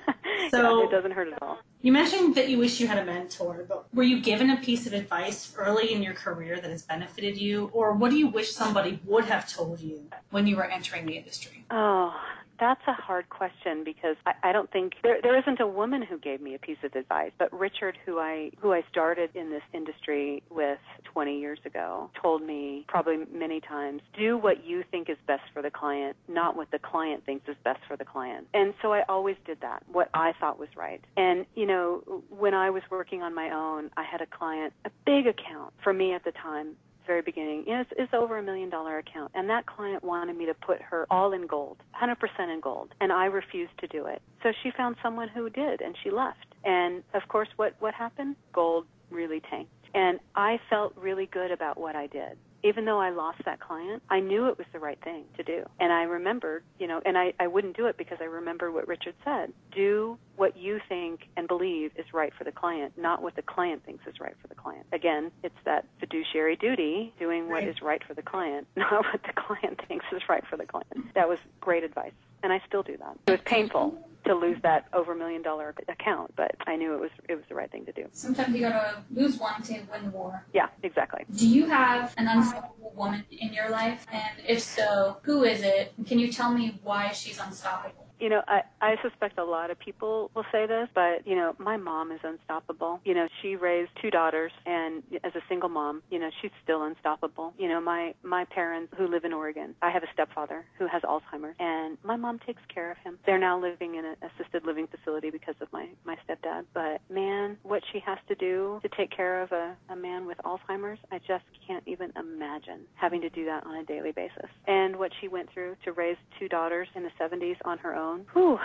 So- 0.51 0.81
Yeah, 0.81 0.85
it 0.87 0.91
doesn't 0.91 1.13
hurt 1.13 1.29
at 1.33 1.41
all. 1.43 1.59
You 1.83 1.93
mentioned 1.93 2.35
that 2.37 2.49
you 2.49 2.59
wish 2.59 2.81
you 2.81 2.87
had 2.87 2.99
a 2.99 3.05
mentor, 3.05 3.65
but 3.69 3.93
were 3.95 4.03
you 4.03 4.21
given 4.21 4.51
a 4.51 4.57
piece 4.57 4.87
of 4.87 4.93
advice 4.93 5.53
early 5.57 5.93
in 5.93 6.03
your 6.03 6.15
career 6.15 6.61
that 6.61 6.71
has 6.71 6.83
benefited 6.83 7.37
you, 7.39 7.71
or 7.73 7.93
what 7.93 8.11
do 8.11 8.17
you 8.17 8.29
wish 8.29 8.53
somebody 8.53 9.01
would 9.05 9.25
have 9.27 9.49
told 9.53 9.81
you 9.81 10.09
when 10.31 10.47
you 10.47 10.57
were 10.57 10.65
entering 10.65 11.07
the 11.07 11.17
industry? 11.17 11.65
Oh, 11.71 12.15
that's 12.63 12.81
a 12.87 12.93
hard 12.93 13.29
question 13.29 13.83
because 13.85 14.15
I, 14.25 14.35
I 14.45 14.53
don't 14.53 14.71
think 14.71 14.93
there 15.03 15.19
there 15.21 15.37
isn't 15.37 15.61
a 15.61 15.67
woman 15.67 16.01
who 16.01 16.17
gave 16.17 16.41
me 16.41 16.55
a 16.55 16.59
piece 16.61 16.79
of 16.85 16.95
advice, 16.95 17.33
but 17.37 17.53
Richard, 17.53 17.99
who 18.07 18.21
I 18.21 18.53
who 18.61 18.73
I 18.73 18.83
started 18.89 19.31
in 19.35 19.51
this 19.51 19.63
industry 19.75 20.45
with 20.49 20.79
20 21.13 21.41
years 21.41 21.59
ago, 21.67 22.09
told 22.23 22.43
me 22.43 22.85
probably 22.87 23.17
many 23.35 23.61
times, 23.61 24.01
do 24.17 24.39
what 24.39 24.65
you 24.65 24.85
think 24.93 25.11
is 25.11 25.17
best 25.27 25.43
for 25.53 25.61
the 25.61 25.71
client, 25.71 26.17
not 26.29 26.57
what 26.57 26.71
the 26.71 26.79
client 26.79 27.27
thinks 27.27 27.49
is 27.49 27.57
best 27.65 27.81
for 27.89 27.97
the 27.97 28.05
client. 28.05 28.47
And 28.55 28.75
so 28.81 28.93
I 28.93 29.03
always 29.09 29.37
did 29.45 29.61
that, 29.63 29.83
what 29.91 30.09
I 30.15 30.33
thought 30.39 30.59
was 30.61 30.69
right. 30.77 31.05
And 31.17 31.45
you 31.57 31.67
know, 31.67 32.23
when 32.31 32.55
I 32.55 32.71
was 32.71 32.83
working 32.91 33.23
on 33.23 33.35
my 33.35 33.51
own, 33.51 33.91
I 33.97 34.05
had 34.05 34.21
a 34.21 34.27
client, 34.27 34.73
a 34.85 34.91
big 35.05 35.27
account 35.27 35.75
for 35.83 35.93
me 35.93 36.15
at 36.15 36.25
the 36.25 36.33
time 36.33 36.77
very 37.07 37.23
beginning, 37.23 37.65
you 37.67 37.75
know, 37.75 37.81
it's, 37.81 37.91
it's 37.97 38.15
over 38.15 38.39
a 38.39 38.43
million 38.43 38.71
dollar 38.71 38.99
account. 38.99 39.33
And 39.35 39.49
that 39.51 39.67
client 39.67 40.03
wanted 40.05 40.37
me 40.37 40.47
to 40.47 40.55
put 40.55 40.81
her 40.83 41.07
all 41.11 41.33
in 41.33 41.47
gold, 41.47 41.79
100% 42.01 42.17
in 42.53 42.61
gold. 42.61 42.95
And 43.01 43.13
I 43.13 43.27
refused 43.27 43.77
to 43.79 43.87
do 43.87 44.07
it. 44.07 44.23
So 44.43 44.53
she 44.63 44.71
found 44.77 44.97
someone 45.03 45.29
who 45.29 45.51
did 45.51 45.81
and 45.81 45.97
she 46.03 46.11
left. 46.11 46.47
And 46.65 47.03
of 47.15 47.23
course, 47.29 47.49
what, 47.57 47.75
what 47.81 47.95
happened? 47.95 48.37
Gold 48.53 48.87
really 49.11 49.41
tanked. 49.51 49.71
And 49.95 50.21
I 50.35 50.59
felt 50.71 50.97
really 50.97 51.27
good 51.27 51.51
about 51.51 51.79
what 51.79 51.97
I 51.97 52.07
did. 52.07 52.39
Even 52.65 52.85
though 52.85 53.01
I 53.01 53.11
lost 53.11 53.39
that 53.45 53.61
client, 53.61 54.03
I 54.11 54.21
knew 54.21 54.47
it 54.49 54.57
was 54.59 54.67
the 54.73 54.79
right 54.79 54.99
thing 55.03 55.25
to 55.37 55.43
do. 55.43 55.65
And 55.81 55.93
I 55.93 56.03
remembered, 56.05 56.63
you 56.79 56.87
know, 56.87 57.01
and 57.05 57.19
I, 57.19 57.33
I 57.41 57.47
wouldn't 57.47 57.77
do 57.77 57.87
it 57.87 57.97
because 57.99 58.19
I 58.21 58.25
remember 58.25 58.71
what 58.71 58.87
Richard 58.87 59.15
said. 59.25 59.53
Do 59.75 60.19
what 60.37 60.57
you 60.57 60.81
think 60.89 61.21
and 61.37 61.49
believe 61.49 61.91
is 61.97 62.07
right 62.13 62.33
for 62.37 62.45
the 62.45 62.53
client, 62.53 62.93
not 62.97 63.23
what 63.23 63.37
the 63.37 63.43
client 63.43 63.85
thinks 63.85 64.05
is 64.07 64.15
right 64.21 64.35
for 64.41 64.49
the 64.49 64.55
client. 64.55 64.87
Again, 64.93 65.31
it's 65.43 65.55
that 65.65 65.87
fiduciary 66.01 66.57
duty, 66.57 67.13
doing 67.19 67.49
what 67.49 67.53
Right. 67.53 67.69
is 67.69 67.83
right 67.83 68.03
for 68.07 68.15
the 68.15 68.23
client, 68.23 68.67
not 68.77 69.05
what 69.05 69.23
the 69.23 69.33
client 69.35 69.81
thinks 69.89 70.07
is 70.13 70.23
right 70.29 70.45
for 70.49 70.57
the 70.57 70.67
client. 70.67 71.15
That 71.15 71.29
was 71.29 71.39
great 71.61 71.85
advice. 71.85 72.13
And 72.43 72.53
I 72.53 72.61
still 72.67 72.83
do 72.83 72.97
that. 72.97 73.17
It 73.27 73.31
was 73.31 73.41
painful 73.45 73.97
to 74.25 74.35
lose 74.35 74.59
that 74.63 74.87
over 74.93 75.15
million 75.15 75.43
dollar 75.43 75.75
account, 75.89 76.33
but 76.37 76.55
I 76.67 76.77
knew 76.77 76.95
it 76.95 77.01
was 77.01 77.11
it 77.29 77.35
was 77.35 77.45
the 77.49 77.55
right 77.55 77.71
thing 77.71 77.85
to 77.87 77.93
do. 77.93 78.07
Sometimes 78.13 78.55
you 78.55 78.61
gotta 78.61 79.03
lose 79.11 79.39
one 79.39 79.63
to 79.63 79.73
win 79.93 80.05
the 80.05 80.11
war. 80.11 80.45
Yeah, 80.53 80.69
exactly. 80.83 81.25
Do 81.37 81.49
you 81.49 81.67
have 81.67 82.15
an 82.17 82.29
unstoppable 82.29 82.93
woman 82.95 83.25
in 83.31 83.53
your 83.53 83.71
life? 83.71 84.07
And 84.13 84.47
if 84.47 84.63
so, 84.63 85.19
who 85.23 85.45
is 85.45 85.63
it? 85.63 85.95
Can 86.07 86.19
you 86.19 86.33
tell 86.33 86.53
me 86.53 86.79
why 86.83 87.13
she's 87.13 87.39
unstoppable? 87.39 88.02
You 88.23 88.29
know, 88.29 88.41
I, 88.47 88.63
I 88.81 88.95
suspect 89.03 89.37
a 89.37 89.45
lot 89.45 89.73
of 89.73 89.81
people 89.81 90.31
will 90.33 90.45
say 90.53 90.65
this, 90.65 90.89
but, 90.95 91.27
you 91.27 91.35
know, 91.35 91.57
my 91.59 91.77
mom 91.77 92.13
is 92.13 92.21
unstoppable. 92.23 93.01
You 93.05 93.15
know, 93.15 93.27
she 93.43 93.57
raised 93.57 93.91
two 94.01 94.13
daughters, 94.13 94.53
and 94.65 95.03
as 95.25 95.35
a 95.35 95.41
single 95.49 95.69
mom, 95.69 96.05
you 96.09 96.21
know, 96.21 96.31
she's 96.41 96.53
still 96.63 96.85
unstoppable. 96.85 97.53
You 97.59 97.69
know, 97.69 97.81
my, 97.81 98.15
my 98.23 98.45
parents 98.45 98.95
who 98.97 99.09
live 99.09 99.25
in 99.25 99.33
Oregon, 99.33 99.75
I 99.83 99.91
have 99.91 100.05
a 100.05 100.07
stepfather 100.13 100.65
who 100.79 100.87
has 100.87 101.03
Alzheimer's, 101.03 101.57
and 101.59 101.99
my 102.05 102.15
mom 102.15 102.39
takes 102.47 102.63
care 102.73 102.93
of 102.93 102.97
him. 102.99 103.19
They're 103.27 103.41
now 103.41 103.61
living 103.61 103.97
in 103.97 104.05
an 104.05 104.15
assisted 104.23 104.65
living 104.65 104.87
facility 104.87 105.31
because 105.31 105.57
of 105.61 105.67
my, 105.73 105.89
my 106.05 106.15
stepdad. 106.25 106.67
But, 106.75 107.01
man, 107.13 107.57
what 107.65 107.83
she 107.93 107.99
has 108.07 108.19
to 108.29 108.37
do 108.37 108.79
to 108.85 108.89
take 108.97 109.11
care 109.11 109.43
of 109.43 109.51
a, 109.51 109.75
a 109.89 109.97
man 109.97 110.27
with 110.27 110.39
Alzheimer's, 110.45 111.01
I 111.11 111.19
just 111.19 111.45
can't 111.67 111.83
even 111.89 112.13
imagine 112.17 112.83
having 112.95 113.21
to 113.23 113.31
do 113.31 113.47
that 113.47 113.67
on 113.67 113.75
a 113.75 113.85
daily 113.85 114.13
basis. 114.13 114.49
And 114.69 114.95
what 114.95 115.11
she 115.21 115.27
went 115.27 115.53
through 115.53 115.75
to 115.85 115.91
raise 115.91 116.17
two 116.39 116.49
daughters 116.49 116.87
in 116.95 117.03
the 117.03 117.11
70s 117.21 117.57
on 117.65 117.79
her 117.79 117.97
own, 117.97 118.12
whew, 118.33 118.59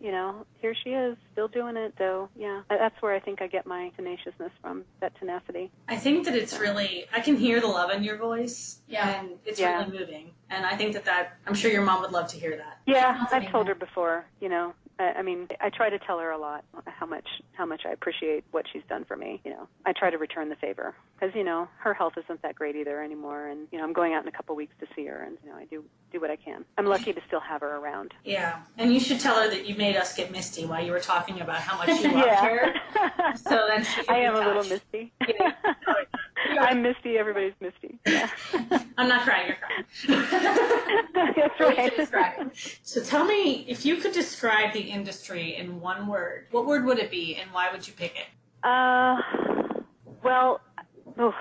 you 0.00 0.12
know, 0.12 0.46
here 0.60 0.74
she 0.84 0.90
is, 0.90 1.16
still 1.32 1.48
doing 1.48 1.76
it. 1.76 1.94
though. 1.98 2.28
yeah, 2.36 2.62
that's 2.68 2.94
where 3.02 3.14
I 3.14 3.20
think 3.20 3.42
I 3.42 3.46
get 3.48 3.66
my 3.66 3.90
tenaciousness 3.96 4.52
from, 4.62 4.84
that 5.00 5.18
tenacity. 5.18 5.70
I 5.88 5.96
think 5.96 6.24
that 6.26 6.34
it's 6.36 6.58
really, 6.58 7.06
I 7.12 7.20
can 7.20 7.36
hear 7.36 7.60
the 7.60 7.66
love 7.66 7.90
in 7.90 8.04
your 8.04 8.16
voice. 8.16 8.80
Yeah. 8.86 9.08
And 9.20 9.30
it's 9.44 9.58
Yeah. 9.58 9.78
really 9.80 9.98
moving. 9.98 10.30
And 10.50 10.64
I 10.64 10.76
think 10.76 10.92
that 10.94 11.04
that, 11.06 11.36
I'm 11.46 11.54
sure 11.54 11.70
your 11.70 11.82
mom 11.82 12.00
would 12.02 12.12
love 12.12 12.28
to 12.28 12.36
hear 12.38 12.56
that. 12.56 12.78
Yeah, 12.86 13.24
I've 13.32 13.50
told 13.50 13.66
her 13.68 13.74
before, 13.74 14.24
you 14.40 14.48
know, 14.48 14.72
I, 14.98 15.14
I 15.18 15.22
mean, 15.22 15.48
I 15.60 15.70
try 15.70 15.90
to 15.90 15.98
tell 15.98 16.18
her 16.18 16.30
a 16.30 16.38
lot 16.38 16.64
how 16.86 17.06
much 17.06 17.26
how 17.52 17.66
much 17.66 17.82
I 17.86 17.92
appreciate 17.92 18.44
what 18.50 18.64
she's 18.72 18.82
done 18.88 19.04
for 19.04 19.16
me. 19.16 19.40
You 19.44 19.52
know, 19.52 19.68
I 19.86 19.92
try 19.92 20.10
to 20.10 20.18
return 20.18 20.48
the 20.48 20.56
favor 20.56 20.94
because 21.18 21.34
you 21.34 21.44
know 21.44 21.68
her 21.78 21.94
health 21.94 22.14
isn't 22.16 22.42
that 22.42 22.54
great 22.54 22.76
either 22.76 23.02
anymore, 23.02 23.46
and 23.46 23.68
you 23.70 23.78
know 23.78 23.84
I'm 23.84 23.92
going 23.92 24.14
out 24.14 24.22
in 24.22 24.28
a 24.28 24.32
couple 24.32 24.54
weeks 24.56 24.74
to 24.80 24.86
see 24.94 25.06
her, 25.06 25.22
and 25.22 25.36
you 25.44 25.50
know 25.50 25.56
I 25.56 25.64
do 25.64 25.84
do 26.12 26.20
what 26.20 26.30
I 26.30 26.36
can. 26.36 26.64
I'm 26.76 26.86
lucky 26.86 27.12
to 27.12 27.20
still 27.26 27.40
have 27.40 27.60
her 27.60 27.76
around. 27.76 28.14
Yeah. 28.24 28.60
And 28.78 28.92
you 28.92 29.00
should 29.00 29.20
tell 29.20 29.40
her 29.40 29.50
that 29.50 29.66
you 29.66 29.74
made 29.76 29.96
us 29.96 30.14
get 30.14 30.30
misty 30.30 30.64
while 30.64 30.84
you 30.84 30.92
were 30.92 31.00
talking 31.00 31.40
about 31.40 31.58
how 31.58 31.76
much 31.76 32.02
you 32.02 32.12
loved 32.14 32.28
her. 32.28 32.74
So 33.36 33.66
then 33.68 33.84
she 33.84 34.02
I 34.08 34.18
am 34.18 34.34
a 34.34 34.40
little 34.40 34.64
misty. 34.64 35.12
Yeah. 35.26 35.52
I'm 36.60 36.82
misty. 36.82 37.18
Everybody's 37.18 37.54
misty. 37.60 37.98
Yeah. 38.06 38.30
I'm 38.98 39.08
not 39.08 39.22
crying, 39.22 39.48
you're 39.48 39.56
crying. 39.56 39.84
That's 41.14 41.60
What 41.60 41.76
would 41.76 41.98
you 41.98 42.06
right. 42.12 42.78
So 42.82 43.02
tell 43.02 43.24
me, 43.24 43.64
if 43.68 43.84
you 43.84 43.96
could 43.96 44.12
describe 44.12 44.72
the 44.72 44.80
industry 44.80 45.56
in 45.56 45.80
one 45.80 46.06
word, 46.06 46.46
what 46.50 46.66
word 46.66 46.84
would 46.84 46.98
it 46.98 47.10
be 47.10 47.36
and 47.36 47.50
why 47.52 47.70
would 47.72 47.86
you 47.86 47.94
pick 47.94 48.14
it? 48.16 48.66
Uh, 48.66 49.16
well, 50.22 50.60
oh, 51.18 51.34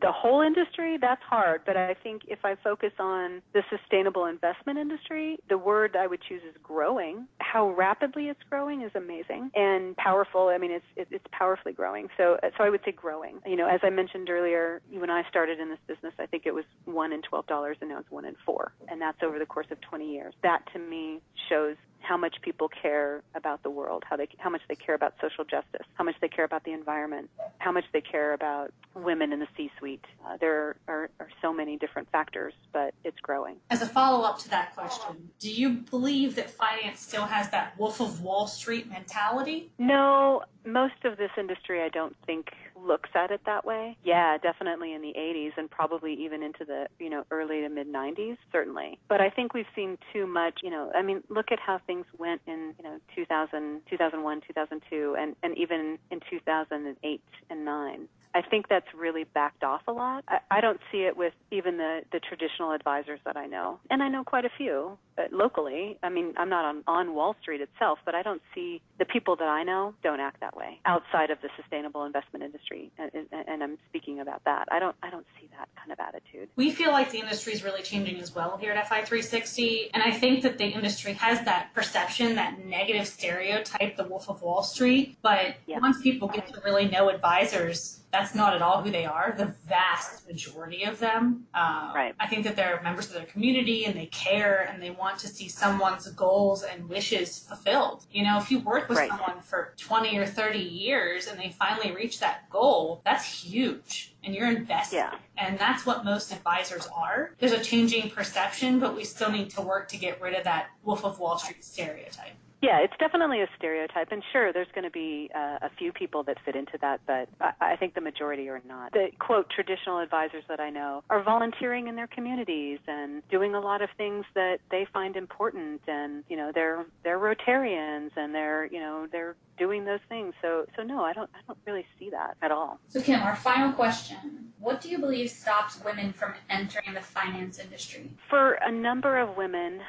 the 0.00 0.12
whole 0.12 0.42
industry, 0.42 0.98
that's 1.00 1.22
hard. 1.22 1.62
But 1.64 1.76
I 1.76 1.94
think 2.02 2.22
if 2.28 2.40
I 2.44 2.56
focus 2.62 2.92
on 2.98 3.42
the 3.52 3.62
sustainable 3.70 4.26
investment 4.26 4.78
industry, 4.78 5.38
the 5.48 5.58
word 5.58 5.96
I 5.96 6.06
would 6.06 6.20
choose 6.28 6.42
is 6.48 6.56
growing. 6.62 7.26
How 7.38 7.70
rapidly 7.70 8.28
it's 8.28 8.40
growing 8.48 8.82
is 8.82 8.90
amazing 8.94 9.50
and 9.54 9.96
powerful. 9.96 10.48
I 10.48 10.58
mean, 10.58 10.70
it's 10.70 10.84
it, 10.96 11.08
it's 11.10 11.24
powerfully 11.32 11.72
growing. 11.72 12.08
So 12.16 12.38
so 12.56 12.64
I 12.64 12.70
would 12.70 12.80
say 12.84 12.92
growing. 12.92 13.40
You 13.46 13.56
know, 13.56 13.68
as 13.68 13.80
I 13.82 13.90
mentioned 13.90 14.28
earlier, 14.30 14.82
when 14.90 15.10
I 15.10 15.22
started 15.28 15.60
in 15.60 15.68
this 15.68 15.78
business, 15.86 16.12
I 16.18 16.26
think 16.26 16.44
it 16.46 16.54
was 16.54 16.64
one 16.84 17.12
in 17.12 17.22
twelve 17.22 17.46
dollars, 17.46 17.76
and 17.80 17.90
now 17.90 17.98
it's 17.98 18.10
one 18.10 18.24
in 18.24 18.36
four, 18.44 18.72
and 18.88 19.00
that's 19.00 19.18
over 19.22 19.38
the 19.38 19.46
course 19.46 19.66
of 19.70 19.80
twenty 19.80 20.12
years. 20.12 20.34
That 20.42 20.62
to 20.72 20.78
me 20.78 21.20
shows 21.48 21.76
how 22.02 22.16
much 22.16 22.36
people 22.42 22.68
care 22.68 23.22
about 23.34 23.62
the 23.62 23.70
world, 23.70 24.04
how 24.08 24.16
they 24.16 24.28
how 24.38 24.50
much 24.50 24.62
they 24.68 24.74
care 24.74 24.94
about 24.94 25.14
social 25.20 25.44
justice, 25.44 25.86
how 25.94 26.04
much 26.04 26.16
they 26.20 26.28
care 26.28 26.44
about 26.44 26.64
the 26.64 26.72
environment, 26.72 27.30
how 27.58 27.72
much 27.72 27.84
they 27.92 28.00
care 28.00 28.34
about 28.34 28.72
women 28.94 29.32
in 29.32 29.38
the 29.38 29.48
C-suite. 29.56 30.04
Uh, 30.26 30.36
there 30.38 30.76
are, 30.88 31.08
are 31.18 31.28
so 31.40 31.52
many 31.52 31.76
different 31.76 32.10
factors, 32.10 32.52
but 32.72 32.94
it's 33.04 33.18
growing. 33.20 33.56
As 33.70 33.80
a 33.82 33.86
follow 33.86 34.24
up 34.24 34.38
to 34.40 34.50
that 34.50 34.74
question, 34.74 35.30
do 35.38 35.50
you 35.50 35.70
believe 35.90 36.34
that 36.34 36.50
finance 36.50 37.00
still 37.00 37.24
has 37.24 37.48
that 37.50 37.78
Wolf 37.78 38.00
of 38.00 38.22
Wall 38.22 38.46
Street 38.46 38.88
mentality? 38.90 39.70
No, 39.78 40.42
most 40.66 41.04
of 41.04 41.16
this 41.16 41.30
industry 41.38 41.82
I 41.82 41.88
don't 41.88 42.16
think 42.26 42.48
looks 42.84 43.10
at 43.14 43.30
it 43.30 43.40
that 43.46 43.64
way. 43.64 43.96
Yeah, 44.04 44.38
definitely 44.38 44.92
in 44.92 45.02
the 45.02 45.14
80s 45.16 45.52
and 45.56 45.70
probably 45.70 46.14
even 46.14 46.42
into 46.42 46.64
the, 46.64 46.86
you 46.98 47.10
know, 47.10 47.24
early 47.30 47.60
to 47.60 47.68
mid 47.68 47.86
90s, 47.86 48.36
certainly. 48.50 48.98
But 49.08 49.20
I 49.20 49.30
think 49.30 49.54
we've 49.54 49.66
seen 49.74 49.98
too 50.12 50.26
much, 50.26 50.60
you 50.62 50.70
know, 50.70 50.90
I 50.94 51.02
mean, 51.02 51.22
look 51.28 51.52
at 51.52 51.58
how 51.58 51.80
things 51.86 52.06
went 52.18 52.40
in, 52.46 52.74
you 52.78 52.84
know, 52.84 52.98
2000, 53.14 53.82
2001, 53.88 54.40
2002 54.46 55.16
and 55.18 55.36
and 55.42 55.56
even 55.58 55.98
in 56.10 56.20
2008 56.30 57.20
and 57.50 57.64
9. 57.64 58.08
I 58.34 58.42
think 58.42 58.68
that's 58.68 58.86
really 58.94 59.24
backed 59.24 59.62
off 59.62 59.82
a 59.86 59.92
lot. 59.92 60.24
I, 60.28 60.38
I 60.50 60.60
don't 60.60 60.80
see 60.90 61.02
it 61.02 61.16
with 61.16 61.34
even 61.50 61.76
the, 61.76 62.00
the 62.12 62.20
traditional 62.20 62.72
advisors 62.72 63.20
that 63.24 63.36
I 63.36 63.46
know. 63.46 63.78
And 63.90 64.02
I 64.02 64.08
know 64.08 64.24
quite 64.24 64.44
a 64.44 64.50
few 64.56 64.96
uh, 65.18 65.24
locally. 65.30 65.98
I 66.02 66.08
mean, 66.08 66.32
I'm 66.36 66.48
not 66.48 66.64
on, 66.64 66.82
on 66.86 67.14
Wall 67.14 67.36
Street 67.42 67.60
itself, 67.60 67.98
but 68.04 68.14
I 68.14 68.22
don't 68.22 68.42
see 68.54 68.80
the 68.98 69.04
people 69.04 69.36
that 69.36 69.48
I 69.48 69.62
know 69.64 69.94
don't 70.02 70.20
act 70.20 70.40
that 70.40 70.56
way 70.56 70.80
outside 70.86 71.30
of 71.30 71.38
the 71.42 71.48
sustainable 71.60 72.04
investment 72.04 72.44
industry. 72.44 72.71
And, 72.98 73.10
and, 73.14 73.26
and 73.48 73.62
I'm 73.62 73.78
speaking 73.88 74.20
about 74.20 74.42
that. 74.44 74.68
I 74.70 74.78
don't, 74.78 74.96
I 75.02 75.10
don't 75.10 75.26
see 75.40 75.48
that 75.58 75.68
kind 75.76 75.92
of 75.92 75.98
attitude. 76.00 76.48
We 76.56 76.70
feel 76.70 76.90
like 76.90 77.10
the 77.10 77.18
industry 77.18 77.52
is 77.52 77.62
really 77.64 77.82
changing 77.82 78.18
as 78.20 78.34
well 78.34 78.56
here 78.56 78.72
at 78.72 78.86
FI360. 78.86 79.90
And 79.94 80.02
I 80.02 80.10
think 80.10 80.42
that 80.42 80.58
the 80.58 80.66
industry 80.66 81.12
has 81.14 81.44
that 81.44 81.72
perception, 81.74 82.34
that 82.36 82.64
negative 82.64 83.06
stereotype, 83.06 83.96
the 83.96 84.04
Wolf 84.04 84.28
of 84.28 84.42
Wall 84.42 84.62
Street. 84.62 85.16
But 85.22 85.56
Yeah. 85.66 85.78
once 85.80 86.00
people 86.02 86.28
get 86.28 86.46
to 86.48 86.60
really 86.64 86.88
know 86.88 87.08
advisors, 87.10 87.98
that's 88.12 88.34
not 88.34 88.54
at 88.54 88.60
all 88.60 88.82
who 88.82 88.90
they 88.90 89.06
are. 89.06 89.34
The 89.38 89.54
vast 89.66 90.26
majority 90.28 90.84
of 90.84 90.98
them. 90.98 91.46
Um, 91.54 91.92
Right. 91.94 92.14
I 92.20 92.26
think 92.26 92.44
that 92.44 92.56
they're 92.56 92.78
members 92.82 93.06
of 93.08 93.14
their 93.14 93.24
community 93.24 93.86
and 93.86 93.94
they 93.98 94.04
care 94.06 94.68
and 94.70 94.82
they 94.82 94.90
want 94.90 95.18
to 95.20 95.28
see 95.28 95.48
someone's 95.48 96.06
goals 96.10 96.62
and 96.62 96.88
wishes 96.90 97.38
fulfilled. 97.48 98.04
You 98.12 98.24
know, 98.24 98.36
if 98.38 98.50
you 98.50 98.58
work 98.60 98.90
with 98.90 98.98
Right. 98.98 99.08
someone 99.08 99.40
for 99.40 99.72
20 99.78 100.18
or 100.18 100.26
30 100.26 100.58
years 100.58 101.26
and 101.26 101.40
they 101.40 101.50
finally 101.58 101.90
reach 101.92 102.20
that 102.20 102.50
goal, 102.50 102.61
that's 103.04 103.42
huge. 103.42 104.14
And 104.22 104.34
you're 104.34 104.48
investing. 104.48 105.00
Yeah. 105.00 105.16
And 105.36 105.58
that's 105.58 105.84
what 105.84 106.04
most 106.04 106.32
advisors 106.32 106.86
are. 106.94 107.34
There's 107.38 107.50
a 107.50 107.58
changing 107.58 108.10
perception, 108.10 108.78
but 108.78 108.94
we 108.94 109.02
still 109.02 109.32
need 109.32 109.50
to 109.50 109.60
work 109.60 109.88
to 109.88 109.96
get 109.96 110.20
rid 110.20 110.34
of 110.34 110.44
that 110.44 110.66
Wolf 110.84 111.04
of 111.04 111.18
Wall 111.18 111.38
Street 111.38 111.64
stereotype. 111.64 112.34
Yeah, 112.62 112.78
it's 112.78 112.94
definitely 113.00 113.40
a 113.40 113.48
stereotype, 113.58 114.12
and 114.12 114.22
sure, 114.30 114.52
there's 114.52 114.68
going 114.72 114.84
to 114.84 114.90
be 114.90 115.28
uh, 115.34 115.58
a 115.62 115.70
few 115.76 115.92
people 115.92 116.22
that 116.22 116.36
fit 116.44 116.54
into 116.54 116.78
that, 116.80 117.00
but 117.08 117.28
I, 117.40 117.72
I 117.72 117.76
think 117.76 117.94
the 117.94 118.00
majority 118.00 118.48
are 118.48 118.62
not. 118.64 118.92
The 118.92 119.08
quote 119.18 119.50
traditional 119.50 119.98
advisors 119.98 120.44
that 120.48 120.60
I 120.60 120.70
know 120.70 121.02
are 121.10 121.24
volunteering 121.24 121.88
in 121.88 121.96
their 121.96 122.06
communities 122.06 122.78
and 122.86 123.28
doing 123.30 123.56
a 123.56 123.60
lot 123.60 123.82
of 123.82 123.88
things 123.98 124.24
that 124.36 124.58
they 124.70 124.86
find 124.92 125.16
important, 125.16 125.80
and 125.88 126.22
you 126.28 126.36
know 126.36 126.52
they're 126.54 126.86
they're 127.02 127.18
Rotarians 127.18 128.10
and 128.16 128.32
they're 128.32 128.66
you 128.66 128.78
know 128.78 129.08
they're 129.10 129.34
doing 129.58 129.84
those 129.84 130.00
things. 130.08 130.32
So 130.40 130.64
so 130.76 130.84
no, 130.84 131.02
I 131.02 131.12
don't 131.12 131.30
I 131.34 131.40
don't 131.48 131.58
really 131.66 131.86
see 131.98 132.10
that 132.10 132.36
at 132.42 132.52
all. 132.52 132.78
So, 132.86 133.00
Kim, 133.00 133.20
our 133.22 133.34
final 133.34 133.72
question 133.72 134.52
What 134.60 134.80
do 134.80 134.88
you 134.88 134.98
believe 134.98 135.30
stops 135.30 135.82
women 135.84 136.12
from 136.12 136.34
entering 136.48 136.94
the 136.94 137.00
finance 137.00 137.58
industry? 137.58 138.12
For 138.30 138.52
a 138.54 138.70
number 138.70 139.18
of 139.18 139.36
women, 139.36 139.80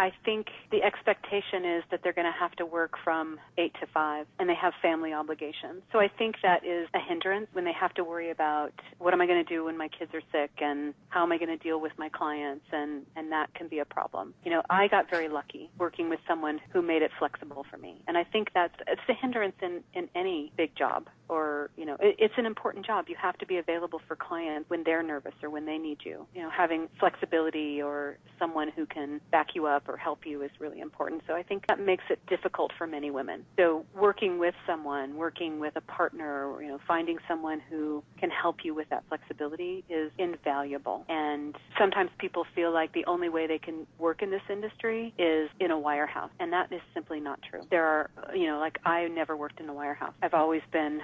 I 0.00 0.12
think 0.24 0.46
the 0.70 0.82
expectation 0.82 1.66
is 1.76 1.84
that 1.90 2.00
they're 2.02 2.14
going 2.14 2.26
to 2.26 2.38
have 2.38 2.52
to 2.52 2.64
work 2.64 2.94
from 3.04 3.38
8 3.58 3.74
to 3.80 3.86
5 3.92 4.26
and 4.38 4.48
they 4.48 4.54
have 4.54 4.72
family 4.80 5.12
obligations. 5.12 5.82
So 5.92 5.98
I 5.98 6.08
think 6.08 6.36
that 6.42 6.64
is 6.64 6.88
a 6.94 6.98
hindrance 6.98 7.48
when 7.52 7.66
they 7.66 7.72
have 7.78 7.92
to 7.94 8.04
worry 8.04 8.30
about 8.30 8.72
what 8.96 9.12
am 9.12 9.20
I 9.20 9.26
going 9.26 9.44
to 9.44 9.54
do 9.54 9.66
when 9.66 9.76
my 9.76 9.88
kids 9.88 10.12
are 10.14 10.22
sick 10.32 10.52
and 10.62 10.94
how 11.10 11.22
am 11.22 11.32
I 11.32 11.36
going 11.36 11.50
to 11.50 11.62
deal 11.62 11.82
with 11.82 11.92
my 11.98 12.08
clients 12.08 12.64
and 12.72 13.04
and 13.14 13.30
that 13.30 13.52
can 13.52 13.68
be 13.68 13.80
a 13.80 13.84
problem. 13.84 14.32
You 14.42 14.52
know, 14.52 14.62
I 14.70 14.88
got 14.88 15.10
very 15.10 15.28
lucky 15.28 15.68
working 15.78 16.08
with 16.08 16.20
someone 16.26 16.62
who 16.72 16.80
made 16.80 17.02
it 17.02 17.10
flexible 17.18 17.66
for 17.70 17.76
me. 17.76 18.02
And 18.08 18.16
I 18.16 18.24
think 18.24 18.48
that's 18.54 18.74
it's 18.86 19.02
a 19.06 19.12
hindrance 19.12 19.56
in 19.60 19.82
in 19.92 20.08
any 20.14 20.50
big 20.56 20.74
job 20.76 21.10
or 21.28 21.70
you 21.76 21.84
know 21.84 21.96
it, 22.00 22.16
it's 22.18 22.34
an 22.38 22.46
important 22.46 22.86
job 22.86 23.06
you 23.08 23.16
have 23.20 23.36
to 23.38 23.46
be 23.46 23.58
available 23.58 24.00
for 24.08 24.16
clients 24.16 24.68
when 24.70 24.82
they're 24.84 25.02
nervous 25.02 25.34
or 25.42 25.50
when 25.50 25.66
they 25.66 25.78
need 25.78 25.98
you 26.04 26.26
you 26.34 26.42
know 26.42 26.50
having 26.50 26.88
flexibility 26.98 27.82
or 27.82 28.18
someone 28.38 28.68
who 28.74 28.86
can 28.86 29.20
back 29.30 29.54
you 29.54 29.66
up 29.66 29.88
or 29.90 29.96
help 29.96 30.24
you 30.24 30.42
is 30.42 30.50
really 30.58 30.80
important. 30.80 31.22
So 31.26 31.34
i 31.34 31.42
think 31.42 31.66
that 31.68 31.80
makes 31.80 32.04
it 32.10 32.18
difficult 32.26 32.72
for 32.78 32.86
many 32.86 33.10
women. 33.10 33.44
So 33.58 33.84
working 33.94 34.38
with 34.38 34.54
someone 34.66 35.16
working 35.16 35.60
with 35.60 35.74
a 35.76 35.80
partner 35.82 36.62
you 36.62 36.68
know 36.68 36.78
finding 36.86 37.18
someone 37.28 37.60
who 37.68 38.02
can 38.18 38.30
help 38.30 38.56
you 38.64 38.74
with 38.74 38.88
that 38.90 39.04
flexibility 39.08 39.84
is 39.88 40.10
invaluable. 40.18 41.04
And 41.08 41.56
sometimes 41.78 42.10
people 42.18 42.44
feel 42.54 42.72
like 42.72 42.92
the 42.92 43.04
only 43.06 43.28
way 43.28 43.46
they 43.46 43.58
can 43.58 43.86
work 43.98 44.22
in 44.22 44.30
this 44.30 44.42
industry 44.48 45.12
is 45.18 45.50
in 45.58 45.70
a 45.70 45.76
wirehouse 45.76 46.30
and 46.38 46.52
that 46.52 46.72
is 46.72 46.80
simply 46.94 47.20
not 47.20 47.40
true. 47.48 47.62
There 47.70 47.84
are 47.84 48.10
you 48.34 48.46
know 48.46 48.58
like 48.58 48.78
i 48.84 49.08
never 49.08 49.36
worked 49.36 49.60
in 49.60 49.68
a 49.68 49.72
wirehouse. 49.72 50.14
I've 50.22 50.34
always 50.34 50.62
been 50.72 51.00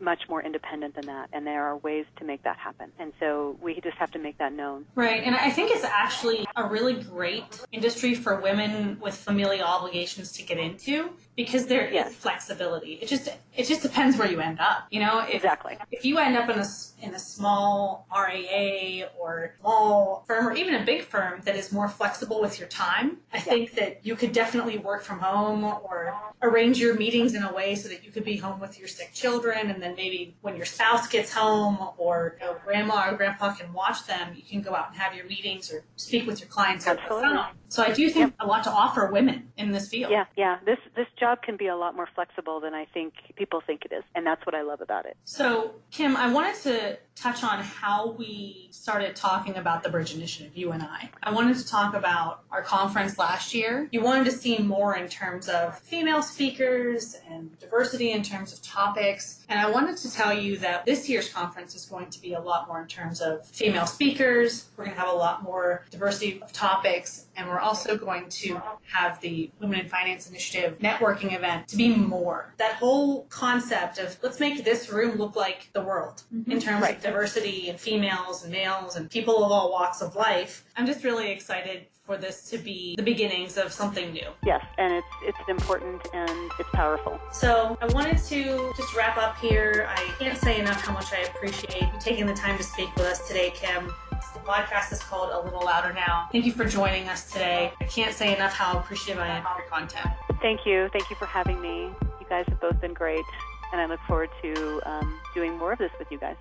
much 0.00 0.28
more 0.28 0.42
independent 0.42 0.94
than 0.94 1.06
that, 1.06 1.28
and 1.32 1.46
there 1.46 1.64
are 1.64 1.76
ways 1.76 2.06
to 2.18 2.24
make 2.24 2.42
that 2.44 2.56
happen. 2.56 2.90
And 2.98 3.12
so 3.20 3.56
we 3.60 3.80
just 3.80 3.96
have 3.98 4.10
to 4.12 4.18
make 4.18 4.38
that 4.38 4.52
known. 4.52 4.86
Right, 4.94 5.22
and 5.22 5.34
I 5.36 5.50
think 5.50 5.70
it's 5.70 5.84
actually 5.84 6.46
a 6.56 6.66
really 6.68 6.94
great 6.94 7.60
industry 7.72 8.14
for 8.14 8.40
women 8.40 8.98
with 9.00 9.14
familial 9.16 9.66
obligations 9.66 10.32
to 10.32 10.42
get 10.42 10.58
into 10.58 11.10
because 11.36 11.66
there 11.66 11.90
Yes. 11.90 12.10
is 12.10 12.16
flexibility. 12.16 12.94
It 12.94 13.08
just 13.08 13.28
it 13.56 13.64
just 13.64 13.82
depends 13.82 14.16
where 14.16 14.30
you 14.30 14.40
end 14.40 14.58
up. 14.60 14.86
You 14.90 15.00
know, 15.00 15.20
if, 15.20 15.34
Exactly. 15.36 15.76
If 15.90 16.04
you 16.04 16.18
end 16.18 16.36
up 16.36 16.48
in 16.48 16.58
a 16.58 16.66
in 17.02 17.14
a 17.14 17.18
small 17.18 18.06
RAA 18.10 19.06
or 19.18 19.54
small 19.60 20.24
firm 20.26 20.48
or 20.48 20.54
even 20.54 20.74
a 20.74 20.84
big 20.84 21.02
firm 21.02 21.40
that 21.44 21.54
is 21.56 21.72
more 21.72 21.88
flexible 21.88 22.40
with 22.40 22.58
your 22.58 22.68
time, 22.68 23.18
I 23.32 23.40
think 23.40 23.74
that 23.74 24.00
you 24.04 24.16
could 24.16 24.32
definitely 24.32 24.78
work 24.78 25.02
from 25.02 25.18
home 25.20 25.64
or 25.64 26.14
arrange 26.42 26.78
your 26.78 26.94
meetings 26.94 27.34
in 27.34 27.42
a 27.42 27.52
way 27.52 27.74
so 27.74 27.88
that 27.88 28.04
you 28.04 28.10
could 28.10 28.24
be 28.24 28.36
home 28.36 28.58
with 28.60 28.78
your 28.78 28.88
sick 28.88 29.12
children 29.12 29.70
and 29.70 29.82
then 29.86 29.96
maybe 29.96 30.34
when 30.40 30.56
your 30.56 30.66
spouse 30.66 31.06
gets 31.08 31.32
home 31.32 31.78
or 31.96 32.36
you 32.40 32.46
know, 32.46 32.56
grandma 32.64 33.10
or 33.10 33.16
grandpa 33.16 33.54
can 33.54 33.72
watch 33.72 34.06
them, 34.06 34.32
you 34.34 34.42
can 34.42 34.60
go 34.60 34.74
out 34.74 34.88
and 34.90 34.98
have 34.98 35.14
your 35.14 35.26
meetings 35.26 35.72
or 35.72 35.84
speak 35.96 36.26
with 36.26 36.40
your 36.40 36.48
clients 36.48 36.86
over 36.86 37.00
the 37.00 37.08
phone. 37.08 37.46
So 37.68 37.82
I 37.82 37.92
do 37.92 38.08
think 38.10 38.34
a 38.40 38.46
lot 38.46 38.64
to 38.64 38.70
offer 38.70 39.10
women 39.10 39.50
in 39.56 39.72
this 39.72 39.88
field. 39.88 40.10
Yeah, 40.10 40.24
yeah. 40.36 40.58
This 40.64 40.78
this 40.94 41.06
job 41.18 41.42
can 41.42 41.56
be 41.56 41.66
a 41.66 41.76
lot 41.76 41.96
more 41.96 42.08
flexible 42.14 42.60
than 42.60 42.74
I 42.74 42.86
think 42.86 43.14
people 43.36 43.60
think 43.66 43.84
it 43.84 43.92
is, 43.92 44.04
and 44.14 44.26
that's 44.26 44.44
what 44.46 44.54
I 44.54 44.62
love 44.62 44.80
about 44.80 45.06
it. 45.06 45.16
So, 45.24 45.74
Kim, 45.90 46.16
I 46.16 46.32
wanted 46.32 46.56
to 46.62 46.98
touch 47.16 47.42
on 47.42 47.62
how 47.62 48.10
we 48.10 48.68
started 48.70 49.16
talking 49.16 49.56
about 49.56 49.82
the 49.82 49.88
Bridge 49.88 50.14
Initiative, 50.14 50.52
you 50.54 50.70
and 50.72 50.82
I. 50.82 51.08
I 51.22 51.32
wanted 51.32 51.56
to 51.56 51.66
talk 51.66 51.94
about 51.94 52.42
our 52.50 52.62
conference 52.62 53.18
last 53.18 53.54
year. 53.54 53.88
You 53.90 54.02
wanted 54.02 54.26
to 54.26 54.32
see 54.32 54.58
more 54.58 54.96
in 54.96 55.08
terms 55.08 55.48
of 55.48 55.78
female 55.78 56.22
speakers 56.22 57.16
and 57.28 57.58
diversity 57.58 58.12
in 58.12 58.22
terms 58.22 58.52
of 58.52 58.62
topics. 58.62 59.44
And 59.48 59.58
I 59.58 59.70
wanted 59.70 59.96
to 59.98 60.12
tell 60.12 60.32
you 60.32 60.58
that 60.58 60.84
this 60.84 61.08
year's 61.08 61.32
conference 61.32 61.74
is 61.74 61.86
going 61.86 62.10
to 62.10 62.20
be 62.20 62.34
a 62.34 62.40
lot 62.40 62.68
more 62.68 62.82
in 62.82 62.86
terms 62.86 63.22
of 63.22 63.46
female 63.46 63.86
speakers. 63.86 64.66
We're 64.76 64.84
going 64.84 64.94
to 64.94 65.00
have 65.00 65.12
a 65.12 65.16
lot 65.16 65.42
more 65.42 65.86
diversity 65.90 66.42
of 66.42 66.52
topics. 66.52 67.26
And 67.34 67.48
we're 67.48 67.55
also 67.60 67.96
going 67.96 68.28
to 68.28 68.60
have 68.92 69.20
the 69.20 69.50
Women 69.60 69.80
in 69.80 69.88
Finance 69.88 70.28
Initiative 70.28 70.78
networking 70.78 71.34
event 71.34 71.68
to 71.68 71.76
be 71.76 71.94
more. 71.94 72.52
That 72.58 72.74
whole 72.74 73.22
concept 73.24 73.98
of 73.98 74.16
let's 74.22 74.40
make 74.40 74.64
this 74.64 74.90
room 74.90 75.16
look 75.16 75.36
like 75.36 75.68
the 75.72 75.82
world 75.82 76.22
mm-hmm. 76.34 76.50
in 76.50 76.60
terms 76.60 76.82
Right. 76.82 76.96
of 76.96 77.02
diversity 77.02 77.68
and 77.68 77.78
females 77.78 78.42
and 78.42 78.52
males 78.52 78.96
and 78.96 79.10
people 79.10 79.44
of 79.44 79.50
all 79.50 79.70
walks 79.70 80.02
of 80.02 80.14
life. 80.16 80.64
I'm 80.76 80.86
just 80.86 81.04
really 81.04 81.30
excited 81.30 81.86
for 82.06 82.16
this 82.16 82.48
to 82.50 82.58
be 82.58 82.94
the 82.96 83.02
beginnings 83.02 83.58
of 83.58 83.72
something 83.72 84.12
new. 84.12 84.28
Yes, 84.44 84.64
and 84.78 84.92
it's 84.92 85.06
it's 85.24 85.48
important 85.48 86.06
and 86.14 86.50
it's 86.58 86.68
powerful. 86.72 87.20
So 87.32 87.76
I 87.80 87.86
wanted 87.86 88.18
to 88.18 88.72
just 88.76 88.94
wrap 88.94 89.16
up 89.18 89.36
here. 89.38 89.86
I 89.88 90.08
can't 90.18 90.38
say 90.38 90.60
enough 90.60 90.80
how 90.80 90.92
much 90.92 91.12
I 91.12 91.22
appreciate 91.22 91.82
you 91.82 91.88
taking 92.00 92.26
the 92.26 92.34
time 92.34 92.56
to 92.58 92.62
speak 92.62 92.94
with 92.94 93.06
us 93.06 93.26
today, 93.26 93.50
Kim. 93.54 93.92
The 94.36 94.42
podcast 94.52 94.92
is 94.92 95.02
called 95.02 95.30
A 95.32 95.40
Little 95.40 95.64
Louder 95.64 95.94
Now. 95.94 96.28
Thank 96.30 96.44
you 96.44 96.52
for 96.52 96.66
joining 96.66 97.08
us 97.08 97.32
today. 97.32 97.72
I 97.80 97.84
can't 97.84 98.14
say 98.14 98.36
enough 98.36 98.52
how 98.52 98.78
appreciative 98.78 99.20
I 99.22 99.28
am 99.28 99.46
of 99.46 99.56
your 99.56 99.66
content. 99.66 100.08
Thank 100.42 100.66
you, 100.66 100.90
thank 100.92 101.08
you 101.08 101.16
for 101.16 101.24
having 101.24 101.58
me. 101.58 101.90
You 102.20 102.26
guys 102.28 102.44
have 102.48 102.60
both 102.60 102.78
been 102.78 102.92
great, 102.92 103.24
and 103.72 103.80
I 103.80 103.86
look 103.86 103.98
forward 104.06 104.28
to 104.42 104.82
um, 104.84 105.18
doing 105.34 105.56
more 105.56 105.72
of 105.72 105.78
this 105.78 105.90
with 105.98 106.08
you 106.10 106.18
guys. 106.18 106.36